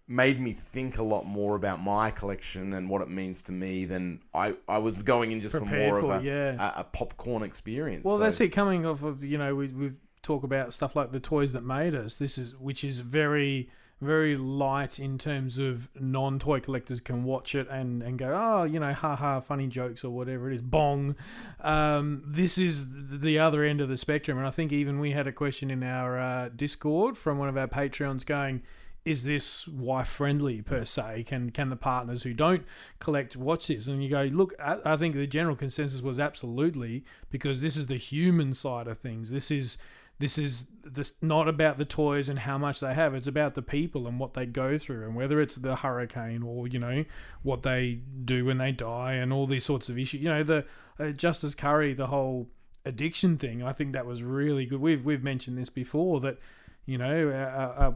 made 0.08 0.40
me 0.40 0.52
think 0.52 0.98
a 0.98 1.04
lot 1.04 1.26
more 1.26 1.56
about 1.56 1.82
my 1.82 2.12
collection 2.12 2.74
and 2.74 2.90
what 2.90 3.02
it 3.02 3.10
means 3.10 3.42
to 3.44 3.52
me 3.52 3.86
than 3.86 4.20
I, 4.34 4.56
I 4.68 4.78
was 4.78 5.02
going 5.02 5.32
in 5.32 5.42
just 5.42 5.56
Prepared 5.56 5.90
for 5.90 6.02
more 6.02 6.02
for, 6.02 6.16
of 6.18 6.22
a, 6.22 6.26
yeah. 6.26 6.74
a, 6.76 6.82
a 6.82 6.84
popcorn 6.84 7.42
experience. 7.44 8.04
Well, 8.04 8.18
So- 8.18 8.24
that's 8.24 8.40
it. 8.42 8.50
Coming 8.50 8.86
off 8.86 9.04
of 9.04 9.24
you 9.24 9.38
know 9.38 9.56
we 9.56 9.68
we 9.68 9.94
talk 10.22 10.44
about 10.44 10.74
stuff 10.74 10.96
like 10.96 11.12
the 11.12 11.20
toys 11.20 11.54
that 11.54 11.64
made 11.64 11.96
us. 11.96 12.18
This 12.18 12.38
is 12.38 12.56
which 12.58 12.84
is 12.84 13.00
very 13.00 13.70
very 14.02 14.36
light 14.36 15.00
in 15.00 15.18
terms 15.18 15.58
of 15.58 15.90
non-toy 16.00 16.60
collectors 16.60 17.00
can 17.00 17.24
watch 17.24 17.56
it 17.56 17.68
and 17.70 18.04
and 18.04 18.20
go 18.20 18.34
oh 18.36 18.64
you 18.64 18.80
know 18.80 18.94
ha 18.94 19.16
ha 19.16 19.40
funny 19.40 19.68
jokes 19.68 20.04
or 20.04 20.10
whatever 20.10 20.52
it 20.52 20.56
is 20.56 20.62
bong 20.62 21.16
um, 21.62 22.22
this 22.26 22.58
is 22.58 22.88
the 23.20 23.40
other 23.40 23.64
end 23.64 23.80
of 23.80 23.88
the 23.88 23.98
spectrum 23.98 24.38
and 24.38 24.46
i 24.46 24.50
think 24.50 24.72
even 24.72 25.00
we 25.00 25.12
had 25.12 25.28
a 25.28 25.32
question 25.32 25.72
in 25.72 25.82
our 25.82 26.20
uh, 26.20 26.50
discord 26.56 27.18
from 27.18 27.38
one 27.38 27.48
of 27.48 27.58
our 27.58 27.68
patreons 27.68 28.26
going 28.26 28.62
is 29.06 29.24
this 29.24 29.68
wife 29.68 30.08
friendly 30.08 30.64
per 30.64 30.84
se? 30.84 31.26
Can 31.28 31.52
can 31.52 31.70
the 31.70 31.76
partners 31.76 32.24
who 32.24 32.34
don't 32.34 32.66
collect 33.00 33.36
watch 33.36 33.68
this? 33.68 33.86
And 33.86 34.04
you 34.04 34.10
go, 34.10 34.24
look, 34.24 34.56
I, 34.60 34.80
I 34.84 34.96
think 34.96 35.14
the 35.14 35.28
general 35.28 35.56
consensus 35.56 36.02
was 36.02 36.20
absolutely 36.20 37.06
because 37.30 37.62
this 37.62 37.78
is 37.78 37.86
the 37.86 37.98
human 37.98 38.56
side 38.56 38.88
of 38.88 38.98
things. 38.98 39.30
This 39.30 39.52
is 39.52 39.78
this 40.20 40.38
is 40.38 40.68
this 40.84 41.14
not 41.22 41.48
about 41.48 41.78
the 41.78 41.86
toys 41.86 42.30
and 42.30 42.40
how 42.40 42.58
much 42.58 42.80
they 42.80 42.94
have. 42.94 43.14
It's 43.16 43.28
about 43.28 43.56
the 43.56 43.62
people 43.62 44.08
and 44.08 44.20
what 44.20 44.34
they 44.34 44.46
go 44.46 44.78
through, 44.78 45.06
and 45.06 45.16
whether 45.16 45.42
it's 45.42 45.56
the 45.56 45.78
hurricane 45.78 46.44
or 46.44 46.68
you 46.68 46.80
know 46.80 47.06
what 47.44 47.64
they 47.64 48.00
do 48.24 48.46
when 48.46 48.58
they 48.58 48.72
die 48.72 49.14
and 49.14 49.34
all 49.34 49.48
these 49.48 49.66
sorts 49.66 49.90
of 49.90 49.98
issues. 49.98 50.22
You 50.22 50.30
know, 50.30 50.44
the 50.44 50.66
uh, 51.00 51.10
Justice 51.10 51.56
Curry, 51.56 51.94
the 51.94 52.08
whole 52.08 52.50
addiction 52.86 53.38
thing. 53.38 53.64
I 53.64 53.74
think 53.74 53.94
that 53.94 54.06
was 54.06 54.24
really 54.24 54.66
good. 54.66 54.80
We've 54.80 55.04
we've 55.04 55.24
mentioned 55.24 55.58
this 55.58 55.70
before 55.70 56.20
that 56.22 56.38
you 56.86 56.98
know 56.98 57.30
our, 57.30 57.74
our 57.74 57.96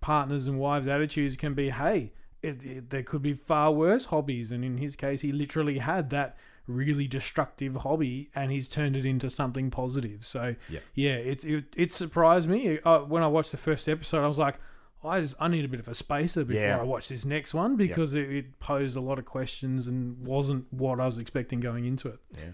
partners 0.00 0.46
and 0.46 0.58
wives' 0.58 0.86
attitudes 0.86 1.36
can 1.36 1.54
be, 1.54 1.70
hey, 1.70 2.12
it, 2.42 2.64
it, 2.64 2.90
there 2.90 3.02
could 3.02 3.22
be 3.22 3.34
far 3.34 3.72
worse 3.72 4.06
hobbies, 4.06 4.52
and 4.52 4.64
in 4.64 4.78
his 4.78 4.96
case, 4.96 5.20
he 5.20 5.32
literally 5.32 5.78
had 5.78 6.10
that 6.10 6.36
really 6.68 7.08
destructive 7.08 7.74
hobby, 7.76 8.30
and 8.34 8.52
he's 8.52 8.68
turned 8.68 8.96
it 8.96 9.04
into 9.04 9.28
something 9.30 9.70
positive. 9.70 10.24
So 10.24 10.54
Yep. 10.68 10.82
yeah, 10.94 11.14
it 11.14 11.44
it, 11.44 11.64
it 11.76 11.92
surprised 11.92 12.48
me 12.48 12.78
uh, 12.84 13.00
when 13.00 13.22
I 13.24 13.26
watched 13.26 13.50
the 13.50 13.56
first 13.56 13.88
episode. 13.88 14.22
I 14.24 14.28
was 14.28 14.38
like. 14.38 14.56
I 15.04 15.20
just 15.20 15.36
I 15.38 15.46
need 15.46 15.64
a 15.64 15.68
bit 15.68 15.78
of 15.78 15.86
a 15.86 15.94
spacer 15.94 16.42
before 16.44 16.60
Yeah. 16.60 16.80
I 16.80 16.82
watch 16.82 17.06
this 17.08 17.24
next 17.24 17.54
one 17.54 17.76
because 17.76 18.16
it, 18.16 18.28
it 18.32 18.58
posed 18.58 18.96
a 18.96 19.00
lot 19.00 19.20
of 19.20 19.26
questions 19.26 19.86
and 19.86 20.26
wasn't 20.26 20.66
what 20.72 20.98
I 20.98 21.06
was 21.06 21.18
expecting 21.18 21.60
going 21.60 21.84
into 21.84 22.08
it. 22.08 22.18
Yeah. 22.36 22.44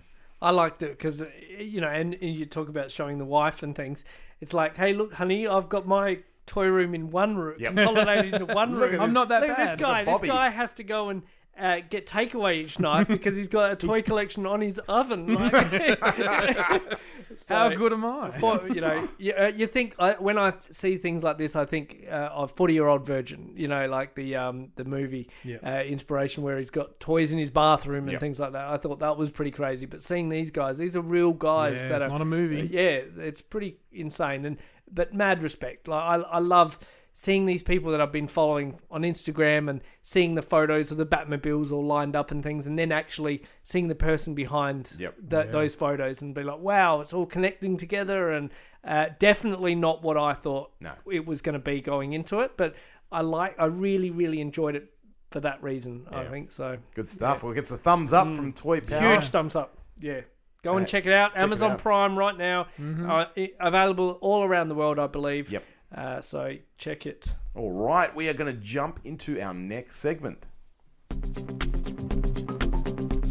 I 0.42 0.50
liked 0.50 0.82
it 0.82 0.90
because 0.90 1.22
you 1.58 1.80
know, 1.80 1.88
and, 1.88 2.12
and 2.12 2.36
you 2.36 2.44
talk 2.44 2.68
about 2.68 2.90
showing 2.90 3.16
the 3.16 3.24
wife 3.24 3.62
and 3.62 3.74
things. 3.74 4.04
It's 4.42 4.52
like, 4.52 4.76
hey, 4.76 4.92
look, 4.92 5.14
honey, 5.14 5.48
I've 5.48 5.70
got 5.70 5.86
my 5.86 6.18
toy 6.44 6.66
room 6.66 6.94
in 6.94 7.10
one 7.10 7.34
room, 7.38 7.56
Yep. 7.60 7.76
consolidated 7.76 8.34
into 8.34 8.44
one 8.54 8.74
room. 8.74 9.00
I'm 9.00 9.14
not 9.14 9.30
that 9.30 9.40
Look 9.40 9.50
at 9.52 9.56
bad. 9.56 9.78
this 9.78 9.82
guy. 9.82 10.04
This 10.04 10.20
guy 10.20 10.50
has 10.50 10.74
to 10.74 10.84
go 10.84 11.08
and 11.08 11.22
uh, 11.58 11.80
get 11.88 12.06
takeaway 12.06 12.56
each 12.56 12.78
night 12.78 13.08
because 13.16 13.36
he's 13.36 13.48
got 13.48 13.70
a 13.72 13.76
toy 13.76 14.02
collection 14.02 14.46
on 14.46 14.60
his 14.60 14.78
oven. 14.80 15.26
Like, 15.34 16.98
How 17.48 17.68
good 17.68 17.92
am 17.92 18.04
I? 18.04 18.30
For, 18.38 18.66
you 18.68 18.80
know, 18.80 19.06
you, 19.18 19.32
uh, 19.32 19.52
you 19.54 19.66
think 19.66 19.96
I, 19.98 20.12
when 20.12 20.38
I 20.38 20.54
see 20.70 20.96
things 20.96 21.22
like 21.22 21.36
this, 21.36 21.56
I 21.56 21.64
think 21.66 22.04
uh, 22.08 22.14
of 22.32 22.52
Forty 22.52 22.74
Year 22.74 22.86
Old 22.86 23.04
Virgin. 23.06 23.52
You 23.56 23.68
know, 23.68 23.86
like 23.86 24.14
the 24.14 24.36
um, 24.36 24.66
the 24.76 24.84
movie 24.84 25.28
Yeah. 25.42 25.56
uh, 25.62 25.82
inspiration 25.82 26.42
where 26.42 26.56
he's 26.58 26.70
got 26.70 27.00
toys 27.00 27.32
in 27.32 27.38
his 27.38 27.50
bathroom 27.50 28.04
and 28.04 28.12
Yep. 28.12 28.20
things 28.20 28.38
like 28.38 28.52
that. 28.52 28.66
I 28.68 28.76
thought 28.78 29.00
that 29.00 29.16
was 29.18 29.30
pretty 29.30 29.50
crazy. 29.50 29.84
But 29.86 30.00
seeing 30.00 30.28
these 30.28 30.50
guys, 30.50 30.78
these 30.78 30.96
are 30.96 31.00
real 31.02 31.32
guys 31.32 31.82
Yeah, 31.82 31.88
that 31.90 31.94
it's 31.96 32.04
are 32.04 32.08
not 32.10 32.20
a 32.22 32.24
movie. 32.26 32.68
yeah, 32.72 33.00
it's 33.18 33.42
pretty 33.42 33.76
insane. 33.92 34.44
And 34.44 34.56
but 34.90 35.12
mad 35.12 35.42
respect. 35.42 35.88
Like 35.88 36.02
I, 36.02 36.14
I 36.22 36.38
love 36.38 36.78
seeing 37.16 37.46
these 37.46 37.62
people 37.62 37.92
that 37.92 38.00
I've 38.00 38.10
been 38.10 38.26
following 38.26 38.80
on 38.90 39.02
Instagram 39.02 39.70
and 39.70 39.80
seeing 40.02 40.34
the 40.34 40.42
photos 40.42 40.90
of 40.90 40.96
the 40.98 41.06
Batmobiles 41.06 41.70
all 41.70 41.86
lined 41.86 42.16
up 42.16 42.32
and 42.32 42.42
things, 42.42 42.66
and 42.66 42.76
then 42.76 42.90
actually 42.90 43.42
seeing 43.62 43.86
the 43.86 43.94
person 43.94 44.34
behind 44.34 44.92
Yep. 44.98 45.14
that 45.28 45.52
those 45.52 45.76
photos 45.76 46.20
and 46.20 46.34
be 46.34 46.42
like, 46.42 46.58
wow, 46.58 47.00
it's 47.00 47.12
all 47.12 47.24
connecting 47.24 47.76
together. 47.76 48.32
And 48.32 48.50
uh, 48.82 49.06
definitely 49.20 49.76
not 49.76 50.02
what 50.02 50.16
I 50.16 50.34
thought 50.34 50.72
No. 50.80 50.90
it 51.10 51.24
was 51.24 51.40
going 51.40 51.52
to 51.52 51.58
be 51.60 51.80
going 51.80 52.12
into 52.14 52.40
it, 52.40 52.52
but 52.56 52.74
I 53.12 53.20
like, 53.20 53.54
I 53.60 53.66
really, 53.66 54.10
really 54.10 54.40
enjoyed 54.40 54.74
it 54.74 54.90
for 55.30 55.38
that 55.40 55.62
reason. 55.62 56.06
I 56.10 56.24
think 56.24 56.50
so. 56.50 56.78
Good 56.96 57.08
stuff. 57.08 57.44
Well, 57.44 57.52
it 57.52 57.54
gets 57.54 57.70
a 57.70 57.78
thumbs 57.78 58.12
up 58.12 58.32
from 58.32 58.52
Toy 58.52 58.80
Power. 58.80 59.00
Mm. 59.00 59.12
Huge 59.14 59.26
thumbs 59.28 59.54
up. 59.54 59.78
Yeah. 60.00 60.22
Go 60.64 60.78
and 60.78 60.86
check 60.88 61.06
it 61.06 61.12
out. 61.12 61.32
check 61.34 61.40
it 61.40 61.42
Amazon 61.44 61.72
out. 61.72 61.78
Prime 61.78 62.18
right 62.18 62.36
now. 62.36 62.66
Uh, 62.80 63.26
available 63.60 64.18
all 64.20 64.42
around 64.42 64.68
the 64.68 64.74
world, 64.74 64.98
I 64.98 65.06
believe. 65.06 65.50
Yep. 65.52 65.62
Uh, 65.94 66.20
so 66.20 66.56
check 66.76 67.06
it. 67.06 67.34
All 67.54 67.70
right, 67.70 68.14
we 68.14 68.28
are 68.28 68.34
going 68.34 68.52
to 68.52 68.60
jump 68.60 69.00
into 69.04 69.40
our 69.40 69.54
next 69.54 69.96
segment. 69.96 70.46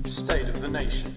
State 0.05 0.47
of 0.47 0.61
the 0.61 0.69
Nation. 0.71 1.13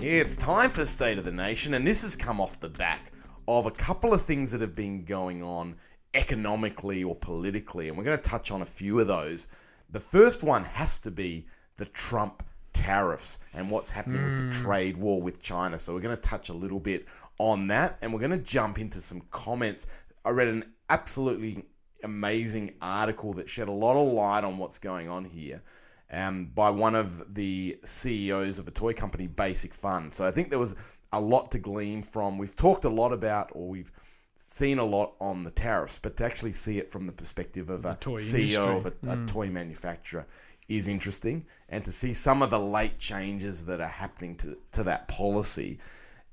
Yeah, 0.00 0.20
it's 0.20 0.36
time 0.36 0.70
for 0.70 0.86
State 0.86 1.18
of 1.18 1.24
the 1.24 1.32
Nation, 1.32 1.74
and 1.74 1.86
this 1.86 2.02
has 2.02 2.16
come 2.16 2.40
off 2.40 2.58
the 2.58 2.70
back 2.70 3.12
of 3.46 3.66
a 3.66 3.70
couple 3.70 4.14
of 4.14 4.22
things 4.22 4.50
that 4.52 4.60
have 4.60 4.74
been 4.74 5.04
going 5.04 5.42
on 5.42 5.76
economically 6.14 7.04
or 7.04 7.14
politically, 7.14 7.88
and 7.88 7.98
we're 7.98 8.04
going 8.04 8.16
to 8.16 8.22
touch 8.22 8.50
on 8.50 8.62
a 8.62 8.66
few 8.66 8.98
of 9.00 9.06
those. 9.06 9.48
The 9.90 10.00
first 10.00 10.42
one 10.42 10.64
has 10.64 10.98
to 11.00 11.10
be 11.10 11.46
the 11.76 11.86
Trump 11.86 12.42
tariffs 12.72 13.40
and 13.54 13.70
what's 13.70 13.90
happening 13.90 14.22
with 14.24 14.36
the 14.36 14.50
trade 14.52 14.96
war 14.96 15.20
with 15.20 15.42
China. 15.42 15.78
So 15.78 15.92
we're 15.92 16.00
going 16.00 16.16
to 16.16 16.22
touch 16.22 16.48
a 16.48 16.54
little 16.54 16.80
bit 16.80 17.06
on 17.38 17.68
that, 17.68 17.98
and 18.02 18.12
we're 18.12 18.18
going 18.18 18.30
to 18.32 18.38
jump 18.38 18.78
into 18.78 19.00
some 19.00 19.22
comments. 19.30 19.86
I 20.24 20.30
read 20.30 20.48
an 20.48 20.64
absolutely 20.90 21.64
amazing 22.02 22.74
article 22.80 23.32
that 23.34 23.48
shed 23.48 23.68
a 23.68 23.72
lot 23.72 23.96
of 23.96 24.12
light 24.12 24.44
on 24.44 24.58
what's 24.58 24.78
going 24.78 25.08
on 25.08 25.24
here 25.24 25.62
um, 26.10 26.46
by 26.54 26.70
one 26.70 26.94
of 26.94 27.34
the 27.34 27.78
CEOs 27.84 28.58
of 28.58 28.68
a 28.68 28.70
toy 28.70 28.92
company, 28.92 29.26
Basic 29.26 29.74
Fun. 29.74 30.10
So 30.12 30.26
I 30.26 30.30
think 30.30 30.50
there 30.50 30.58
was 30.58 30.74
a 31.12 31.20
lot 31.20 31.50
to 31.52 31.58
glean 31.58 32.02
from. 32.02 32.38
We've 32.38 32.56
talked 32.56 32.84
a 32.84 32.90
lot 32.90 33.12
about, 33.12 33.50
or 33.52 33.68
we've 33.68 33.92
seen 34.34 34.78
a 34.78 34.84
lot 34.84 35.14
on 35.20 35.44
the 35.44 35.50
tariffs, 35.50 35.98
but 35.98 36.16
to 36.16 36.24
actually 36.24 36.52
see 36.52 36.78
it 36.78 36.88
from 36.90 37.04
the 37.04 37.12
perspective 37.12 37.70
of 37.70 37.84
a 37.84 37.96
toy 37.96 38.18
CEO 38.18 38.78
industry. 38.78 39.08
of 39.10 39.18
a, 39.18 39.22
a 39.22 39.26
toy 39.26 39.50
manufacturer 39.50 40.26
is 40.68 40.86
interesting, 40.86 41.46
and 41.68 41.84
to 41.84 41.92
see 41.92 42.12
some 42.12 42.42
of 42.42 42.50
the 42.50 42.60
late 42.60 42.98
changes 42.98 43.64
that 43.64 43.80
are 43.80 43.86
happening 43.86 44.36
to 44.36 44.56
to 44.72 44.82
that 44.84 45.08
policy 45.08 45.78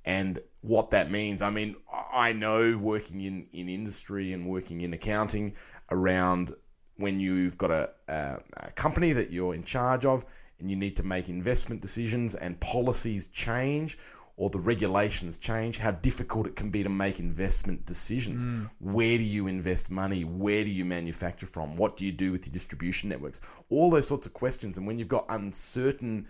and 0.06 0.39
what 0.65 0.89
that 0.91 1.12
means. 1.12 1.41
I 1.41 1.49
mean, 1.49 1.75
I 2.12 2.34
know 2.34 2.78
working 2.78 3.21
in, 3.21 3.47
in 3.54 3.69
industry 3.69 4.34
and 4.34 4.47
working 4.47 4.82
in 4.82 4.93
accounting 4.93 5.54
around 5.91 6.54
when 6.97 7.19
you've 7.19 7.58
got 7.58 7.71
a, 7.71 7.91
a, 8.08 8.39
a 8.58 8.71
company 8.71 9.13
that 9.13 9.30
you're 9.30 9.54
in 9.54 9.63
charge 9.63 10.06
of 10.06 10.25
and 10.60 10.69
you 10.69 10.75
need 10.75 10.95
to 10.95 11.04
make 11.04 11.30
investment 11.30 11.82
decisions 11.82 12.36
and 12.36 12.60
policies 12.60 13.28
change 13.28 13.97
or 14.38 14.49
the 14.49 14.60
regulations 14.60 15.38
change, 15.38 15.78
how 15.78 15.91
difficult 15.91 16.45
it 16.45 16.56
can 16.56 16.69
be 16.69 16.84
to 16.84 16.89
make 16.89 17.19
investment 17.19 17.86
decisions. 17.86 18.45
Mm. 18.45 18.69
Where 18.80 19.17
do 19.17 19.23
you 19.23 19.47
invest 19.47 19.89
money? 19.89 20.25
Where 20.25 20.65
do 20.65 20.69
you 20.69 20.84
manufacture 20.84 21.45
from? 21.45 21.78
What 21.78 21.95
do 21.95 22.06
you 22.06 22.12
do 22.12 22.34
with 22.34 22.45
your 22.45 22.51
distribution 22.51 23.08
networks? 23.08 23.39
All 23.69 23.89
those 23.89 24.08
sorts 24.08 24.25
of 24.25 24.34
questions. 24.34 24.78
And 24.78 24.86
when 24.86 24.99
you've 24.99 25.08
got 25.08 25.25
uncertain 25.30 26.28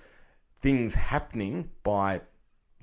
things 0.61 0.93
happening 0.95 1.71
by 1.83 2.21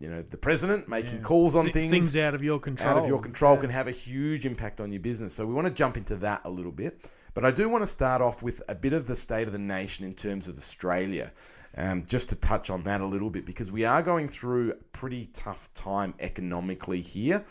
you 0.02 0.10
know 0.10 0.20
the 0.20 0.36
president 0.36 0.88
making 0.88 1.22
calls 1.22 1.54
on 1.54 1.66
Th- 1.66 1.74
things, 1.74 1.90
things 1.90 2.16
out 2.16 2.34
of 2.34 2.42
your 2.42 2.58
control. 2.58 2.90
out 2.90 2.98
of 2.98 3.06
your 3.06 3.22
control 3.22 3.56
can 3.56 3.70
have 3.70 3.86
a 3.86 3.92
huge 3.92 4.44
impact 4.44 4.80
on 4.80 4.90
your 4.90 5.00
business. 5.00 5.32
So 5.32 5.46
we 5.46 5.54
want 5.54 5.68
to 5.68 5.72
jump 5.72 5.96
into 5.96 6.16
that 6.16 6.40
a 6.44 6.50
little 6.50 6.72
bit. 6.72 7.08
But 7.34 7.44
I 7.44 7.52
do 7.52 7.68
want 7.68 7.84
to 7.84 7.88
start 7.88 8.20
off 8.20 8.42
with 8.42 8.60
a 8.68 8.74
bit 8.74 8.92
of 8.92 9.06
the 9.06 9.14
state 9.14 9.46
of 9.46 9.52
the 9.52 9.60
nation 9.60 10.04
in 10.04 10.12
terms 10.12 10.48
of 10.48 10.58
Australia, 10.58 11.32
um, 11.76 12.04
just 12.04 12.28
to 12.30 12.34
touch 12.34 12.68
on 12.68 12.82
that 12.82 13.00
a 13.00 13.06
little 13.06 13.30
bit 13.30 13.46
because 13.46 13.70
we 13.70 13.84
are 13.84 14.02
going 14.02 14.26
through 14.26 14.72
a 14.72 14.74
pretty 14.92 15.30
tough 15.34 15.72
time 15.74 16.14
economically 16.18 17.00
here. 17.00 17.44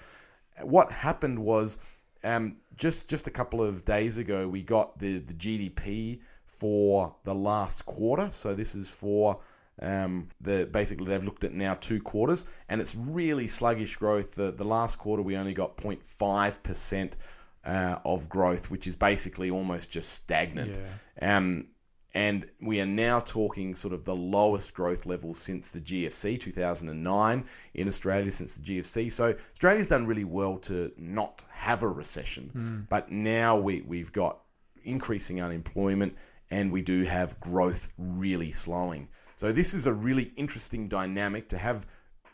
What 0.61 0.91
happened 0.91 1.39
was 1.39 1.77
um, 2.25 2.57
just 2.75 3.07
just 3.07 3.27
a 3.27 3.31
couple 3.31 3.63
of 3.63 3.85
days 3.85 4.17
ago 4.17 4.45
we 4.45 4.61
got 4.61 4.99
the 4.99 5.19
the 5.19 5.33
GDP 5.33 6.19
for 6.45 7.15
the 7.23 7.33
last 7.33 7.85
quarter. 7.85 8.29
So 8.29 8.53
this 8.53 8.75
is 8.75 8.89
for 8.89 9.39
um, 9.81 10.29
the 10.39 10.67
basically 10.71 11.05
they've 11.07 11.23
looked 11.23 11.43
at 11.43 11.53
now 11.53 11.75
two 11.75 12.01
quarters, 12.01 12.45
and 12.69 12.81
it's 12.81 12.95
really 12.95 13.47
sluggish 13.47 13.95
growth. 13.95 14.35
The 14.35 14.51
the 14.51 14.65
last 14.65 14.97
quarter 14.97 15.23
we 15.23 15.37
only 15.37 15.53
got 15.53 15.77
0.5 15.77 16.63
percent 16.63 17.17
uh, 17.65 17.99
of 18.05 18.29
growth, 18.29 18.71
which 18.71 18.87
is 18.87 18.95
basically 18.95 19.49
almost 19.49 19.89
just 19.89 20.09
stagnant. 20.09 20.79
Um, 21.21 21.67
and 22.13 22.45
we 22.61 22.81
are 22.81 22.85
now 22.85 23.21
talking 23.21 23.73
sort 23.73 23.93
of 23.93 24.03
the 24.03 24.15
lowest 24.15 24.73
growth 24.73 25.05
level 25.05 25.33
since 25.33 25.71
the 25.71 25.79
GFC 25.79 26.37
2009 26.37 27.45
in 27.75 27.87
Australia 27.87 28.31
since 28.31 28.55
the 28.55 28.61
GFC. 28.61 29.09
So 29.09 29.33
Australia's 29.53 29.87
done 29.87 30.05
really 30.05 30.25
well 30.25 30.57
to 30.59 30.91
not 30.97 31.45
have 31.51 31.83
a 31.83 31.87
recession, 31.87 32.85
but 32.89 33.11
now 33.11 33.57
we 33.57 33.81
we've 33.81 34.11
got 34.11 34.41
increasing 34.83 35.41
unemployment 35.41 36.15
and 36.49 36.69
we 36.71 36.81
do 36.81 37.03
have 37.03 37.39
growth 37.39 37.93
really 37.97 38.51
slowing. 38.51 39.07
So 39.41 39.51
this 39.51 39.73
is 39.73 39.87
a 39.87 39.93
really 39.93 40.31
interesting 40.35 40.87
dynamic 40.87 41.49
to 41.49 41.57
have 41.57 41.87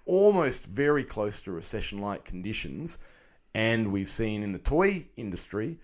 almost 0.05 0.65
very 0.65 1.05
close 1.05 1.41
to 1.43 1.53
recession 1.53 1.99
like 1.99 2.25
conditions. 2.25 2.97
And 3.55 3.93
we've 3.93 4.09
seen 4.09 4.43
in 4.43 4.51
the 4.51 4.59
toy 4.59 5.07
industry 5.15 5.79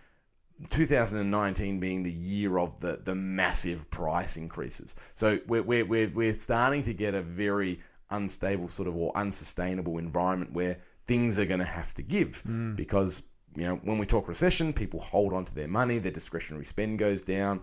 2019 0.70 1.80
being 1.80 2.04
the 2.04 2.12
year 2.12 2.60
of 2.60 2.78
the, 2.82 3.00
the 3.06 3.16
massive 3.16 3.90
price 3.90 4.36
increases. 4.36 4.98
So 5.16 5.40
we're, 5.48 5.64
we're, 5.64 5.86
we're, 5.86 6.10
we're 6.10 6.34
starting 6.34 6.84
to 6.84 6.94
get 6.94 7.16
a 7.16 7.22
very 7.22 7.80
unstable 8.10 8.68
sort 8.68 8.90
of 8.90 8.98
or 8.98 9.16
unsustainable 9.16 10.00
environment 10.00 10.52
where 10.52 10.78
things 11.06 11.40
are 11.40 11.46
going 11.46 11.62
to 11.62 11.66
have 11.66 11.94
to 11.94 12.02
give. 12.02 12.44
Mm. 12.46 12.76
Because 12.76 13.24
you 13.56 13.66
know 13.66 13.76
when 13.84 13.98
we 13.98 14.06
talk 14.06 14.28
recession 14.28 14.74
people 14.74 15.00
hold 15.00 15.32
on 15.32 15.46
to 15.46 15.54
their 15.54 15.68
money 15.68 16.00
their 16.00 16.12
discretionary 16.12 16.66
spend 16.66 16.98
goes 16.98 17.22
down 17.22 17.62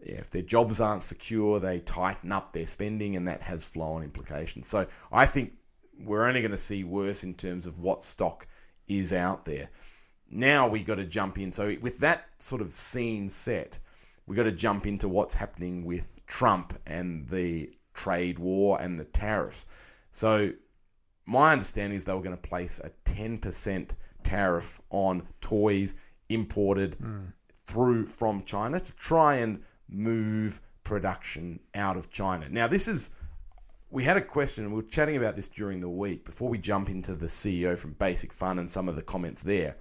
if 0.00 0.30
their 0.30 0.42
jobs 0.42 0.80
aren't 0.80 1.02
secure 1.02 1.58
they 1.58 1.80
tighten 1.80 2.32
up 2.32 2.52
their 2.52 2.66
spending 2.66 3.16
and 3.16 3.26
that 3.26 3.42
has 3.42 3.66
flow-on 3.66 4.02
implications 4.02 4.66
so 4.66 4.86
i 5.12 5.24
think 5.24 5.52
we're 6.00 6.26
only 6.26 6.40
going 6.40 6.50
to 6.50 6.56
see 6.56 6.84
worse 6.84 7.24
in 7.24 7.34
terms 7.34 7.66
of 7.66 7.78
what 7.78 8.04
stock 8.04 8.46
is 8.88 9.12
out 9.12 9.44
there 9.44 9.68
now 10.30 10.66
we 10.66 10.82
got 10.82 10.96
to 10.96 11.04
jump 11.04 11.38
in. 11.38 11.52
So 11.52 11.76
with 11.80 11.98
that 11.98 12.26
sort 12.38 12.60
of 12.60 12.72
scene 12.72 13.28
set, 13.28 13.78
we 14.26 14.36
got 14.36 14.44
to 14.44 14.52
jump 14.52 14.86
into 14.86 15.08
what's 15.08 15.34
happening 15.34 15.84
with 15.84 16.24
Trump 16.26 16.78
and 16.86 17.28
the 17.28 17.70
trade 17.94 18.38
war 18.38 18.80
and 18.80 18.98
the 18.98 19.04
tariffs. 19.04 19.66
So 20.10 20.52
my 21.26 21.52
understanding 21.52 21.96
is 21.96 22.04
they 22.04 22.12
were 22.12 22.20
going 22.20 22.36
to 22.36 22.48
place 22.48 22.80
a 22.82 22.90
10% 23.04 23.90
tariff 24.24 24.80
on 24.90 25.26
toys 25.40 25.94
imported 26.28 26.94
hmm. 26.94 27.26
through 27.66 28.06
from 28.06 28.42
China 28.42 28.80
to 28.80 28.92
try 28.92 29.36
and 29.36 29.62
move 29.88 30.60
production 30.84 31.60
out 31.74 31.96
of 31.96 32.10
China. 32.10 32.48
Now 32.48 32.68
this 32.68 32.88
is 32.88 33.10
we 33.90 34.04
had 34.04 34.16
a 34.16 34.20
question 34.20 34.64
and 34.64 34.72
we 34.74 34.82
were 34.82 34.88
chatting 34.88 35.16
about 35.16 35.36
this 35.36 35.48
during 35.48 35.80
the 35.80 35.88
week 35.88 36.24
before 36.24 36.48
we 36.48 36.58
jump 36.58 36.88
into 36.88 37.14
the 37.14 37.26
CEO 37.26 37.78
from 37.78 37.92
Basic 37.92 38.32
Fun 38.32 38.58
and 38.58 38.70
some 38.70 38.88
of 38.88 38.96
the 38.96 39.02
comments 39.02 39.42
there. 39.42 39.76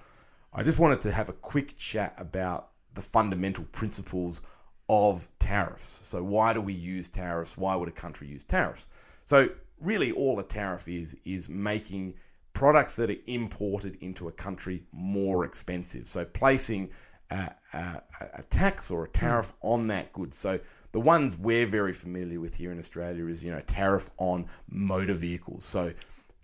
I 0.54 0.64
just 0.64 0.80
wanted 0.80 1.02
to 1.02 1.12
have 1.12 1.30
a 1.30 1.34
quick 1.34 1.76
chat 1.78 2.14
about 2.18 2.70
the 2.94 3.02
fundamental 3.02 3.66
principles 3.66 4.42
of 4.88 5.28
tariffs. 5.40 6.00
So, 6.04 6.24
why 6.24 6.54
do 6.54 6.62
we 6.62 6.74
use 6.74 7.10
tariffs? 7.10 7.58
Why 7.58 7.76
would 7.76 7.90
a 7.90 7.92
country 7.92 8.28
use 8.28 8.44
tariffs? 8.44 8.88
So, 9.24 9.50
really, 9.82 10.12
all 10.12 10.40
a 10.40 10.44
tariff 10.44 10.88
is 10.88 11.18
is 11.26 11.50
making 11.50 12.16
products 12.54 12.96
that 12.96 13.10
are 13.10 13.18
imported 13.26 13.98
into 14.02 14.28
a 14.28 14.32
country 14.32 14.84
more 14.92 15.44
expensive. 15.44 16.08
So, 16.08 16.24
placing 16.24 16.90
a, 17.32 17.52
a, 17.74 18.02
a 18.36 18.44
tax 18.50 18.92
or 18.92 19.06
a 19.06 19.08
tariff 19.08 19.52
hmm. 19.62 19.68
on 19.68 19.88
that 19.88 20.14
good. 20.14 20.34
So 20.34 20.60
the 20.92 21.00
ones 21.00 21.38
we're 21.38 21.68
very 21.68 21.94
familiar 21.94 22.40
with 22.40 22.56
here 22.56 22.72
in 22.72 22.80
Australia 22.80 23.26
is 23.28 23.44
you 23.44 23.52
know 23.52 23.62
tariff 23.62 24.10
on 24.18 24.46
motor 24.70 25.14
vehicles. 25.14 25.66
So 25.66 25.94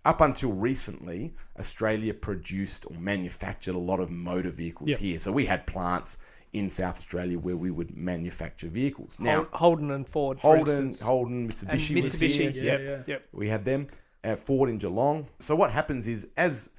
up 0.03 0.21
until 0.21 0.51
recently, 0.53 1.33
Australia 1.59 2.13
produced 2.13 2.85
or 2.89 2.95
manufactured 2.97 3.75
a 3.75 3.79
lot 3.79 3.99
of 3.99 4.09
motor 4.09 4.49
vehicles 4.49 4.89
Yep. 4.89 4.99
here. 4.99 5.19
So 5.19 5.31
we 5.31 5.45
had 5.45 5.67
plants 5.67 6.17
in 6.53 6.69
South 6.69 6.97
Australia 6.97 7.39
where 7.39 7.55
we 7.55 7.71
would 7.71 7.95
manufacture 7.95 8.67
vehicles. 8.67 9.17
Now, 9.19 9.47
Holden 9.53 9.91
and 9.91 10.07
Ford, 10.07 10.39
Holden. 10.39 10.93
Holden, 11.01 11.49
Mitsubishi, 11.49 12.01
was 12.01 12.15
Mitsubishi. 12.15 12.51
here. 12.51 12.63
Yep, 12.63 12.81
yeah. 12.81 13.03
yep. 13.07 13.27
We 13.31 13.47
had 13.47 13.63
them 13.63 13.87
at 14.23 14.39
Ford 14.39 14.69
in 14.69 14.77
Geelong. 14.77 15.27
So 15.39 15.55
what 15.55 15.71
happens 15.71 16.07
is 16.07 16.27
as 16.35 16.71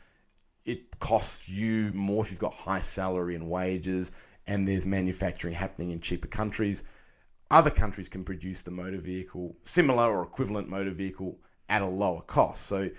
it 0.64 0.98
costs 1.00 1.48
you 1.48 1.90
more 1.92 2.24
if 2.24 2.30
you've 2.30 2.40
got 2.40 2.54
high 2.54 2.80
salary 2.80 3.34
and 3.34 3.48
wages 3.48 4.12
and 4.46 4.66
there's 4.66 4.86
manufacturing 4.86 5.54
happening 5.54 5.90
in 5.90 6.00
cheaper 6.00 6.28
countries, 6.28 6.84
other 7.50 7.70
countries 7.70 8.08
can 8.08 8.24
produce 8.24 8.62
the 8.62 8.70
motor 8.70 8.98
vehicle, 8.98 9.56
similar 9.62 10.04
or 10.04 10.22
equivalent 10.22 10.68
motor 10.68 10.90
vehicle 10.90 11.38
at 11.68 11.82
a 11.82 11.86
lower 11.86 12.22
cost. 12.22 12.66
So 12.66 12.90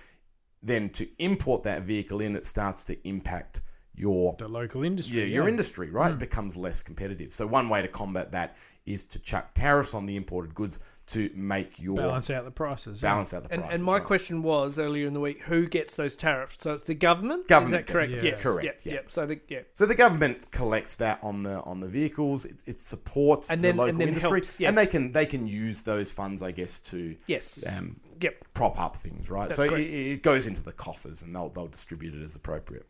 then 0.61 0.89
to 0.91 1.07
import 1.19 1.63
that 1.63 1.81
vehicle 1.81 2.21
in, 2.21 2.35
it 2.35 2.45
starts 2.45 2.83
to 2.85 3.07
impact 3.07 3.61
your 3.95 4.35
The 4.37 4.47
local 4.47 4.83
industry. 4.83 5.19
yeah, 5.19 5.25
your 5.25 5.47
industry, 5.47 5.89
right, 5.89 6.11
hmm. 6.11 6.17
becomes 6.17 6.57
less 6.57 6.81
competitive. 6.81 7.33
So 7.33 7.45
one 7.45 7.69
way 7.69 7.81
to 7.81 7.87
combat 7.87 8.31
that 8.31 8.55
is 8.85 9.05
to 9.05 9.19
chuck 9.19 9.53
tariffs 9.53 9.93
on 9.93 10.05
the 10.05 10.15
imported 10.15 10.55
goods 10.55 10.79
to 11.05 11.29
make 11.35 11.81
your 11.81 11.95
balance 11.97 12.29
out 12.29 12.45
the 12.45 12.51
prices. 12.51 13.01
yeah. 13.01 13.09
balance 13.09 13.33
out 13.33 13.43
the 13.43 13.51
And, 13.51 13.61
prices. 13.63 13.79
and 13.79 13.85
my 13.85 13.95
right? 13.97 14.03
question 14.03 14.41
was 14.41 14.79
earlier 14.79 15.05
in 15.05 15.13
the 15.13 15.19
week, 15.19 15.41
who 15.43 15.67
gets 15.67 15.97
those 15.97 16.15
tariffs? 16.15 16.61
So 16.61 16.73
it's 16.73 16.85
the 16.85 16.93
government. 16.95 17.47
Government 17.49 17.81
Is 17.81 17.87
that 17.87 17.91
correct? 17.91 18.09
gets 18.11 18.21
them. 18.21 18.31
Yes. 18.31 18.43
Correct, 18.43 18.65
Yep. 18.65 18.79
yeah. 18.85 18.93
Yep. 18.93 19.11
So 19.11 19.25
the 19.25 19.39
yeah. 19.49 19.59
So 19.73 19.85
the 19.85 19.95
government 19.95 20.51
collects 20.51 20.95
that 20.97 21.19
on 21.21 21.43
the 21.43 21.61
on 21.63 21.81
the 21.81 21.89
vehicles. 21.89 22.45
It, 22.45 22.55
it 22.65 22.79
supports 22.79 23.49
And 23.49 23.61
the 23.61 23.67
then- 23.69 23.75
local 23.77 23.89
and 23.99 24.01
industry, 24.09 24.39
helps, 24.39 24.61
and 24.61 24.77
they 24.77 24.85
can 24.85 25.11
they 25.11 25.25
can 25.25 25.45
use 25.45 25.81
those 25.81 26.13
funds, 26.13 26.41
I 26.41 26.51
guess, 26.51 26.79
to 26.91 27.17
Yes. 27.27 27.77
um, 27.77 27.99
Yep. 28.21 28.53
prop 28.53 28.79
up 28.79 28.95
things, 28.95 29.29
right? 29.29 29.49
That's 29.49 29.59
so 29.59 29.75
it, 29.75 29.81
it 29.81 30.23
goes 30.23 30.47
into 30.47 30.63
the 30.63 30.71
coffers, 30.71 31.21
and 31.21 31.35
they'll 31.35 31.49
they'll 31.49 31.67
distribute 31.67 32.15
it 32.15 32.23
as 32.23 32.37
appropriate. 32.37 32.87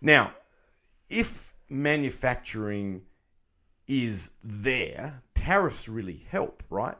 Now, 0.00 0.32
if 1.10 1.52
manufacturing 1.68 3.02
is 3.88 4.30
there, 4.42 5.22
tariffs 5.34 5.88
really 5.88 6.20
help, 6.30 6.62
right? 6.70 6.96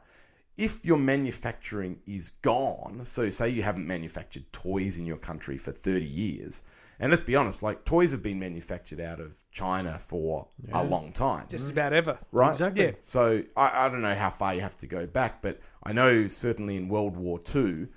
If 0.57 0.83
your 0.83 0.97
manufacturing 0.97 1.99
is 2.07 2.31
gone, 2.41 3.05
so 3.05 3.29
say 3.29 3.49
you 3.49 3.61
haven't 3.61 3.85
manufactured 3.85 4.51
toys 4.51 4.97
in 4.97 5.05
your 5.05 5.17
country 5.17 5.57
for 5.57 5.71
30 5.71 6.03
years, 6.05 6.63
and 6.99 7.11
let's 7.11 7.21
be 7.21 7.35
honest, 7.35 7.61
like 7.61 7.85
toys 7.85 8.11
have 8.11 8.23
been 8.23 8.39
manufactured 8.39 8.99
out 8.99 9.19
of 9.19 9.43
China 9.51 9.99
for 9.99 10.47
a 10.73 10.83
long 10.83 11.11
time 11.13 11.45
Just 11.47 11.69
about 11.69 11.93
ever. 11.93 12.17
right? 12.31 12.49
Exactly. 12.49 12.85
Yeah. 12.85 12.91
So 12.99 13.43
I, 13.55 13.85
I 13.85 13.89
don't 13.89 14.01
know 14.01 14.15
how 14.15 14.31
far 14.31 14.55
you 14.55 14.61
have 14.61 14.75
to 14.77 14.87
go 14.87 15.05
back, 15.05 15.43
but 15.43 15.59
I 15.83 15.93
know 15.93 16.27
certainly 16.27 16.75
in 16.75 16.89
World 16.89 17.15
War 17.15 17.37
Two, 17.37 17.87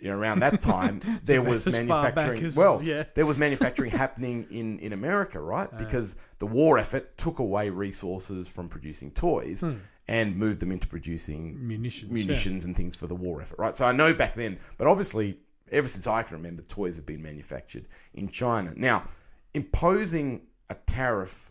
you 0.00 0.08
know, 0.08 0.16
around 0.16 0.40
that 0.40 0.60
time 0.62 1.00
there 1.24 1.42
was 1.42 1.66
as 1.66 1.74
far 1.86 2.04
back 2.04 2.16
manufacturing. 2.16 2.44
as- 2.44 2.56
well, 2.56 2.82
yeah. 2.82 3.04
there 3.14 3.26
was 3.26 3.36
manufacturing 3.36 3.90
happening 3.90 4.46
in 4.50 4.78
in 4.78 4.94
America, 4.94 5.40
right? 5.40 5.68
Uh. 5.74 5.76
Because 5.76 6.16
the 6.38 6.46
war 6.46 6.78
effort 6.78 7.18
took 7.18 7.38
away 7.38 7.68
resources 7.68 8.48
from 8.48 8.70
producing 8.70 9.10
toys. 9.10 9.60
Hmm. 9.60 9.72
And 10.08 10.36
moved 10.36 10.60
them 10.60 10.72
into 10.72 10.86
producing 10.86 11.68
Munitions, 11.68 12.10
munitions 12.10 12.64
and 12.64 12.74
things 12.74 12.96
for 12.96 13.06
the 13.06 13.14
war 13.14 13.42
effort, 13.42 13.58
right? 13.58 13.76
So 13.76 13.84
I 13.84 13.92
know 13.92 14.14
back 14.14 14.34
then, 14.34 14.58
but 14.78 14.86
obviously, 14.86 15.36
ever 15.70 15.86
since 15.86 16.06
I 16.06 16.22
can 16.22 16.38
remember, 16.38 16.62
toys 16.62 16.96
have 16.96 17.04
been 17.04 17.22
manufactured 17.22 17.86
in 18.14 18.30
China. 18.30 18.72
Now, 18.74 19.04
imposing 19.52 20.46
a 20.70 20.74
tariff 20.74 21.50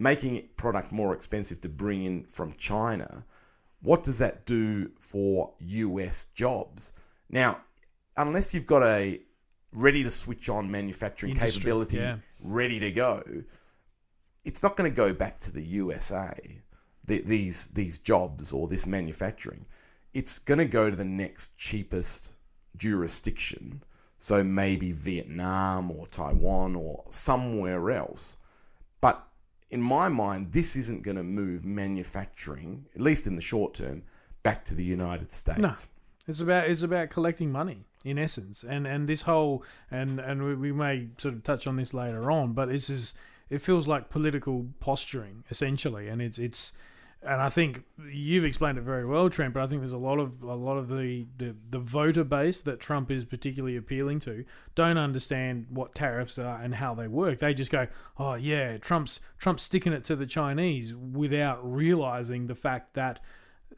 making 0.00 0.34
it 0.34 0.56
product 0.56 0.92
more 0.92 1.14
expensive 1.14 1.60
to 1.60 1.68
bring 1.68 2.04
in 2.04 2.24
from 2.24 2.54
China, 2.54 3.24
what 3.82 4.02
does 4.02 4.18
that 4.18 4.46
do 4.46 4.90
for 4.98 5.52
US 5.58 6.26
jobs? 6.34 6.92
Now, 7.28 7.60
unless 8.16 8.54
you've 8.54 8.66
got 8.66 8.82
a 8.82 9.20
ready 9.72 10.02
to 10.02 10.10
switch 10.10 10.48
on 10.48 10.70
manufacturing 10.70 11.32
Industry, 11.32 11.60
capability 11.60 11.96
yeah. 11.98 12.16
ready 12.42 12.80
to 12.80 12.90
go, 12.90 13.22
it's 14.44 14.62
not 14.62 14.76
going 14.76 14.90
to 14.90 14.94
go 14.94 15.12
back 15.12 15.38
to 15.40 15.52
the 15.52 15.62
USA. 15.62 16.32
The, 17.10 17.20
these 17.22 17.66
these 17.66 17.98
jobs 17.98 18.52
or 18.52 18.68
this 18.68 18.86
manufacturing, 18.86 19.66
it's 20.14 20.38
going 20.38 20.58
to 20.58 20.64
go 20.64 20.90
to 20.90 20.96
the 20.96 21.04
next 21.04 21.56
cheapest 21.56 22.34
jurisdiction. 22.76 23.82
So 24.18 24.44
maybe 24.44 24.92
Vietnam 24.92 25.90
or 25.90 26.06
Taiwan 26.06 26.76
or 26.76 27.04
somewhere 27.10 27.90
else. 27.90 28.36
But 29.00 29.26
in 29.70 29.80
my 29.80 30.08
mind, 30.08 30.52
this 30.52 30.76
isn't 30.76 31.02
going 31.02 31.16
to 31.16 31.24
move 31.24 31.64
manufacturing, 31.64 32.86
at 32.94 33.00
least 33.00 33.26
in 33.26 33.34
the 33.34 33.42
short 33.42 33.74
term, 33.74 34.02
back 34.42 34.64
to 34.66 34.74
the 34.74 34.84
United 34.84 35.32
States. 35.32 35.58
No. 35.58 35.72
It's 36.28 36.40
about 36.40 36.68
it's 36.70 36.84
about 36.84 37.10
collecting 37.10 37.50
money 37.50 37.86
in 38.04 38.18
essence, 38.18 38.62
and 38.62 38.86
and 38.86 39.08
this 39.08 39.22
whole 39.22 39.64
and 39.90 40.20
and 40.20 40.44
we, 40.44 40.54
we 40.54 40.72
may 40.72 41.08
sort 41.18 41.34
of 41.34 41.42
touch 41.42 41.66
on 41.66 41.74
this 41.76 41.92
later 41.92 42.30
on, 42.30 42.52
but 42.52 42.68
this 42.68 42.88
is 42.88 43.14
it 43.48 43.60
feels 43.62 43.88
like 43.88 44.10
political 44.10 44.66
posturing 44.78 45.42
essentially, 45.50 46.08
and 46.08 46.22
it's 46.22 46.38
it's 46.38 46.72
and 47.22 47.40
I 47.40 47.48
think 47.50 47.82
you've 48.10 48.44
explained 48.44 48.78
it 48.78 48.82
very 48.82 49.04
well, 49.04 49.28
Trent. 49.28 49.52
But 49.52 49.62
I 49.62 49.66
think 49.66 49.80
there's 49.82 49.92
a 49.92 49.98
lot 49.98 50.18
of 50.18 50.42
a 50.42 50.54
lot 50.54 50.78
of 50.78 50.88
the, 50.88 51.26
the 51.36 51.54
the 51.68 51.78
voter 51.78 52.24
base 52.24 52.60
that 52.62 52.80
Trump 52.80 53.10
is 53.10 53.24
particularly 53.24 53.76
appealing 53.76 54.20
to 54.20 54.44
don't 54.74 54.96
understand 54.98 55.66
what 55.68 55.94
tariffs 55.94 56.38
are 56.38 56.60
and 56.60 56.74
how 56.74 56.94
they 56.94 57.08
work. 57.08 57.38
They 57.38 57.52
just 57.52 57.70
go, 57.70 57.86
"Oh 58.18 58.34
yeah, 58.34 58.78
Trump's 58.78 59.20
Trump's 59.38 59.62
sticking 59.62 59.92
it 59.92 60.04
to 60.04 60.16
the 60.16 60.26
Chinese," 60.26 60.94
without 60.94 61.58
realizing 61.62 62.46
the 62.46 62.54
fact 62.54 62.94
that 62.94 63.20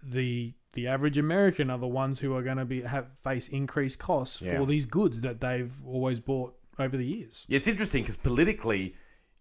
the 0.02 0.54
the 0.74 0.86
average 0.86 1.18
American 1.18 1.68
are 1.68 1.78
the 1.78 1.86
ones 1.86 2.20
who 2.20 2.34
are 2.34 2.42
going 2.42 2.56
to 2.56 2.64
be 2.64 2.82
have 2.82 3.06
face 3.22 3.48
increased 3.48 3.98
costs 3.98 4.40
Yeah. 4.40 4.56
for 4.58 4.66
these 4.66 4.86
goods 4.86 5.20
that 5.20 5.40
they've 5.40 5.72
always 5.84 6.18
bought 6.20 6.54
over 6.78 6.96
the 6.96 7.04
years. 7.04 7.44
Yeah, 7.48 7.56
it's 7.58 7.68
interesting 7.68 8.02
because 8.02 8.16
politically, 8.16 8.94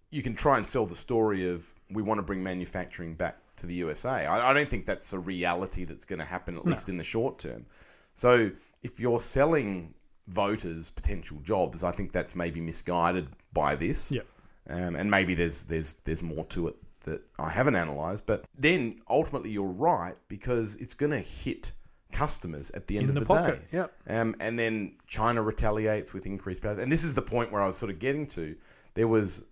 you 0.10 0.22
can 0.24 0.36
try 0.36 0.58
and 0.58 0.68
sell 0.68 0.86
the 0.86 0.96
story 0.96 1.48
of 1.50 1.74
we 1.92 2.02
want 2.02 2.18
to 2.18 2.24
bring 2.24 2.44
manufacturing 2.44 3.14
back 3.16 3.38
to 3.58 3.66
the 3.68 3.74
USA. 3.76 4.26
I, 4.26 4.52
I 4.52 4.54
don't 4.54 4.68
think 4.70 4.86
that's 4.86 5.14
a 5.14 5.20
reality 5.20 5.84
that's 5.86 6.06
going 6.06 6.20
to 6.20 6.26
happen, 6.26 6.58
at 6.58 6.66
least 6.66 6.90
in 6.90 6.98
the 6.98 7.04
short 7.04 7.40
term. 7.40 7.66
So 8.14 8.52
if 8.84 9.00
you're 9.00 9.20
selling 9.20 9.94
voters 10.28 10.90
potential 10.92 11.38
jobs, 11.44 11.84
I 11.84 11.92
think 11.92 12.12
that's 12.12 12.36
maybe 12.36 12.62
misguided 12.62 13.28
by 13.54 13.76
this. 13.76 14.12
Yep. 14.12 14.26
Um, 14.70 14.96
and 14.96 15.10
maybe 15.10 15.34
there's 15.34 15.64
there's 15.66 15.96
there's 16.06 16.22
more 16.24 16.46
to 16.46 16.68
it 16.68 16.76
that 17.02 17.22
I 17.40 17.50
haven't 17.50 17.76
analysed. 17.76 18.26
But 18.26 18.46
then 18.58 19.00
ultimately, 19.10 19.50
you're 19.52 19.66
right 19.66 20.16
because 20.28 20.76
it's 20.76 20.94
going 20.94 21.12
to 21.12 21.20
hit 21.20 21.72
customers 22.12 22.72
at 22.72 22.88
the 22.88 22.98
end 22.98 23.10
In 23.10 23.18
of 23.18 23.28
the 23.28 23.34
the, 23.34 23.52
day. 23.52 23.60
yep. 23.72 23.94
Um, 24.08 24.36
and 24.40 24.60
then 24.60 24.98
China 25.08 25.42
retaliates 25.42 26.14
with 26.14 26.26
increased 26.26 26.62
prices. 26.62 26.84
And 26.84 26.92
this 26.92 27.04
is 27.04 27.14
the 27.14 27.22
point 27.22 27.52
where 27.52 27.62
I 27.62 27.68
was 27.68 27.78
sort 27.78 27.90
of 27.90 28.00
getting 28.00 28.28
to. 28.28 28.56
There 28.94 29.08
was, 29.08 29.44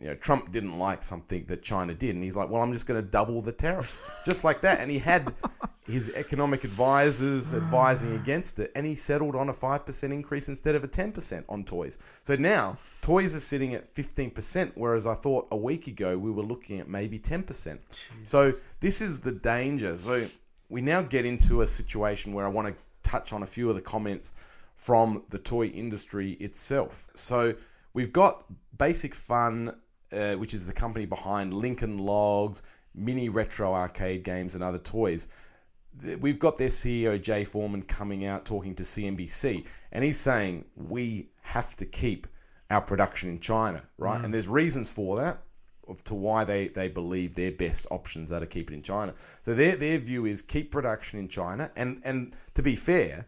you 0.00 0.06
know, 0.06 0.14
Trump 0.14 0.52
didn't 0.52 0.78
like 0.78 1.02
something 1.02 1.44
that 1.46 1.62
China 1.62 1.92
did, 1.92 2.14
and 2.14 2.22
he's 2.22 2.36
like, 2.36 2.48
"Well, 2.48 2.62
I'm 2.62 2.72
just 2.72 2.86
going 2.86 3.02
to 3.02 3.06
double 3.06 3.40
the 3.40 3.52
tariffs, 3.52 4.00
just 4.24 4.44
like 4.44 4.60
that." 4.60 4.80
And 4.80 4.90
he 4.90 4.98
had 4.98 5.34
his 5.86 6.10
economic 6.14 6.64
advisors 6.64 7.52
advising 7.54 8.14
against 8.14 8.58
it, 8.58 8.70
and 8.76 8.86
he 8.86 8.94
settled 8.94 9.34
on 9.34 9.48
a 9.48 9.52
five 9.52 9.84
percent 9.84 10.12
increase 10.12 10.48
instead 10.48 10.74
of 10.74 10.84
a 10.84 10.88
ten 10.88 11.10
percent 11.10 11.44
on 11.48 11.64
toys. 11.64 11.98
So 12.22 12.36
now 12.36 12.76
toys 13.02 13.34
are 13.34 13.40
sitting 13.40 13.74
at 13.74 13.86
fifteen 13.86 14.30
percent, 14.30 14.72
whereas 14.76 15.06
I 15.06 15.14
thought 15.14 15.48
a 15.50 15.56
week 15.56 15.88
ago 15.88 16.16
we 16.16 16.30
were 16.30 16.44
looking 16.44 16.78
at 16.78 16.88
maybe 16.88 17.18
ten 17.18 17.42
percent. 17.42 17.80
So 18.22 18.52
this 18.80 19.00
is 19.00 19.20
the 19.20 19.32
danger. 19.32 19.96
So 19.96 20.28
we 20.68 20.80
now 20.80 21.02
get 21.02 21.24
into 21.24 21.62
a 21.62 21.66
situation 21.66 22.34
where 22.34 22.44
I 22.44 22.48
want 22.48 22.68
to 22.68 22.74
touch 23.08 23.32
on 23.32 23.42
a 23.42 23.46
few 23.46 23.68
of 23.68 23.74
the 23.74 23.82
comments 23.82 24.32
from 24.76 25.24
the 25.30 25.38
toy 25.38 25.66
industry 25.66 26.32
itself. 26.34 27.08
So 27.16 27.54
we've 27.94 28.12
got 28.12 28.44
Basic 28.76 29.14
Fun, 29.14 29.74
uh, 30.12 30.34
which 30.34 30.54
is 30.54 30.66
the 30.66 30.72
company 30.72 31.06
behind 31.06 31.54
Lincoln 31.54 31.98
Logs, 31.98 32.62
mini 32.94 33.28
retro 33.28 33.74
arcade 33.74 34.24
games, 34.24 34.54
and 34.54 34.62
other 34.62 34.78
toys. 34.78 35.28
We've 36.20 36.38
got 36.38 36.58
their 36.58 36.68
CEO 36.68 37.20
Jay 37.20 37.44
Foreman 37.44 37.82
coming 37.82 38.24
out 38.24 38.44
talking 38.44 38.74
to 38.76 38.82
CNBC, 38.84 39.66
and 39.90 40.04
he's 40.04 40.18
saying 40.18 40.66
we 40.76 41.30
have 41.42 41.74
to 41.76 41.86
keep 41.86 42.26
our 42.70 42.80
production 42.80 43.30
in 43.30 43.38
China, 43.38 43.82
right? 43.96 44.22
And 44.24 44.32
there's 44.32 44.46
reasons 44.46 44.90
for 44.90 45.16
that 45.16 45.42
of 45.88 46.04
to 46.04 46.14
why 46.14 46.44
they, 46.44 46.68
they 46.68 46.88
believe 46.88 47.34
their 47.34 47.50
best 47.50 47.86
options 47.90 48.30
are 48.30 48.40
to 48.40 48.46
keep 48.46 48.70
it 48.70 48.74
in 48.74 48.82
China. 48.82 49.14
So 49.42 49.54
their 49.54 49.74
their 49.74 49.98
view 49.98 50.26
is 50.26 50.42
keep 50.42 50.70
production 50.70 51.18
in 51.18 51.28
China, 51.28 51.70
and 51.76 52.00
and 52.04 52.34
to 52.54 52.62
be 52.62 52.76
fair, 52.76 53.26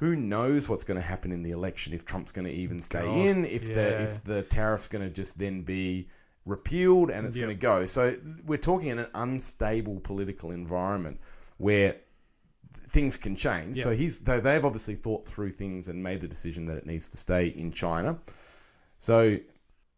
who 0.00 0.16
knows 0.16 0.66
what's 0.68 0.82
going 0.82 0.98
to 0.98 1.06
happen 1.06 1.30
in 1.30 1.42
the 1.42 1.50
election 1.50 1.92
if 1.92 2.04
Trump's 2.06 2.32
going 2.32 2.46
to 2.46 2.52
even 2.52 2.80
stay 2.82 3.02
God, 3.02 3.18
in, 3.18 3.44
if 3.44 3.66
the 3.66 3.72
yeah. 3.90 4.02
if 4.02 4.24
the 4.24 4.42
tariff's 4.42 4.88
going 4.88 5.06
to 5.06 5.10
just 5.10 5.38
then 5.38 5.62
be 5.62 6.08
repealed 6.46 7.10
and 7.10 7.26
it's 7.26 7.36
Yep. 7.36 7.44
going 7.46 7.56
to 7.56 7.60
go. 7.60 7.86
So 7.86 8.16
we're 8.44 8.58
talking 8.58 8.88
in 8.88 8.98
an 8.98 9.08
unstable 9.14 10.00
political 10.00 10.50
environment 10.50 11.20
where 11.58 11.96
things 12.72 13.18
can 13.18 13.36
change. 13.36 13.76
Yep. 13.76 13.84
So 13.84 13.90
he's 13.92 14.20
though 14.20 14.40
they've 14.40 14.64
obviously 14.64 14.94
thought 14.94 15.26
through 15.26 15.52
things 15.52 15.86
and 15.86 16.02
made 16.02 16.22
the 16.22 16.28
decision 16.28 16.64
that 16.66 16.76
it 16.78 16.86
needs 16.86 17.08
to 17.10 17.18
stay 17.18 17.48
in 17.48 17.70
China. 17.70 18.18
So 18.98 19.38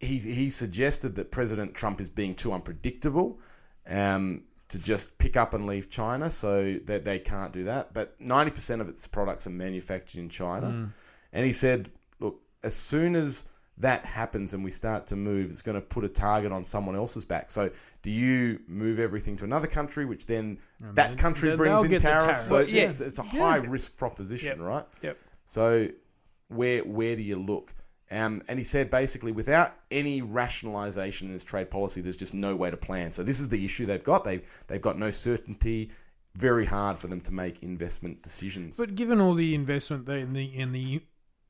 he 0.00 0.18
he 0.18 0.50
suggested 0.50 1.14
that 1.14 1.30
President 1.30 1.74
Trump 1.74 2.00
is 2.00 2.10
being 2.10 2.34
too 2.34 2.52
unpredictable 2.52 3.38
um, 3.86 4.44
to 4.72 4.78
just 4.78 5.16
pick 5.18 5.36
up 5.36 5.54
and 5.54 5.66
leave 5.66 5.88
China, 5.88 6.30
so 6.30 6.74
that 6.84 7.04
they 7.04 7.18
can't 7.18 7.52
do 7.52 7.64
that. 7.64 7.94
But 7.94 8.20
ninety 8.20 8.50
percent 8.50 8.80
of 8.80 8.88
its 8.88 9.06
products 9.06 9.46
are 9.46 9.50
manufactured 9.50 10.18
in 10.18 10.28
China, 10.28 10.66
mm. 10.66 10.92
and 11.32 11.46
he 11.46 11.52
said, 11.52 11.90
look, 12.20 12.40
as 12.62 12.74
soon 12.74 13.14
as 13.14 13.44
that 13.78 14.04
happens 14.04 14.52
and 14.52 14.62
we 14.62 14.70
start 14.70 15.06
to 15.06 15.16
move, 15.16 15.50
it's 15.50 15.62
going 15.62 15.74
to 15.74 15.80
put 15.80 16.04
a 16.04 16.08
target 16.08 16.52
on 16.52 16.62
someone 16.64 16.94
else's 16.94 17.24
back. 17.24 17.50
So, 17.50 17.70
do 18.02 18.10
you 18.10 18.60
move 18.66 18.98
everything 18.98 19.36
to 19.38 19.44
another 19.44 19.66
country, 19.66 20.04
which 20.04 20.26
then 20.26 20.58
that 20.80 21.16
country 21.16 21.50
they- 21.50 21.56
brings 21.56 21.82
in 21.84 21.90
tariffs? 21.98 22.02
tariffs. 22.02 22.46
So 22.48 22.58
yeah. 22.60 22.82
it's, 22.82 23.00
it's 23.00 23.18
a 23.18 23.22
high 23.22 23.56
risk 23.56 23.96
proposition, 23.96 24.58
Yep. 24.58 24.66
right? 24.66 24.84
Yep. 25.02 25.16
So 25.46 25.88
where 26.48 26.80
where 26.84 27.16
do 27.16 27.22
you 27.22 27.36
look? 27.36 27.72
Um, 28.12 28.42
and 28.46 28.58
he 28.58 28.64
said 28.64 28.90
basically, 28.90 29.32
without 29.32 29.74
any 29.90 30.20
rationalisation 30.20 31.22
in 31.22 31.32
this 31.32 31.44
trade 31.44 31.70
policy, 31.70 32.02
there's 32.02 32.16
just 32.16 32.34
no 32.34 32.54
way 32.54 32.70
to 32.70 32.76
plan. 32.76 33.10
So 33.12 33.22
this 33.22 33.40
is 33.40 33.48
the 33.48 33.64
issue 33.64 33.86
they've 33.86 34.04
got. 34.04 34.24
They 34.24 34.42
they've 34.66 34.82
got 34.82 34.98
no 34.98 35.10
certainty. 35.10 35.90
Very 36.36 36.64
hard 36.64 36.98
for 36.98 37.08
them 37.08 37.20
to 37.22 37.32
make 37.32 37.62
investment 37.62 38.22
decisions. 38.22 38.76
But 38.76 38.94
given 38.94 39.20
all 39.20 39.34
the 39.34 39.54
investment 39.54 40.06
they- 40.06 40.20
in 40.20 40.32
the 40.34 40.44
in 40.44 40.72
the 40.72 41.02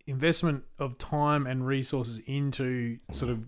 investment 0.06 0.64
of 0.78 0.98
time 0.98 1.46
and 1.46 1.66
resources 1.66 2.20
into 2.26 2.98
sort 3.12 3.30
of 3.30 3.46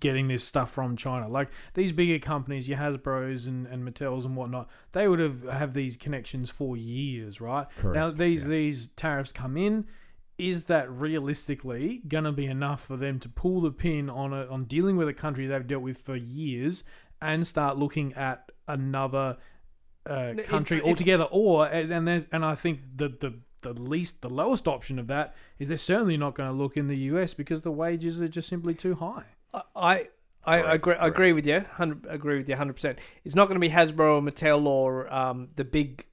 getting 0.00 0.26
this 0.26 0.42
stuff 0.42 0.70
from 0.70 0.96
China, 0.96 1.28
like 1.28 1.48
these 1.74 1.92
bigger 1.92 2.18
companies, 2.18 2.68
your 2.68 2.78
Hasbro's 2.78 3.46
and, 3.46 3.66
and 3.68 3.84
Mattels 3.84 4.24
and 4.24 4.36
whatnot, 4.36 4.68
they 4.92 5.06
would 5.06 5.20
have 5.20 5.44
have 5.44 5.74
these 5.74 5.96
connections 5.96 6.50
for 6.50 6.76
years, 6.76 7.40
right? 7.40 7.66
Now 7.94 8.10
these 8.10 8.46
these 8.46 8.88
tariffs 8.88 9.32
come 9.32 9.56
in. 9.56 9.86
Is 10.38 10.64
that 10.64 10.90
realistically 10.90 12.02
going 12.08 12.24
to 12.24 12.32
be 12.32 12.46
enough 12.46 12.84
for 12.84 12.96
them 12.96 13.18
to 13.20 13.28
pull 13.28 13.60
the 13.60 13.70
pin 13.70 14.10
on 14.10 14.32
a, 14.32 14.46
on 14.46 14.64
dealing 14.64 14.96
with 14.96 15.08
a 15.08 15.14
country 15.14 15.46
they've 15.46 15.66
dealt 15.66 15.82
with 15.82 16.02
for 16.02 16.16
years 16.16 16.84
and 17.20 17.46
start 17.46 17.76
looking 17.78 18.12
at 18.14 18.50
another 18.66 19.36
uh, 20.06 20.34
country 20.44 20.78
it's- 20.78 20.88
altogether, 20.88 21.24
or 21.24 21.66
and 21.66 21.92
and, 21.92 22.08
there's, 22.08 22.26
and 22.32 22.44
I 22.44 22.54
think 22.54 22.80
the, 22.96 23.08
the 23.08 23.38
the 23.62 23.80
least 23.80 24.22
the 24.22 24.30
lowest 24.30 24.66
option 24.66 24.98
of 24.98 25.06
that 25.06 25.34
is 25.58 25.68
they're 25.68 25.76
certainly 25.76 26.16
not 26.16 26.34
going 26.34 26.50
to 26.50 26.56
look 26.56 26.76
in 26.76 26.88
the 26.88 26.96
US 26.96 27.34
because 27.34 27.62
the 27.62 27.70
wages 27.70 28.20
are 28.20 28.28
just 28.28 28.48
simply 28.48 28.74
too 28.74 28.96
high. 28.96 29.24
I 29.76 30.08
I 30.44 30.74
agree. 30.74 30.94
I 30.96 31.06
agree 31.06 31.32
with 31.32 31.46
you. 31.46 31.58
100, 31.58 32.06
agree 32.08 32.38
with 32.38 32.48
you. 32.48 32.56
Hundred 32.56 32.72
percent. 32.72 32.98
It's 33.24 33.36
not 33.36 33.46
going 33.46 33.54
to 33.54 33.60
be 33.60 33.72
Hasbro 33.72 34.16
or 34.16 34.22
Mattel 34.22 34.66
or 34.66 35.12
um, 35.12 35.48
the 35.54 35.64
big 35.64 36.04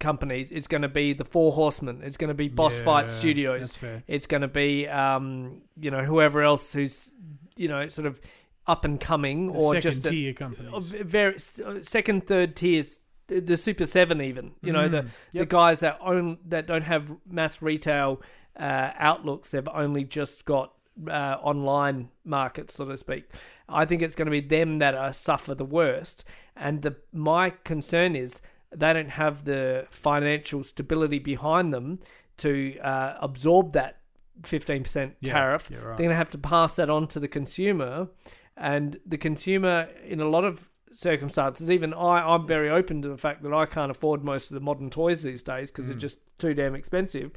companies. 0.00 0.50
It's 0.50 0.66
going 0.66 0.82
to 0.82 0.88
be 0.88 1.12
the 1.12 1.24
Four 1.24 1.52
Horsemen. 1.52 2.00
It's 2.02 2.16
going 2.16 2.28
to 2.28 2.34
be 2.34 2.48
Boss 2.48 2.80
Fight 2.80 3.08
Studios. 3.08 3.60
that's 3.60 3.76
fair. 3.76 4.02
It's 4.08 4.26
going 4.26 4.40
to 4.42 4.48
be 4.48 4.88
um, 4.88 5.62
you 5.80 5.90
know 5.92 6.02
whoever 6.02 6.42
else 6.42 6.72
who's 6.72 7.12
you 7.56 7.68
know 7.68 7.86
sort 7.88 8.06
of 8.06 8.20
up 8.66 8.84
and 8.84 9.00
coming 9.00 9.52
The 9.52 9.58
or 9.58 9.74
second 9.74 9.82
just 9.90 10.06
a- 10.06 10.10
tier 10.10 10.32
companies. 10.32 10.72
of 10.72 10.84
very 11.06 11.38
second, 11.82 12.26
third 12.26 12.56
tiers, 12.56 13.00
the 13.28 13.40
the 13.40 13.56
Super 13.56 13.86
Seven, 13.86 14.20
even 14.20 14.52
you 14.62 14.72
know 14.72 14.88
the 14.88 15.02
Mm, 15.02 15.10
the 15.32 15.38
yep. 15.40 15.48
guys 15.48 15.80
that 15.80 15.98
own 16.00 16.38
that 16.48 16.66
don't 16.66 16.82
have 16.82 17.12
mass 17.28 17.62
retail 17.62 18.20
uh, 18.58 18.90
outlooks. 18.98 19.50
They've 19.52 19.68
only 19.72 20.04
just 20.04 20.44
got 20.44 20.72
uh, 21.08 21.36
online 21.42 22.10
markets, 22.24 22.74
so 22.74 22.84
to 22.86 22.96
speak. 22.96 23.30
I 23.68 23.84
think 23.84 24.02
it's 24.02 24.16
going 24.16 24.26
to 24.26 24.32
be 24.32 24.40
them 24.40 24.78
that 24.80 24.94
are 24.94 25.12
suffer 25.12 25.54
the 25.54 25.64
worst. 25.64 26.24
And 26.56 26.82
the 26.82 26.96
my 27.12 27.50
concern 27.50 28.14
is 28.16 28.42
they 28.74 28.92
don't 28.92 29.10
have 29.10 29.44
the 29.44 29.86
financial 29.90 30.62
stability 30.62 31.18
behind 31.18 31.72
them 31.74 31.98
to 32.38 32.78
uh, 32.80 33.16
absorb 33.20 33.72
that 33.72 33.98
fifteen 34.44 34.82
percent 34.82 35.14
tariff. 35.22 35.70
you're 35.70 35.80
right. 35.80 35.96
They're 35.96 36.04
going 36.04 36.10
to 36.10 36.16
have 36.16 36.30
to 36.30 36.38
pass 36.38 36.76
that 36.76 36.88
on 36.88 37.06
to 37.08 37.20
the 37.20 37.28
consumer, 37.28 38.08
and 38.56 38.98
the 39.04 39.18
consumer 39.18 39.88
in 40.06 40.20
a 40.20 40.28
lot 40.28 40.44
of 40.44 40.70
circumstances, 40.92 41.70
even 41.70 41.92
I, 41.94 42.34
I'm 42.34 42.46
very 42.46 42.68
open 42.70 43.02
to 43.02 43.08
the 43.08 43.16
fact 43.16 43.42
that 43.42 43.52
I 43.52 43.64
can't 43.66 43.90
afford 43.90 44.24
most 44.24 44.50
of 44.50 44.54
the 44.54 44.60
modern 44.60 44.90
toys 44.90 45.22
these 45.22 45.42
days 45.42 45.70
because 45.70 45.84
Mm. 45.86 45.88
they're 45.88 45.98
just 45.98 46.18
too 46.38 46.54
damn 46.54 46.74
expensive, 46.74 47.30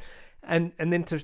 and 0.44 0.72
and 0.80 0.92
then 0.94 1.04
to 1.06 1.24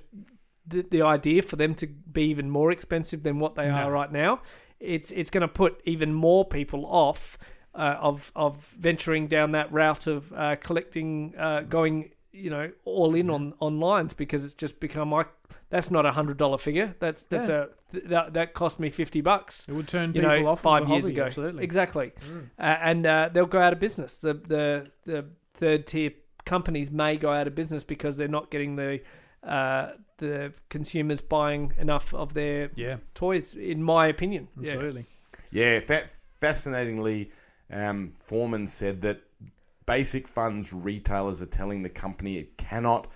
the, 0.67 0.81
the 0.89 1.01
idea 1.01 1.41
for 1.41 1.55
them 1.55 1.73
to 1.75 1.87
be 1.87 2.23
even 2.25 2.49
more 2.49 2.71
expensive 2.71 3.23
than 3.23 3.39
what 3.39 3.55
they 3.55 3.65
No. 3.67 3.75
are 3.75 3.91
right 3.91 4.11
now, 4.11 4.41
it's 4.79 5.11
it's 5.11 5.29
going 5.29 5.41
to 5.41 5.47
put 5.47 5.81
even 5.85 6.13
more 6.13 6.45
people 6.45 6.85
off 6.85 7.37
uh, 7.75 7.97
of 7.99 8.31
of 8.35 8.65
venturing 8.79 9.27
down 9.27 9.51
that 9.51 9.71
route 9.71 10.07
of 10.07 10.31
uh, 10.33 10.55
collecting, 10.57 11.33
uh, 11.37 11.61
going 11.61 12.11
you 12.31 12.49
know 12.49 12.71
all 12.85 13.15
in 13.15 13.29
on 13.29 13.53
on 13.59 13.79
lines 13.79 14.13
because 14.13 14.43
it's 14.45 14.53
just 14.53 14.79
become 14.79 15.11
like 15.11 15.27
that's 15.69 15.91
not 15.91 16.05
a 16.05 16.11
hundred 16.11 16.37
dollar 16.37 16.57
figure. 16.57 16.95
That's 16.99 17.25
that's 17.25 17.49
Yeah. 17.49 17.65
a 17.65 17.91
th- 17.91 18.03
that 18.05 18.33
that 18.33 18.53
cost 18.53 18.79
me 18.79 18.89
fifty 18.89 19.21
bucks. 19.21 19.67
It 19.69 19.73
would 19.73 19.87
turn 19.87 20.09
You 20.13 20.21
people 20.21 20.41
know, 20.43 20.47
off 20.47 20.61
five 20.61 20.85
the 20.87 20.93
years 20.93 21.05
hobby, 21.05 21.13
ago. 21.15 21.25
Absolutely. 21.25 21.63
Exactly, 21.63 22.11
uh, 22.57 22.61
and 22.61 23.05
uh, 23.05 23.29
they'll 23.31 23.45
go 23.45 23.61
out 23.61 23.73
of 23.73 23.79
business. 23.79 24.17
The 24.17 24.33
the 24.33 24.91
the 25.05 25.25
third 25.53 25.85
tier 25.87 26.11
companies 26.45 26.89
may 26.91 27.17
go 27.17 27.31
out 27.31 27.47
of 27.47 27.53
business 27.55 27.83
because 27.83 28.17
they're 28.17 28.27
not 28.27 28.49
getting 28.49 28.75
the 28.77 29.01
uh, 29.43 29.91
the 30.17 30.53
consumers 30.69 31.21
buying 31.21 31.73
enough 31.77 32.13
of 32.13 32.33
their 32.33 32.71
Yeah, 32.75 32.97
toys. 33.13 33.53
In 33.55 33.81
my 33.83 34.07
opinion, 34.07 34.47
Yeah. 34.59 34.71
absolutely. 34.71 35.05
Yeah, 35.51 35.79
fa- 35.79 36.07
fascinatingly, 36.39 37.31
um, 37.71 38.13
Foreman 38.19 38.67
said 38.67 39.01
that 39.01 39.21
Basic 39.85 40.27
Fun's 40.27 40.71
retailers 40.71 41.41
are 41.41 41.47
telling 41.47 41.81
the 41.81 41.89
company 41.89 42.37
it 42.37 42.57
cannot 42.57 43.07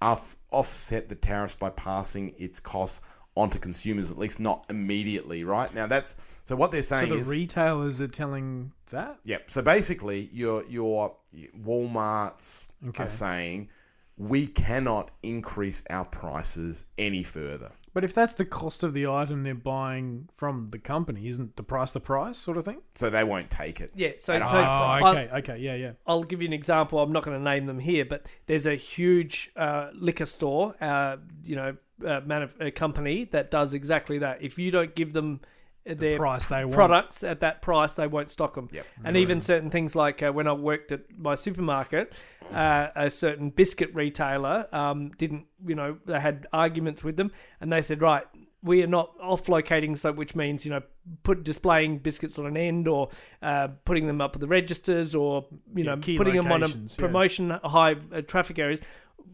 off- 0.00 0.36
offset 0.50 1.08
the 1.08 1.14
tariffs 1.14 1.56
by 1.56 1.70
passing 1.70 2.34
its 2.38 2.60
costs 2.60 3.00
onto 3.36 3.58
consumers, 3.58 4.10
at 4.10 4.18
least 4.18 4.40
not 4.40 4.66
immediately. 4.70 5.44
Right 5.44 5.72
now, 5.74 5.86
that's 5.86 6.16
so 6.44 6.56
what 6.56 6.72
they're 6.72 6.82
saying 6.82 7.08
So 7.08 7.14
the 7.14 7.20
is 7.22 7.28
retailers 7.28 8.00
are 8.00 8.08
telling 8.08 8.72
that. 8.90 9.18
Yep. 9.24 9.50
So 9.50 9.62
basically, 9.62 10.28
your 10.32 10.64
your 10.68 11.14
WalMarts 11.62 12.66
Okay. 12.88 13.04
are 13.04 13.08
saying 13.08 13.68
we 14.16 14.46
cannot 14.46 15.10
increase 15.22 15.82
our 15.90 16.04
prices 16.04 16.84
any 16.98 17.22
further. 17.22 17.70
But 17.92 18.04
if 18.04 18.14
that's 18.14 18.34
the 18.34 18.44
cost 18.44 18.84
of 18.84 18.94
the 18.94 19.06
item 19.06 19.42
they're 19.42 19.54
buying 19.54 20.28
from 20.34 20.68
the 20.70 20.78
company, 20.78 21.26
isn't 21.26 21.56
the 21.56 21.62
price 21.62 21.90
the 21.90 22.00
price 22.00 22.38
sort 22.38 22.56
of 22.56 22.64
thing? 22.64 22.82
So 22.94 23.10
they 23.10 23.24
won't 23.24 23.50
take 23.50 23.80
it. 23.80 23.92
Yeah, 23.96 24.12
so, 24.18 24.38
so 24.38 24.44
Oh, 24.44 25.00
okay, 25.10 25.28
okay, 25.38 25.58
yeah, 25.58 25.74
yeah. 25.74 25.92
I'll 26.06 26.22
give 26.22 26.40
you 26.40 26.46
an 26.46 26.52
example. 26.52 27.00
I'm 27.00 27.12
not 27.12 27.24
going 27.24 27.36
to 27.36 27.44
name 27.44 27.66
them 27.66 27.80
here, 27.80 28.04
but 28.04 28.26
there's 28.46 28.66
a 28.66 28.76
huge 28.76 29.50
uh, 29.56 29.90
liquor 29.94 30.26
store, 30.26 30.76
uh, 30.80 31.16
you 31.44 31.56
know, 31.56 31.76
uh, 32.04 32.20
manuf- 32.20 32.60
a 32.60 32.70
company 32.70 33.24
that 33.24 33.50
does 33.50 33.74
exactly 33.74 34.18
that. 34.18 34.40
If 34.42 34.58
you 34.58 34.70
don't 34.70 34.94
give 34.94 35.12
them 35.12 35.40
their 35.84 36.18
price 36.18 36.46
they 36.46 36.64
want. 36.64 36.74
products 36.74 37.24
at 37.24 37.40
that 37.40 37.62
price, 37.62 37.94
they 37.94 38.06
won't 38.06 38.30
stock 38.30 38.54
them. 38.54 38.68
Yep. 38.72 38.86
And 39.04 39.16
even 39.16 39.40
certain 39.40 39.70
things 39.70 39.94
like 39.94 40.22
uh, 40.22 40.32
when 40.32 40.46
I 40.46 40.52
worked 40.52 40.92
at 40.92 41.02
my 41.18 41.34
supermarket, 41.34 42.12
uh, 42.52 42.88
a 42.94 43.10
certain 43.10 43.50
biscuit 43.50 43.94
retailer 43.94 44.66
um, 44.72 45.08
didn't, 45.08 45.46
you 45.66 45.74
know, 45.74 45.98
they 46.06 46.20
had 46.20 46.46
arguments 46.52 47.02
with 47.04 47.16
them, 47.16 47.30
and 47.60 47.72
they 47.72 47.82
said, 47.82 48.02
right. 48.02 48.24
We 48.62 48.82
are 48.82 48.86
not 48.86 49.14
off-locating, 49.22 49.96
so 49.96 50.12
which 50.12 50.36
means 50.36 50.66
you 50.66 50.70
know, 50.70 50.82
put 51.22 51.44
displaying 51.44 51.96
biscuits 51.96 52.38
on 52.38 52.44
an 52.44 52.58
end, 52.58 52.88
or 52.88 53.08
uh, 53.40 53.68
putting 53.86 54.06
them 54.06 54.20
up 54.20 54.36
at 54.36 54.40
the 54.42 54.48
registers, 54.48 55.14
or 55.14 55.46
you 55.74 55.84
Yeah, 55.84 55.94
know, 55.94 55.96
putting 55.96 56.36
them 56.36 56.52
on 56.52 56.62
a 56.62 56.66
locations, 56.66 56.94
yeah. 56.94 57.00
promotion 57.06 57.58
high 57.64 57.96
uh, 58.14 58.20
traffic 58.20 58.58
areas. 58.58 58.82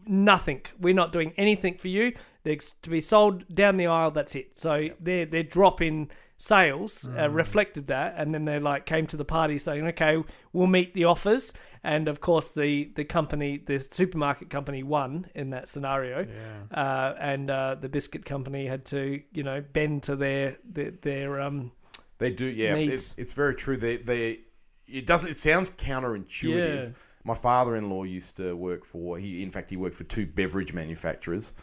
Nothing. 0.05 0.61
We're 0.79 0.93
not 0.93 1.11
doing 1.11 1.33
anything 1.35 1.75
for 1.75 1.89
you. 1.89 2.13
They're 2.47 2.55
to 2.83 2.89
be 2.89 2.99
sold 3.01 3.43
down 3.53 3.75
the 3.77 3.87
aisle. 3.87 4.11
That's 4.11 4.33
it. 4.35 4.57
So 4.57 4.89
their 4.99 5.25
their 5.25 5.43
drop 5.43 5.81
in 5.81 6.09
sales 6.39 7.07
uh, 7.07 7.27
Mm. 7.27 7.33
reflected 7.35 7.87
that, 7.87 8.13
and 8.17 8.33
then 8.33 8.45
they 8.45 8.59
like 8.59 8.85
came 8.85 9.05
to 9.07 9.17
the 9.17 9.25
party 9.25 9.57
saying, 9.57 9.85
"Okay, 9.87 10.23
we'll 10.53 10.67
meet 10.67 10.93
the 10.93 11.05
offers." 11.05 11.53
And 11.83 12.07
of 12.07 12.19
course, 12.21 12.53
the 12.53 12.91
the 12.95 13.03
company, 13.05 13.57
the 13.57 13.79
supermarket 13.79 14.49
company, 14.49 14.83
won 14.83 15.25
in 15.35 15.49
that 15.51 15.67
scenario, 15.67 16.25
Yeah. 16.27 16.81
uh, 16.83 17.15
and 17.19 17.49
uh, 17.49 17.75
the 17.81 17.89
biscuit 17.89 18.23
company 18.25 18.65
had 18.67 18.85
to 18.85 19.21
you 19.33 19.43
know 19.43 19.61
bend 19.73 20.03
to 20.03 20.15
their 20.15 20.57
their, 20.63 20.91
their 20.91 21.41
um 21.41 21.71
They 22.19 22.31
do, 22.31 22.45
yeah. 22.45 22.75
Needs. 22.75 22.93
It's, 22.93 23.15
it's 23.17 23.33
very 23.33 23.55
true. 23.55 23.77
They, 23.77 23.97
they, 23.97 24.39
it 24.87 25.05
doesn't. 25.05 25.29
It 25.31 25.37
sounds 25.37 25.69
counterintuitive. 25.71 26.83
Yeah. 26.83 26.89
My 27.23 27.35
father-in-law 27.35 28.03
used 28.03 28.37
to 28.37 28.55
work 28.55 28.85
for. 28.85 29.17
He, 29.17 29.43
in 29.43 29.51
fact, 29.51 29.69
he 29.69 29.77
worked 29.77 29.95
for 29.95 30.05
two 30.05 30.25
beverage 30.25 30.73
manufacturers, 30.73 31.53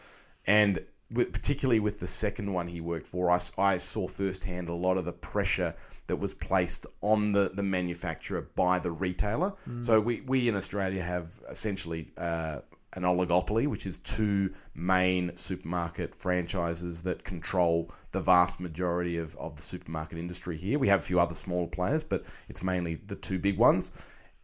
and 0.47 0.79
with, 1.11 1.31
particularly 1.31 1.79
with 1.79 1.99
the 1.99 2.07
second 2.07 2.51
one 2.51 2.67
he 2.67 2.81
worked 2.81 3.07
for, 3.07 3.29
I 3.31 3.77
saw 3.77 4.07
firsthand 4.07 4.69
a 4.69 4.73
lot 4.73 4.97
of 4.97 5.05
the 5.05 5.13
pressure 5.13 5.75
that 6.07 6.15
was 6.15 6.33
placed 6.33 6.87
on 7.01 7.31
the, 7.31 7.51
the 7.53 7.63
manufacturer 7.63 8.49
by 8.55 8.79
the 8.79 8.91
retailer. 8.91 9.53
So 9.81 9.99
we, 9.99 10.21
we 10.21 10.47
in 10.47 10.55
Australia 10.55 11.01
have 11.01 11.39
essentially 11.49 12.11
uh, 12.17 12.59
an 12.93 13.03
oligopoly, 13.03 13.67
which 13.67 13.85
is 13.85 13.99
two 13.99 14.51
main 14.73 15.35
supermarket 15.35 16.15
franchises 16.15 17.01
that 17.03 17.23
control 17.23 17.91
the 18.11 18.21
vast 18.21 18.59
majority 18.59 19.17
of, 19.17 19.35
of 19.35 19.55
the 19.55 19.61
supermarket 19.61 20.17
industry 20.17 20.57
here. 20.57 20.79
We 20.79 20.87
have 20.87 20.99
a 20.99 21.03
few 21.03 21.19
other 21.19 21.35
smaller 21.35 21.67
players, 21.67 22.03
but 22.03 22.23
it's 22.49 22.63
mainly 22.63 22.95
the 22.95 23.15
two 23.15 23.37
big 23.37 23.57
ones. 23.57 23.91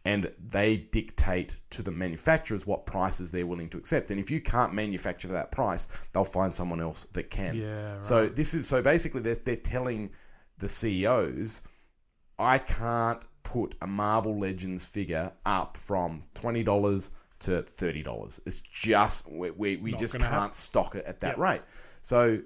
And 0.04 0.32
they 0.38 0.76
dictate 0.76 1.56
to 1.70 1.82
the 1.82 1.90
manufacturers 1.92 2.66
what 2.66 2.86
prices 2.86 3.30
they're 3.30 3.46
willing 3.46 3.68
to 3.68 3.78
accept. 3.78 4.10
And 4.10 4.18
if 4.18 4.30
you 4.30 4.40
can't 4.40 4.74
manufacture 4.74 5.28
for 5.28 5.34
that 5.34 5.52
price, 5.52 5.86
they'll 6.12 6.24
find 6.24 6.52
someone 6.52 6.80
else 6.80 7.06
that 7.12 7.30
can. 7.30 7.54
Yeah, 7.54 8.00
So 8.00 8.26
this 8.26 8.52
is 8.54 8.66
so 8.66 8.82
basically 8.82 9.20
they're, 9.20 9.36
they're 9.36 9.56
telling 9.56 10.10
the 10.58 10.68
CEOs, 10.68 11.62
I 12.38 12.58
can't 12.58 13.20
put 13.44 13.74
a 13.80 13.86
Marvel 13.86 14.38
Legends 14.38 14.84
figure 14.84 15.32
up 15.46 15.76
from 15.76 16.24
twenty 16.34 16.62
dollars 16.64 17.10
to 17.40 17.62
thirty 17.62 18.02
dollars. 18.02 18.40
It's 18.46 18.60
just 18.60 19.30
we 19.30 19.50
we, 19.50 19.76
we 19.76 19.92
just 19.92 20.14
can't 20.18 20.24
happen. 20.24 20.52
stock 20.52 20.94
it 20.94 21.04
at 21.04 21.20
that 21.20 21.36
Yep. 21.36 21.38
rate. 21.38 21.62
So 22.00 22.40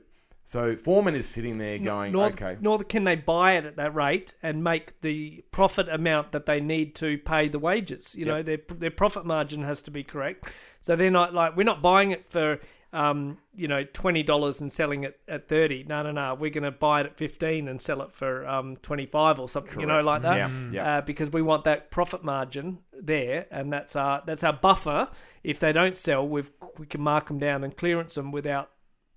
so 0.48 0.76
Foreman 0.76 1.16
is 1.16 1.26
sitting 1.26 1.58
there 1.58 1.76
going, 1.76 2.12
nor, 2.12 2.26
okay, 2.26 2.56
nor 2.60 2.78
can 2.78 3.02
they 3.02 3.16
buy 3.16 3.54
it 3.54 3.66
at 3.66 3.74
that 3.78 3.96
rate 3.96 4.36
and 4.44 4.62
make 4.62 5.00
the 5.00 5.44
profit 5.50 5.88
amount 5.88 6.30
that 6.30 6.46
they 6.46 6.60
need 6.60 6.94
to 6.94 7.18
pay 7.18 7.48
the 7.48 7.58
wages. 7.58 8.14
You 8.14 8.26
know, 8.26 8.44
their 8.44 8.58
their 8.72 8.92
profit 8.92 9.26
margin 9.26 9.64
has 9.64 9.82
to 9.82 9.90
be 9.90 10.04
correct. 10.04 10.48
So 10.78 10.94
they're 10.94 11.10
not 11.10 11.34
like 11.34 11.56
we're 11.56 11.64
not 11.64 11.82
buying 11.82 12.12
it 12.12 12.24
for 12.24 12.60
um, 12.92 13.38
you 13.56 13.66
know 13.66 13.82
twenty 13.92 14.22
dollars 14.22 14.60
and 14.60 14.70
selling 14.70 15.02
it 15.02 15.18
at 15.26 15.48
thirty. 15.48 15.82
No, 15.82 16.04
no, 16.04 16.12
no. 16.12 16.36
We're 16.36 16.50
going 16.50 16.62
to 16.62 16.70
buy 16.70 17.00
it 17.00 17.06
at 17.06 17.18
fifteen 17.18 17.66
and 17.66 17.82
sell 17.82 18.00
it 18.02 18.12
for 18.12 18.46
um, 18.46 18.76
twenty 18.76 19.06
five 19.06 19.40
or 19.40 19.48
something. 19.48 19.80
You 19.80 19.86
know, 19.86 20.00
like 20.00 20.22
that. 20.22 20.36
Yeah, 20.36 20.68
yeah. 20.70 20.98
Uh, 20.98 21.00
because 21.00 21.32
we 21.32 21.42
want 21.42 21.64
that 21.64 21.90
profit 21.90 22.22
margin 22.22 22.78
there, 22.92 23.46
and 23.50 23.72
that's 23.72 23.96
our 23.96 24.22
that's 24.24 24.44
our 24.44 24.52
buffer. 24.52 25.08
If 25.42 25.58
they 25.58 25.72
don't 25.72 25.96
sell, 25.96 26.24
we've 26.24 26.52
we 26.78 26.86
can 26.86 27.00
mark 27.00 27.26
them 27.26 27.40
down 27.40 27.64
and 27.64 27.76
clearance 27.76 28.14
them 28.14 28.30
without 28.30 28.70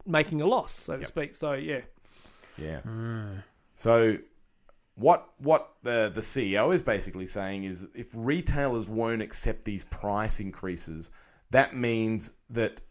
making 0.09 0.41
a 0.41 0.45
loss, 0.45 0.71
so 0.71 0.97
to 0.97 1.05
speak. 1.05 1.35
So 1.35 1.53
yeah. 1.53 1.81
Yeah. 2.57 2.81
Mm. 2.85 3.43
So 3.75 4.17
what 4.95 5.29
what 5.37 5.75
the 5.83 6.11
the 6.13 6.21
CEO 6.21 6.73
is 6.73 6.81
basically 6.81 7.27
saying 7.27 7.63
is 7.63 7.87
if 7.95 8.11
retailers 8.13 8.89
won't 8.89 9.21
accept 9.21 9.65
these 9.65 9.85
price 9.85 10.39
increases, 10.39 11.11
that 11.51 11.75
means 11.75 12.33
that 12.49 12.81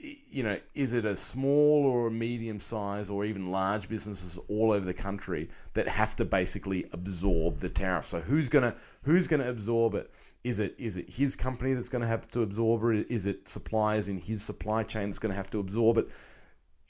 you 0.00 0.42
know, 0.42 0.58
is 0.74 0.92
it 0.92 1.04
a 1.04 1.16
small 1.16 1.86
or 1.86 2.08
a 2.08 2.10
medium 2.10 2.60
size 2.60 3.08
or 3.08 3.24
even 3.24 3.50
large 3.50 3.88
businesses 3.88 4.38
all 4.48 4.72
over 4.72 4.84
the 4.84 4.92
country 4.92 5.48
that 5.72 5.88
have 5.88 6.14
to 6.16 6.24
basically 6.24 6.88
absorb 6.92 7.58
the 7.60 7.70
tariff? 7.70 8.04
So 8.04 8.20
who's 8.20 8.48
gonna 8.48 8.74
who's 9.02 9.28
gonna 9.28 9.48
absorb 9.48 9.94
it? 9.94 10.10
Is 10.44 10.58
it 10.58 10.74
is 10.76 10.98
it 10.98 11.08
his 11.08 11.36
company 11.36 11.72
that's 11.72 11.88
going 11.88 12.02
to 12.02 12.08
have 12.08 12.28
to 12.28 12.42
absorb 12.42 12.84
it? 12.84 13.10
Is 13.10 13.24
it 13.24 13.48
suppliers 13.48 14.10
in 14.10 14.18
his 14.18 14.42
supply 14.42 14.82
chain 14.82 15.08
that's 15.08 15.18
going 15.18 15.30
to 15.30 15.36
have 15.36 15.50
to 15.52 15.58
absorb 15.58 15.96
it? 15.96 16.08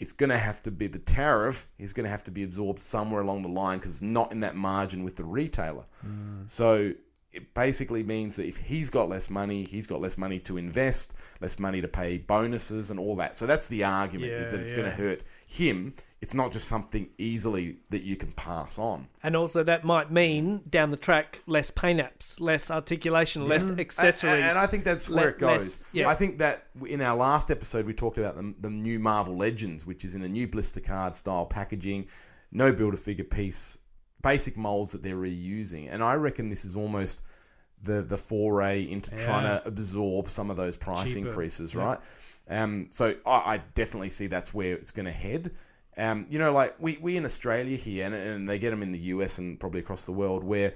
It's 0.05 0.13
going 0.13 0.29
to 0.29 0.37
have 0.37 0.61
to 0.61 0.71
be 0.71 0.87
the 0.87 0.99
tariff 0.99 1.67
is 1.79 1.95
going 1.95 2.05
to 2.05 2.11
have 2.11 2.23
to 2.25 2.31
be 2.31 2.43
absorbed 2.43 2.83
somewhere 2.83 3.23
along 3.23 3.41
the 3.41 3.49
line 3.49 3.79
because 3.79 3.93
it's 3.93 4.03
not 4.03 4.33
in 4.33 4.41
that 4.41 4.55
margin 4.55 5.03
with 5.03 5.17
the 5.17 5.25
retailer. 5.25 5.87
Mm. 6.07 6.51
So 6.51 6.93
it 7.35 7.53
basically 7.55 8.03
means 8.03 8.37
that 8.37 8.47
if 8.47 8.57
he's 8.57 8.89
got 8.89 9.09
less 9.09 9.29
money, 9.29 9.65
he's 9.65 9.87
got 9.87 10.01
less 10.01 10.17
money 10.17 10.39
to 10.41 10.57
invest, 10.57 11.15
less 11.41 11.59
money 11.59 11.81
to 11.81 11.89
pay 11.89 12.19
bonuses 12.19 12.91
and 12.91 13.01
all 13.01 13.17
that. 13.17 13.35
So 13.37 13.47
that's 13.47 13.67
the 13.69 13.85
argument 13.85 14.33
is 14.33 14.51
that 14.53 14.61
it's 14.61 14.73
going 14.73 14.85
to 14.85 14.91
hurt 14.91 15.25
him. 15.47 15.95
It's 16.21 16.33
not 16.33 16.53
just 16.53 16.69
something 16.69 17.11
easily 17.19 17.77
that 17.91 18.03
you 18.03 18.17
can 18.17 18.33
pass 18.33 18.79
on. 18.79 19.09
And 19.23 19.37
also, 19.37 19.63
that 19.65 19.85
might 19.85 20.11
mean 20.11 20.63
down 20.71 20.91
the 20.91 20.97
track 20.97 21.43
less 21.47 21.71
paint 21.71 22.01
apps, 22.01 22.41
less 22.41 22.71
articulation, 22.71 23.47
less 23.47 23.71
accessories. 23.71 24.33
And, 24.33 24.45
and 24.45 24.59
I 24.59 24.67
think 24.67 24.85
that's 24.85 25.11
where 25.11 25.25
le- 25.25 25.31
it 25.31 25.39
goes. 25.39 25.61
less- 25.61 25.85
yeah. 25.93 26.09
I 26.09 26.15
think 26.15 26.39
that 26.39 26.67
in 26.87 27.03
our 27.03 27.17
last 27.17 27.51
episode, 27.51 27.85
we 27.85 27.93
talked 27.93 28.17
about 28.17 28.37
the, 28.37 28.55
the 28.61 28.71
new 28.71 28.99
Marvel 28.99 29.37
Legends, 29.37 29.85
which 29.85 30.05
is 30.05 30.15
in 30.15 30.23
a 30.23 30.29
new 30.29 30.47
blister 30.49 30.81
card 30.81 31.15
style 31.17 31.45
packaging, 31.47 32.07
no 32.53 32.73
build 32.73 32.95
a 32.95 32.97
figure 32.97 33.25
piece, 33.25 33.77
basic 34.25 34.57
molds 34.57 34.91
that 34.93 35.03
they're 35.05 35.15
reusing. 35.17 35.87
And 35.89 36.03
I 36.03 36.15
reckon 36.15 36.49
this 36.49 36.65
is 36.65 36.75
almost 36.75 37.23
the, 37.83 38.03
the 38.03 38.17
foray 38.17 38.83
into 38.91 39.11
Yeah. 39.13 39.19
trying 39.19 39.45
to 39.45 39.69
absorb 39.69 40.29
some 40.29 40.51
of 40.51 40.57
those 40.57 40.77
price 40.77 41.13
Cheaper. 41.15 41.29
increases, 41.29 41.75
Yeah. 41.75 41.85
right? 41.85 41.99
Um, 42.49 42.89
so 42.91 43.15
I, 43.25 43.55
I 43.55 43.61
definitely 43.75 44.09
see 44.09 44.27
that's 44.27 44.53
where 44.53 44.75
it's 44.75 44.91
going 44.91 45.07
to 45.07 45.13
head. 45.13 45.53
Um, 45.97 46.27
you 46.29 46.39
know, 46.41 46.53
like 46.53 46.75
we, 46.81 46.99
we 47.01 47.17
in 47.17 47.25
Australia 47.25 47.77
here, 47.77 48.05
and, 48.07 48.15
and 48.15 48.49
they 48.49 48.59
get 48.59 48.71
them 48.71 48.83
in 48.83 48.91
the 48.91 48.99
US 49.15 49.39
and 49.39 49.61
probably 49.61 49.81
across 49.81 50.05
the 50.05 50.13
world, 50.13 50.43
where 50.43 50.75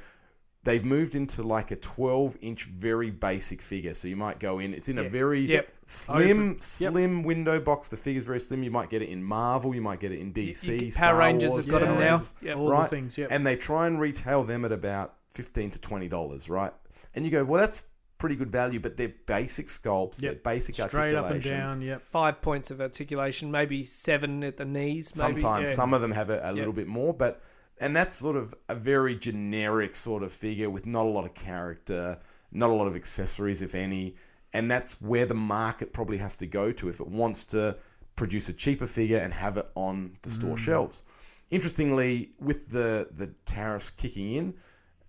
they've 0.64 0.84
moved 0.84 1.14
into 1.14 1.42
like 1.42 1.70
a 1.70 1.76
12 1.76 2.36
inch 2.40 2.64
very 2.66 3.11
basic 3.11 3.62
figure 3.62 3.94
so 3.94 4.09
you 4.09 4.16
might 4.16 4.38
go 4.40 4.59
in 4.59 4.74
it's 4.74 4.88
in 4.88 4.98
a 4.98 5.09
very 5.09 5.40
Yep. 5.40 5.68
slim 5.86 6.52
Yep. 6.54 6.62
slim 6.62 7.22
window 7.22 7.61
box 7.61 7.88
the 7.88 7.96
figure's 7.96 8.24
very 8.26 8.40
slim 8.40 8.62
you 8.62 8.70
might 8.70 8.90
get 8.90 9.00
it 9.00 9.09
in 9.09 9.22
marvel 9.22 9.74
you 9.74 9.80
might 9.80 10.00
get 10.00 10.12
it 10.12 10.18
in 10.18 10.32
dc 10.32 10.66
you 10.66 10.78
get- 10.80 10.92
Star 10.94 11.11
Power 11.12 11.18
Rangers 11.20 11.50
Wars, 11.50 11.64
has 11.64 11.66
got 11.72 11.80
them 11.80 11.98
now. 11.98 12.11
Rangers, 12.16 12.34
Yep. 12.42 12.56
All 12.56 12.66
the 12.66 12.72
right 12.72 12.90
things, 12.90 13.16
yep. 13.16 13.28
and 13.30 13.46
they 13.46 13.56
try 13.56 13.86
and 13.86 14.00
retail 14.00 14.42
them 14.44 14.64
at 14.64 14.72
about 14.72 15.14
15 15.32 15.70
to 15.70 15.80
20 15.80 16.09
dollars 16.09 16.50
right 16.50 16.72
and 17.14 17.24
you 17.24 17.30
go 17.30 17.44
well 17.44 17.61
that's 17.61 17.84
pretty 18.18 18.34
good 18.34 18.50
value 18.50 18.80
but 18.80 18.96
they're 18.96 19.14
basic 19.26 19.68
sculpts 19.68 20.16
they're 20.16 20.32
Yep. 20.32 20.42
basic 20.42 20.74
Straight 20.74 21.14
up 21.14 21.30
and 21.30 21.40
down. 21.40 21.80
Yep. 21.80 22.00
Five 22.00 22.40
points 22.42 22.72
of 22.72 22.80
articulation, 22.80 23.50
maybe 23.52 23.84
seven 23.84 24.42
at 24.42 24.56
the 24.56 24.64
knees. 24.64 25.16
Maybe. 25.16 25.40
Sometimes 25.40 25.68
yeah. 25.70 25.74
some 25.76 25.94
of 25.94 26.00
them 26.00 26.11
have 26.11 26.28
a, 26.28 26.40
a 26.42 26.52
little 26.52 26.72
bit 26.72 26.88
more, 26.88 27.14
but 27.14 27.40
and 27.81 27.97
that's 27.97 28.16
sort 28.16 28.37
of 28.37 28.55
a 28.68 28.74
very 28.74 29.14
generic 29.14 29.95
sort 29.95 30.22
of 30.22 30.33
figure 30.33 30.70
with 30.70 30.87
not 30.87 31.05
a 31.07 31.09
lot 31.09 31.24
of 31.24 31.35
character, 31.35 32.18
not 32.53 32.70
a 32.70 32.72
lot 32.72 32.87
of 32.87 32.97
accessories, 32.97 33.62
if 33.62 33.74
any, 33.74 34.14
and 34.53 34.70
that's 34.70 35.01
where 35.01 35.26
the 35.26 35.35
market 35.35 35.93
probably 35.93 36.16
has 36.18 36.37
to 36.37 36.47
go 36.47 36.72
to 36.72 36.89
if 36.89 37.01
it 37.01 37.09
wants 37.09 37.45
to 37.47 37.76
produce 38.16 38.49
a 38.49 38.53
cheaper 38.53 38.87
figure 38.87 39.18
and 39.18 39.33
have 39.33 39.57
it 39.57 39.68
on 39.74 40.16
the 40.22 40.31
store 40.31 40.57
shelves. 40.57 41.03
Interestingly, 41.51 42.31
with 42.41 42.68
the 42.68 43.09
the 43.12 43.29
tariffs 43.45 43.91
kicking 43.91 44.35
in. 44.35 44.55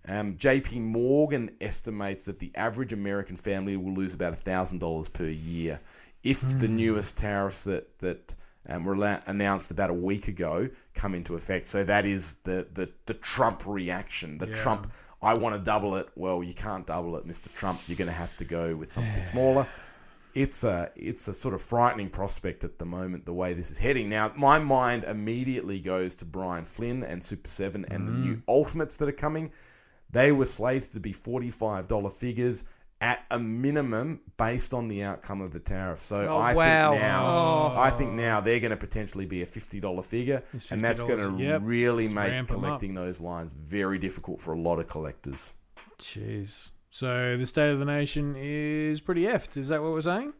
Um, 0.08 0.36
JP 0.36 0.80
Morgan 0.80 1.50
estimates 1.60 2.24
that 2.24 2.38
the 2.38 2.50
average 2.54 2.94
American 2.94 3.36
family 3.36 3.76
will 3.76 3.92
lose 3.92 4.14
about 4.14 4.32
$1,000 4.32 5.12
per 5.12 5.26
year 5.26 5.78
if 6.22 6.58
the 6.58 6.68
newest 6.68 7.16
tariffs 7.16 7.64
that, 7.64 7.98
that 7.98 8.34
um, 8.68 8.84
were 8.84 8.96
la- 8.96 9.20
announced 9.26 9.70
about 9.70 9.90
a 9.90 9.94
week 9.94 10.28
ago 10.28 10.68
come 10.94 11.14
into 11.14 11.34
effect. 11.34 11.66
So 11.66 11.82
that 11.84 12.06
is 12.06 12.36
the, 12.44 12.68
the, 12.72 12.90
the 13.06 13.14
Trump 13.14 13.62
reaction. 13.66 14.38
The 14.38 14.48
Yeah. 14.48 14.54
Trump, 14.54 14.92
I 15.22 15.34
want 15.34 15.54
to 15.56 15.60
double 15.60 15.96
it. 15.96 16.08
Well, 16.14 16.42
you 16.42 16.54
can't 16.54 16.86
double 16.86 17.16
it, 17.16 17.26
Mr. 17.26 17.52
Trump. 17.54 17.80
You're 17.86 17.96
going 17.96 18.08
to 18.08 18.14
have 18.14 18.36
to 18.38 18.44
go 18.44 18.76
with 18.76 18.90
something 18.92 19.24
smaller. 19.24 19.66
It's 20.32 20.62
a 20.62 20.92
it's 20.94 21.26
a 21.26 21.34
sort 21.34 21.54
of 21.54 21.62
frightening 21.62 22.08
prospect 22.08 22.62
at 22.62 22.78
the 22.78 22.84
moment 22.84 23.26
the 23.26 23.32
way 23.34 23.52
this 23.52 23.72
is 23.72 23.78
heading. 23.78 24.08
Now, 24.08 24.30
my 24.36 24.60
mind 24.60 25.02
immediately 25.02 25.80
goes 25.80 26.14
to 26.16 26.24
Brian 26.24 26.64
Flynn 26.64 27.02
and 27.02 27.20
Super 27.20 27.48
Seven 27.48 27.84
and 27.90 28.06
the 28.06 28.12
new 28.12 28.42
Ultimates 28.46 28.96
that 28.98 29.08
are 29.08 29.12
coming. 29.12 29.50
They 30.12 30.30
were 30.30 30.44
slated 30.46 30.92
to 30.92 31.00
be 31.00 31.12
$45 31.12 32.12
figures 32.12 32.62
at 33.02 33.24
a 33.30 33.38
minimum 33.38 34.20
based 34.36 34.74
on 34.74 34.88
the 34.88 35.02
outcome 35.02 35.40
of 35.40 35.52
the 35.52 35.60
tariff. 35.60 36.00
So 36.00 36.28
Oh, 36.28 36.36
I 36.36 36.54
wow. 36.54 36.90
think 36.90 37.02
now 37.02 37.26
Oh. 37.26 37.74
I 37.78 37.90
think 37.90 38.12
now 38.12 38.40
they're 38.40 38.60
going 38.60 38.70
to 38.72 38.76
potentially 38.76 39.24
be 39.26 39.42
a 39.42 39.46
$50 39.46 40.04
figure 40.04 40.42
It's 40.52 40.70
and 40.70 40.84
that's 40.84 41.02
going 41.02 41.18
to 41.38 41.42
yep. 41.42 41.62
really 41.64 42.04
Let's 42.08 42.14
make 42.14 42.32
ramp 42.32 42.50
'em 42.50 42.56
up. 42.58 42.62
collecting 42.62 42.94
those 42.94 43.20
lines 43.20 43.52
very 43.54 43.98
difficult 43.98 44.40
for 44.40 44.52
a 44.52 44.58
lot 44.60 44.78
of 44.78 44.86
collectors. 44.88 45.52
Jeez. 45.98 46.70
So 46.90 47.36
the 47.36 47.46
state 47.46 47.70
of 47.70 47.78
the 47.78 47.84
nation 47.84 48.34
is 48.36 49.00
pretty 49.00 49.22
effed. 49.22 49.56
Is 49.56 49.68
that 49.68 49.80
what 49.82 49.92
we're 49.92 50.00
saying? 50.00 50.32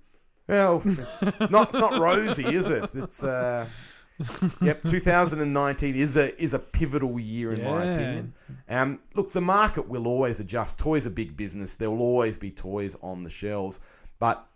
Well, 0.48 0.82
it's 0.84 1.22
it's 1.22 1.50
not 1.50 1.68
it's 1.68 1.78
not 1.78 2.00
rosy, 2.00 2.44
is 2.44 2.68
it? 2.68 2.90
It's 2.94 3.22
uh 3.22 3.66
Yep, 4.62 4.82
2019 4.84 5.94
is 5.94 6.16
a 6.16 6.38
is 6.42 6.52
a 6.54 6.58
pivotal 6.58 7.18
year 7.18 7.52
in 7.52 7.64
my 7.64 7.84
opinion. 7.84 8.34
Um, 8.68 9.00
look, 9.14 9.32
the 9.32 9.40
market 9.40 9.88
will 9.88 10.06
always 10.06 10.40
adjust. 10.40 10.78
Toys 10.78 11.06
are 11.06 11.10
big 11.10 11.36
business. 11.36 11.74
There 11.74 11.90
will 11.90 12.02
always 12.02 12.36
be 12.36 12.50
toys 12.50 12.96
on 13.02 13.22
the 13.22 13.30
shelves, 13.30 13.80
but 14.18 14.46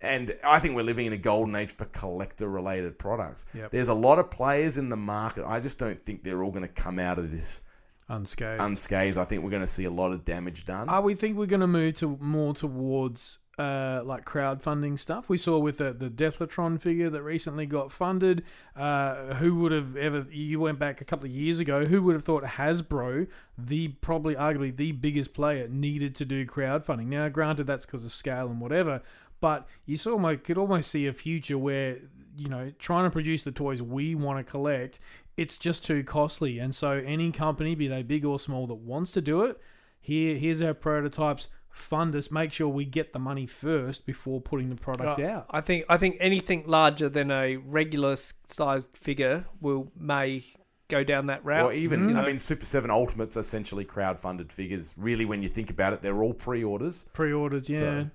and 0.00 0.34
I 0.44 0.58
think 0.58 0.74
we're 0.74 0.82
living 0.82 1.06
in 1.06 1.12
a 1.12 1.18
golden 1.18 1.54
age 1.54 1.72
for 1.72 1.84
collector 1.86 2.48
related 2.48 2.98
products. 2.98 3.46
Yep. 3.54 3.70
There's 3.70 3.88
a 3.88 3.94
lot 3.94 4.18
of 4.18 4.30
players 4.30 4.76
in 4.76 4.88
the 4.88 4.96
market. 4.96 5.44
I 5.46 5.60
just 5.60 5.78
don't 5.78 6.00
think 6.00 6.24
they're 6.24 6.42
all 6.42 6.50
going 6.50 6.66
to 6.66 6.68
come 6.82 6.98
out 6.98 7.18
of 7.18 7.30
this 7.30 7.62
Unscathed. 8.08 8.60
unscathed. 8.60 9.16
I 9.16 9.24
think 9.24 9.44
we're 9.44 9.50
going 9.50 9.62
to 9.62 9.68
see 9.68 9.84
a 9.84 9.90
lot 9.90 10.10
of 10.10 10.24
damage 10.24 10.66
done. 10.66 10.88
Are 10.88 11.00
we 11.00 11.14
think 11.14 11.36
we're 11.36 11.46
going 11.46 11.60
to 11.60 11.66
move 11.68 11.94
to 11.94 12.18
more 12.20 12.52
towards 12.52 13.38
uh, 13.58 14.02
like 14.04 14.24
crowdfunding 14.24 14.98
stuff? 14.98 15.28
We 15.28 15.36
saw 15.36 15.58
with 15.58 15.78
the 15.78 15.92
the 15.92 16.08
Deathlotron 16.08 16.80
figure 16.80 17.10
that 17.10 17.22
recently 17.22 17.66
got 17.66 17.92
funded. 17.92 18.44
Uh, 18.74 19.34
who 19.34 19.56
would 19.56 19.72
have 19.72 19.96
ever? 19.96 20.26
You 20.30 20.60
went 20.60 20.78
back 20.78 21.00
a 21.00 21.04
couple 21.04 21.26
of 21.26 21.32
years 21.32 21.60
ago. 21.60 21.84
Who 21.84 22.02
would 22.04 22.14
have 22.14 22.24
thought 22.24 22.44
Hasbro, 22.44 23.28
the 23.58 23.88
probably 23.88 24.34
arguably 24.34 24.74
the 24.74 24.92
biggest 24.92 25.34
player, 25.34 25.68
needed 25.68 26.14
to 26.16 26.24
do 26.24 26.46
crowdfunding? 26.46 27.06
Now, 27.06 27.28
granted, 27.28 27.66
that's 27.66 27.86
because 27.86 28.04
of 28.04 28.12
scale 28.12 28.48
and 28.48 28.60
whatever. 28.60 29.02
But 29.40 29.66
you 29.86 29.96
saw, 29.96 30.18
my, 30.18 30.36
could 30.36 30.56
almost 30.56 30.88
see 30.88 31.08
a 31.08 31.12
future 31.12 31.58
where 31.58 31.98
you 32.36 32.48
know 32.48 32.72
trying 32.78 33.04
to 33.04 33.10
produce 33.10 33.42
the 33.42 33.52
toys 33.52 33.82
we 33.82 34.14
want 34.14 34.44
to 34.44 34.50
collect, 34.50 35.00
it's 35.36 35.58
just 35.58 35.84
too 35.84 36.04
costly, 36.04 36.58
and 36.58 36.74
so 36.74 36.92
any 36.92 37.32
company, 37.32 37.74
be 37.74 37.88
they 37.88 38.02
big 38.02 38.24
or 38.24 38.38
small, 38.38 38.66
that 38.68 38.74
wants 38.74 39.10
to 39.12 39.20
do 39.20 39.42
it, 39.42 39.60
here 40.00 40.36
here's 40.36 40.62
our 40.62 40.74
prototypes 40.74 41.48
fund 41.72 42.14
us 42.14 42.30
make 42.30 42.52
sure 42.52 42.68
we 42.68 42.84
get 42.84 43.12
the 43.12 43.18
money 43.18 43.46
first 43.46 44.04
before 44.06 44.40
putting 44.40 44.68
the 44.68 44.76
product 44.76 45.18
Uh, 45.18 45.26
out 45.26 45.46
I 45.50 45.60
think 45.62 45.84
I 45.88 45.96
think 45.96 46.16
anything 46.20 46.64
larger 46.66 47.08
than 47.08 47.30
a 47.30 47.56
regular 47.56 48.14
sized 48.16 48.96
figure 48.96 49.46
will 49.60 49.90
may 49.96 50.44
go 50.88 51.02
down 51.02 51.26
that 51.26 51.42
route. 51.44 51.64
Or 51.64 51.72
even, 51.72 52.10
you 52.10 52.16
I 52.16 52.26
mean, 52.26 52.38
Super 52.38 52.66
7 52.66 52.90
Ultimate's 52.90 53.38
essentially 53.38 53.82
crowd-funded 53.84 54.52
figures. 54.52 54.94
Really, 54.98 55.24
when 55.24 55.42
you 55.42 55.48
think 55.48 55.70
about 55.70 55.94
it, 55.94 56.02
they're 56.02 56.22
all 56.22 56.34
pre-orders. 56.34 57.06
Pre-orders, 57.14 57.66
yeah, 57.70 57.78
So- 57.78 58.10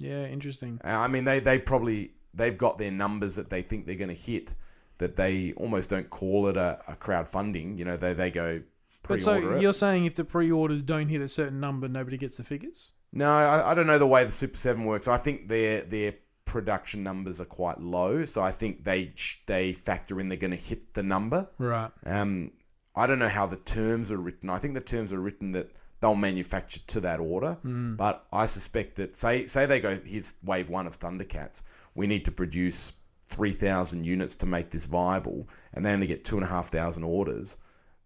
yeah, 0.00 0.26
interesting. 0.26 0.80
Uh, 0.82 0.88
I 0.88 1.06
mean, 1.06 1.22
they, 1.24 1.38
they 1.38 1.58
probably, 1.60 2.10
they've 2.34 2.58
got 2.58 2.78
their 2.78 2.90
numbers 2.90 3.36
that 3.36 3.50
they 3.50 3.62
think 3.62 3.86
they're 3.86 3.94
going 3.94 4.08
to 4.08 4.14
hit 4.16 4.54
that 4.98 5.14
they 5.14 5.52
almost 5.56 5.90
don't 5.90 6.10
call 6.10 6.48
it 6.48 6.56
a, 6.56 6.80
a 6.88 6.96
crowdfunding. 6.96 7.78
You 7.78 7.84
know, 7.84 7.96
they, 7.96 8.14
they 8.14 8.32
go 8.32 8.62
But 9.08 9.22
so 9.22 9.34
it. 9.56 9.60
you're 9.62 9.72
saying 9.72 10.04
if 10.06 10.14
the 10.14 10.24
pre-orders 10.24 10.82
don't 10.82 11.08
hit 11.08 11.20
a 11.20 11.28
certain 11.28 11.60
number, 11.60 11.88
nobody 11.88 12.16
gets 12.16 12.36
the 12.36 12.44
figures? 12.44 12.92
No, 13.12 13.30
I, 13.30 13.72
I 13.72 13.74
don't 13.74 13.86
know 13.86 13.98
the 13.98 14.06
way 14.06 14.24
the 14.24 14.30
Super 14.30 14.56
Seven 14.56 14.84
works. 14.84 15.08
I 15.08 15.18
think 15.18 15.48
their 15.48 15.82
their 15.82 16.14
production 16.44 17.02
numbers 17.02 17.40
are 17.40 17.44
quite 17.46 17.80
low, 17.80 18.24
so 18.24 18.40
I 18.42 18.52
think 18.52 18.84
they 18.84 19.12
they 19.46 19.72
factor 19.72 20.20
in 20.20 20.28
they're 20.28 20.38
going 20.38 20.50
to 20.52 20.56
hit 20.56 20.94
the 20.94 21.02
number. 21.02 21.48
Right. 21.58 21.90
Um, 22.06 22.52
I 22.94 23.06
don't 23.06 23.18
know 23.18 23.28
how 23.28 23.46
the 23.46 23.56
terms 23.56 24.12
are 24.12 24.18
written. 24.18 24.50
I 24.50 24.58
think 24.58 24.74
the 24.74 24.80
terms 24.80 25.12
are 25.12 25.20
written 25.20 25.52
that 25.52 25.70
they'll 26.00 26.14
manufacture 26.14 26.80
to 26.88 27.00
that 27.00 27.20
order, 27.20 27.56
Mm. 27.64 27.96
but 27.96 28.26
I 28.32 28.46
suspect 28.46 28.96
that 28.96 29.16
say 29.16 29.46
say 29.46 29.66
they 29.66 29.80
go 29.80 29.96
here's 30.04 30.34
wave 30.42 30.68
one 30.70 30.86
of 30.86 30.98
Thundercats. 30.98 31.62
We 31.94 32.06
need 32.06 32.24
to 32.26 32.32
produce 32.32 32.92
three 33.26 33.52
thousand 33.52 34.04
units 34.04 34.36
to 34.36 34.46
make 34.46 34.70
this 34.70 34.86
viable, 34.86 35.48
and 35.74 35.84
they 35.84 35.92
only 35.92 36.06
get 36.06 36.24
two 36.24 36.36
and 36.36 36.44
a 36.44 36.48
half 36.48 36.68
thousand 36.68 37.04
orders. 37.04 37.56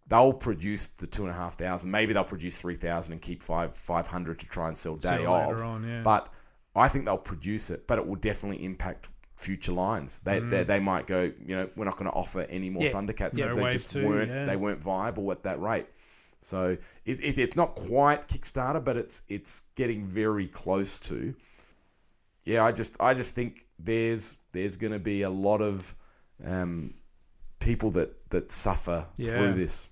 They'll 0.09 0.33
produce 0.33 0.87
the 0.89 1.07
two 1.07 1.23
and 1.23 1.31
a 1.31 1.35
half 1.35 1.57
thousand. 1.59 1.91
Maybe 1.91 2.13
they'll 2.13 2.25
produce 2.25 2.61
three 2.61 2.77
thousand 2.77 3.13
and 3.15 3.23
keep 3.23 3.43
five 3.43 3.75
five 3.75 4.07
hundred 4.07 4.39
to 4.41 4.47
try 4.47 4.69
and 4.69 4.77
sell 4.77 4.97
day 4.97 5.09
Sell 5.09 5.51
of. 5.51 5.63
on, 5.65 5.89
yeah. 5.89 6.03
But 6.03 6.33
I 6.77 6.89
think 6.89 7.07
they'll 7.07 7.19
produce 7.19 7.71
it, 7.71 7.87
but 7.87 7.99
it 7.99 8.07
will 8.07 8.17
definitely 8.17 8.65
impact 8.65 9.09
future 9.37 9.73
lines. 9.73 10.21
They 10.21 10.39
they, 10.41 10.63
they 10.63 10.79
might 10.79 11.07
go, 11.07 11.33
you 11.45 11.57
know, 11.57 11.69
we're 11.75 11.85
not 11.87 11.97
going 11.97 12.11
to 12.11 12.17
offer 12.17 12.43
any 12.49 12.71
more 12.71 12.85
Yeah. 12.85 12.91
Thundercats 12.93 13.37
Yeah, 13.37 13.47
because 13.47 13.57
they 13.57 13.71
just 13.71 13.91
two, 13.91 14.07
weren't 14.07 14.31
yeah. 14.31 14.45
they 14.45 14.57
weren't 14.57 14.83
viable 14.83 15.33
at 15.33 15.43
that 15.43 15.61
rate. 15.61 15.87
So 16.41 16.77
it, 17.05 17.21
it, 17.21 17.39
it's 17.39 17.57
not 17.57 17.75
quite 17.75 18.29
Kickstarter, 18.29 18.85
but 18.85 18.97
it's 18.97 19.23
it's 19.29 19.63
getting 19.75 20.07
very 20.07 20.47
close 20.47 20.99
to. 21.01 21.35
Yeah, 22.45 22.65
I 22.65 22.71
just 22.71 22.97
I 23.01 23.13
just 23.15 23.35
think 23.35 23.67
there's 23.81 24.37
there's 24.53 24.77
going 24.77 24.93
to 24.93 25.01
be 25.01 25.23
a 25.23 25.31
lot 25.31 25.61
of 25.61 25.95
um, 26.45 26.95
people 27.59 27.91
that 27.93 28.31
that 28.31 28.53
suffer 28.53 29.07
Yeah. 29.17 29.33
through 29.33 29.55
this. 29.55 29.89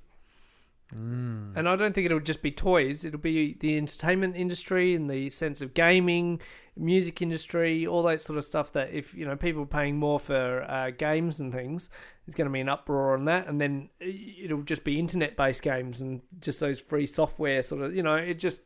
And 0.93 1.69
I 1.69 1.77
don't 1.77 1.93
think 1.93 2.05
it'll 2.05 2.21
just 2.21 2.43
be 2.43 2.51
toys. 2.53 3.05
It'll 3.05 3.19
be 3.19 3.57
the 3.59 3.77
entertainment 3.77 4.37
industry 4.37 4.95
and 4.95 5.11
the 5.11 5.29
sense 5.31 5.61
of 5.61 5.75
gaming, 5.75 6.41
music 6.77 7.21
industry, 7.21 7.87
all 7.87 8.03
that 8.05 8.21
sort 8.21 8.39
of 8.39 8.45
stuff. 8.45 8.73
That 8.73 8.93
if 8.93 9.15
you 9.15 9.25
know 9.25 9.35
people 9.35 9.63
are 9.63 9.67
paying 9.67 9.97
more 9.97 10.21
for 10.21 10.63
uh, 10.63 10.91
games 10.91 11.41
and 11.41 11.53
things, 11.53 11.91
there's 12.27 12.35
going 12.35 12.47
to 12.49 12.53
be 12.53 12.61
an 12.61 12.69
uproar 12.69 13.15
on 13.15 13.25
that. 13.25 13.49
And 13.49 13.61
then 13.61 13.89
it'll 13.99 14.63
just 14.63 14.85
be 14.85 14.99
internet-based 15.01 15.63
games 15.63 16.01
and 16.01 16.21
just 16.41 16.61
those 16.61 16.81
free 16.81 17.07
software 17.07 17.63
sort 17.63 17.83
of. 17.83 17.97
You 17.97 18.03
know, 18.03 18.15
it 18.17 18.39
just 18.39 18.61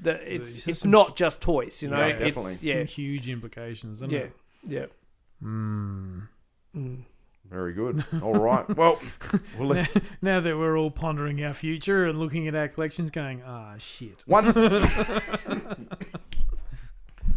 the 0.00 0.12
it's 0.32 0.56
it's 0.56 0.68
it's, 0.68 0.84
not 0.84 1.16
just 1.16 1.42
toys. 1.42 1.82
You 1.82 1.90
know, 1.90 1.98
Yeah, 1.98 2.06
it's 2.14 2.20
definitely. 2.34 2.58
yeah, 2.62 2.78
Some 2.78 2.86
huge 2.86 3.28
implications, 3.28 3.98
isn't 3.98 4.12
yeah, 4.12 4.18
it? 4.20 4.32
yeah. 4.66 4.86
Hmm. 5.40 6.20
Mm. 6.74 7.02
Very 7.50 7.72
good. 7.74 8.02
All 8.22 8.34
right. 8.34 8.68
Well, 8.76 8.98
we'll 9.58 9.68
Now, 9.68 9.74
let, 9.74 10.02
now 10.22 10.40
that 10.40 10.56
we're 10.56 10.78
all 10.78 10.90
pondering 10.90 11.44
our 11.44 11.52
future 11.54 12.06
and 12.06 12.18
looking 12.18 12.48
at 12.48 12.54
our 12.54 12.68
collections, 12.68 13.10
going, 13.10 13.42
ah, 13.46 13.74
shit. 13.78 14.22
One 14.26 14.52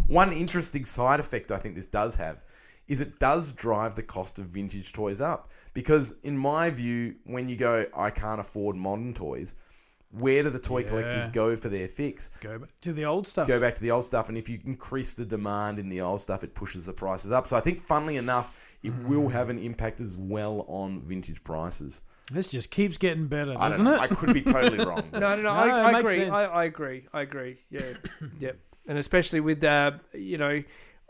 one 0.08 0.32
interesting 0.34 0.86
side 0.86 1.20
effect 1.20 1.52
I 1.52 1.58
think 1.58 1.76
this 1.76 1.86
does 1.86 2.16
have 2.16 2.42
is 2.88 3.02
it 3.02 3.20
does 3.20 3.52
drive 3.52 3.96
the 3.96 4.04
cost 4.04 4.40
of 4.40 4.46
vintage 4.46 4.94
toys 4.94 5.20
up 5.20 5.50
because 5.74 6.14
in 6.24 6.38
my 6.38 6.70
view 6.70 7.16
when 7.26 7.50
you 7.50 7.58
go 7.58 7.86
I 7.96 8.10
can't 8.10 8.40
afford 8.40 8.76
modern 8.78 9.14
toys 9.14 9.56
where 10.12 10.42
do 10.42 10.50
the 10.50 10.60
toy 10.60 10.84
collectors 10.86 11.28
go 11.28 11.58
for 11.58 11.68
their 11.68 11.90
fix 11.90 12.30
Go 12.40 12.60
back 12.60 12.70
to 12.82 12.94
the 12.94 13.04
old 13.04 13.28
stuff. 13.28 13.46
go 13.48 13.60
back 13.60 13.76
to 13.76 13.82
the 13.82 13.92
old 13.92 14.06
stuff 14.06 14.30
and 14.30 14.38
if 14.38 14.48
you 14.48 14.60
increase 14.64 15.12
the 15.14 15.26
demand 15.26 15.80
in 15.80 15.90
the 15.90 16.00
old 16.00 16.22
stuff 16.22 16.46
it 16.46 16.56
pushes 16.56 16.86
the 16.86 16.94
prices 16.94 17.32
up 17.34 17.46
so 17.46 17.58
I 17.58 17.60
think 17.60 17.82
funnily 17.82 18.16
enough 18.16 18.67
it 18.84 18.92
Mm. 18.92 19.06
will 19.08 19.30
have 19.30 19.50
an 19.50 19.58
impact 19.60 20.00
as 20.02 20.16
well 20.18 20.64
on 20.68 21.02
vintage 21.02 21.44
prices 21.44 22.02
This 22.32 22.48
just 22.48 22.70
keeps 22.72 22.98
getting 22.98 23.28
better, 23.28 23.54
I 23.58 23.70
doesn't 23.70 23.86
don't 23.86 23.96
know 23.98 24.04
it? 24.04 24.12
I 24.12 24.14
could 24.16 24.34
be 24.34 24.42
totally 24.42 24.84
wrong 24.86 25.04
No, 25.14 25.20
no, 25.20 25.36
no. 25.38 25.42
No, 25.44 25.50
I, 25.52 25.92
I 25.92 26.00
agree. 26.00 26.30
I, 26.30 26.44
I 26.46 26.64
agree. 26.66 27.08
I 27.14 27.22
agree. 27.22 27.58
Yeah, 27.70 27.82
yeah. 28.40 28.52
And 28.88 28.98
especially 28.98 29.40
with 29.40 29.64
uh, 29.64 29.92
you 30.14 30.38
know, 30.38 30.64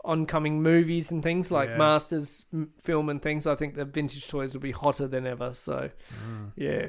oncoming 0.04 0.62
movies 0.62 1.10
and 1.10 1.22
things 1.22 1.50
like 1.50 1.68
Yeah. 1.70 1.76
Masters 1.76 2.46
film 2.82 3.08
and 3.08 3.20
things, 3.20 3.46
I 3.46 3.54
think 3.56 3.74
the 3.74 3.84
vintage 3.84 4.28
toys 4.28 4.54
will 4.54 4.62
be 4.62 4.70
hotter 4.72 5.06
than 5.08 5.26
ever. 5.26 5.52
So, 5.54 5.90
Mm. 6.30 6.52
yeah, 6.56 6.86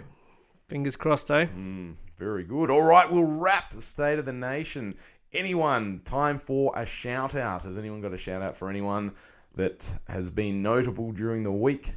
fingers 0.68 0.96
crossed, 0.96 1.30
eh? 1.32 1.46
Mm, 1.48 1.96
very 2.18 2.44
good. 2.44 2.70
All 2.72 2.84
right, 2.84 3.10
we'll 3.12 3.26
wrap 3.40 3.72
the 3.72 3.82
state 3.82 4.20
of 4.20 4.26
the 4.26 4.34
nation. 4.34 4.96
Anyone, 5.34 6.02
time 6.06 6.40
for 6.40 6.72
a 6.76 6.86
shout 6.86 7.36
out. 7.36 7.64
Has 7.64 7.78
anyone 7.78 8.02
got 8.02 8.14
a 8.14 8.18
shout 8.18 8.42
out 8.42 8.56
for 8.58 8.70
anyone 8.70 9.14
that 9.56 9.94
has 10.08 10.30
been 10.30 10.62
notable 10.62 11.12
during 11.12 11.44
the 11.44 11.52
week? 11.52 11.96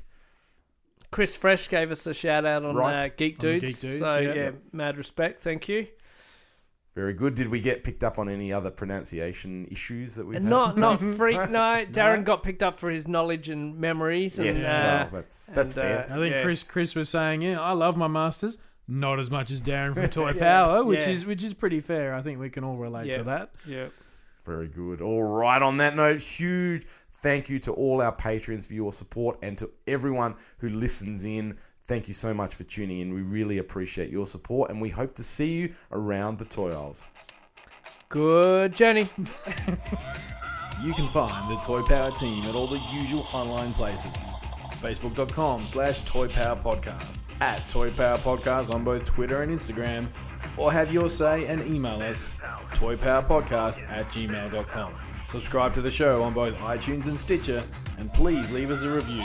Chris 1.11 1.37
Fresh 1.37 1.69
gave 1.69 1.91
us 1.91 2.07
a 2.07 2.15
shout 2.15 2.45
out 2.47 2.65
on 2.65 2.75
Right. 2.75 3.05
uh, 3.07 3.09
Geek 3.17 3.35
On 3.35 3.41
Dudes. 3.51 3.65
Geek 3.65 3.81
Dudes, 3.81 3.99
so 3.99 4.19
yeah. 4.19 4.35
yeah, 4.35 4.51
mad 4.73 4.97
respect. 4.97 5.41
Thank 5.41 5.69
you. 5.69 5.87
Very 6.95 7.15
good. 7.15 7.35
Did 7.35 7.49
we 7.49 7.61
get 7.61 7.85
picked 7.85 8.05
up 8.05 8.19
on 8.19 8.29
any 8.29 8.53
other 8.53 8.71
pronunciation 8.71 9.67
issues 9.71 10.15
that 10.17 10.27
we've 10.27 10.35
had? 10.35 10.45
not 10.45 10.77
not 10.77 11.01
freak. 11.17 11.37
No, 11.51 11.87
Darren 11.91 12.23
got 12.25 12.43
picked 12.43 12.63
up 12.63 12.77
for 12.79 12.91
his 12.91 13.09
knowledge 13.09 13.49
and 13.49 13.79
memories. 13.79 14.39
And, 14.39 14.47
Yes, 14.49 14.65
uh, 14.67 15.09
well, 15.13 15.21
that's 15.23 15.47
that's 15.47 15.75
and, 15.77 15.83
fair. 15.87 16.11
uh, 16.11 16.17
I 16.17 16.19
think 16.19 16.35
yeah. 16.35 16.43
Chris 16.43 16.63
Chris 16.63 16.95
was 16.95 17.09
saying, 17.09 17.41
yeah, 17.43 17.61
I 17.61 17.73
love 17.73 17.97
my 17.97 18.09
masters. 18.09 18.59
Not 18.89 19.19
as 19.21 19.31
much 19.31 19.51
as 19.51 19.61
Darren 19.61 19.95
from 19.95 20.07
Toy 20.09 20.33
Power, 20.35 20.85
which 20.85 21.01
Yeah. 21.07 21.11
is 21.13 21.25
which 21.25 21.43
is 21.43 21.55
pretty 21.55 21.81
fair. 21.81 22.15
I 22.15 22.21
think 22.21 22.39
we 22.41 22.51
can 22.51 22.63
all 22.65 22.77
relate 22.77 23.07
Yeah. 23.07 23.19
to 23.19 23.25
that. 23.25 23.51
Yeah. 23.67 23.87
Very 24.45 24.69
good. 24.69 25.01
All 25.01 25.23
right. 25.23 25.63
On 25.63 25.77
that 25.79 25.95
note, 25.97 26.21
huge 26.21 26.85
thank 27.23 27.49
you 27.49 27.59
to 27.61 27.73
all 27.73 28.03
our 28.03 28.13
patrons 28.13 28.67
for 28.67 28.75
your 28.75 28.93
support 28.93 29.39
and 29.43 29.57
to 29.59 29.71
everyone 29.87 30.37
who 30.59 30.69
listens 30.69 31.25
in. 31.25 31.57
Thank 31.87 32.07
you 32.09 32.15
so 32.15 32.35
much 32.35 32.55
for 32.55 32.65
tuning 32.65 33.01
in. 33.01 33.15
We 33.15 33.23
really 33.23 33.59
appreciate 33.59 34.11
your 34.11 34.27
support 34.27 34.71
and 34.71 34.81
we 34.81 34.91
hope 34.91 35.15
to 35.17 35.23
see 35.23 35.61
you 35.61 35.75
around 35.91 36.39
the 36.39 36.45
toy 36.45 36.71
aisles. 36.73 37.03
Good 38.09 38.75
journey. 38.77 39.09
You 40.83 40.93
can 40.95 41.07
find 41.07 41.49
the 41.49 41.61
Toy 41.61 41.81
Power 41.83 42.11
team 42.11 42.45
at 42.45 42.57
all 42.57 42.67
the 42.67 42.81
usual 42.91 43.29
online 43.33 43.73
places. 43.73 44.11
Facebook.com 44.81 45.65
slash 45.65 46.01
Toy 46.01 46.27
Power 46.27 46.57
Podcast, 46.57 47.21
at 47.41 47.69
Toy 47.69 47.93
Power 47.93 48.19
Podcast 48.19 48.75
on 48.75 48.83
both 48.83 49.05
Twitter 49.05 49.43
and 49.43 49.53
Instagram, 49.53 50.09
or 50.57 50.73
have 50.73 50.93
your 50.93 51.09
say 51.09 51.47
and 51.47 51.65
email 51.65 52.03
us 52.03 52.35
toypowerpodcast 52.75 53.89
at 53.89 54.09
gmail.com. 54.09 54.95
Subscribe 55.29 55.73
to 55.75 55.81
the 55.81 55.91
show 55.91 56.23
on 56.23 56.35
both 56.35 56.55
iTunes 56.57 57.07
and 57.07 57.19
Stitcher, 57.19 57.65
and 57.99 58.13
please 58.13 58.51
leave 58.53 58.71
us 58.71 58.83
a 58.83 58.91
review. 58.91 59.23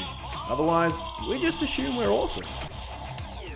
Otherwise, 0.49 0.97
we 1.29 1.39
just 1.39 1.61
assume 1.61 1.97
we're 1.97 2.09
awesome. 2.09 2.45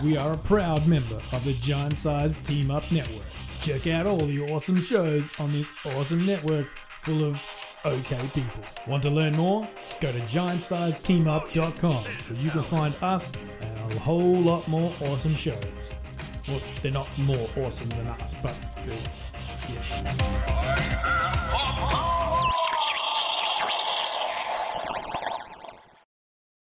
We 0.04 0.18
are 0.18 0.34
a 0.34 0.38
proud 0.38 0.88
member 0.88 1.22
of 1.32 1.44
the 1.44 1.54
Giant 1.54 1.98
Size 1.98 2.38
Team 2.38 2.72
Up 2.72 2.92
Network. 2.92 3.26
Check 3.62 3.88
out 3.88 4.08
all 4.08 4.18
the 4.18 4.42
awesome 4.52 4.82
shows 4.82 5.30
on 5.40 5.52
this 5.54 5.72
awesome 5.86 6.26
network 6.26 6.68
full 7.04 7.24
of 7.24 7.40
okay 7.86 8.20
people. 8.34 8.64
Want 8.88 9.04
to 9.04 9.10
learn 9.10 9.36
more? 9.36 9.68
Go 10.00 10.12
to 10.12 10.20
giantsizeteamup.com 10.22 12.04
where 12.04 12.40
you 12.40 12.50
can 12.50 12.64
find 12.64 12.96
us 13.02 13.32
and 13.62 13.94
a 13.94 14.00
whole 14.00 14.42
lot 14.42 14.68
more 14.68 14.94
awesome 15.02 15.36
shows. 15.36 15.94
Well, 16.48 16.62
they're 16.82 16.92
not 16.92 17.08
more 17.18 17.48
awesome 17.58 17.90
than 17.90 18.08
us, 18.08 18.34
but 18.42 18.56
Yes. 19.70 20.02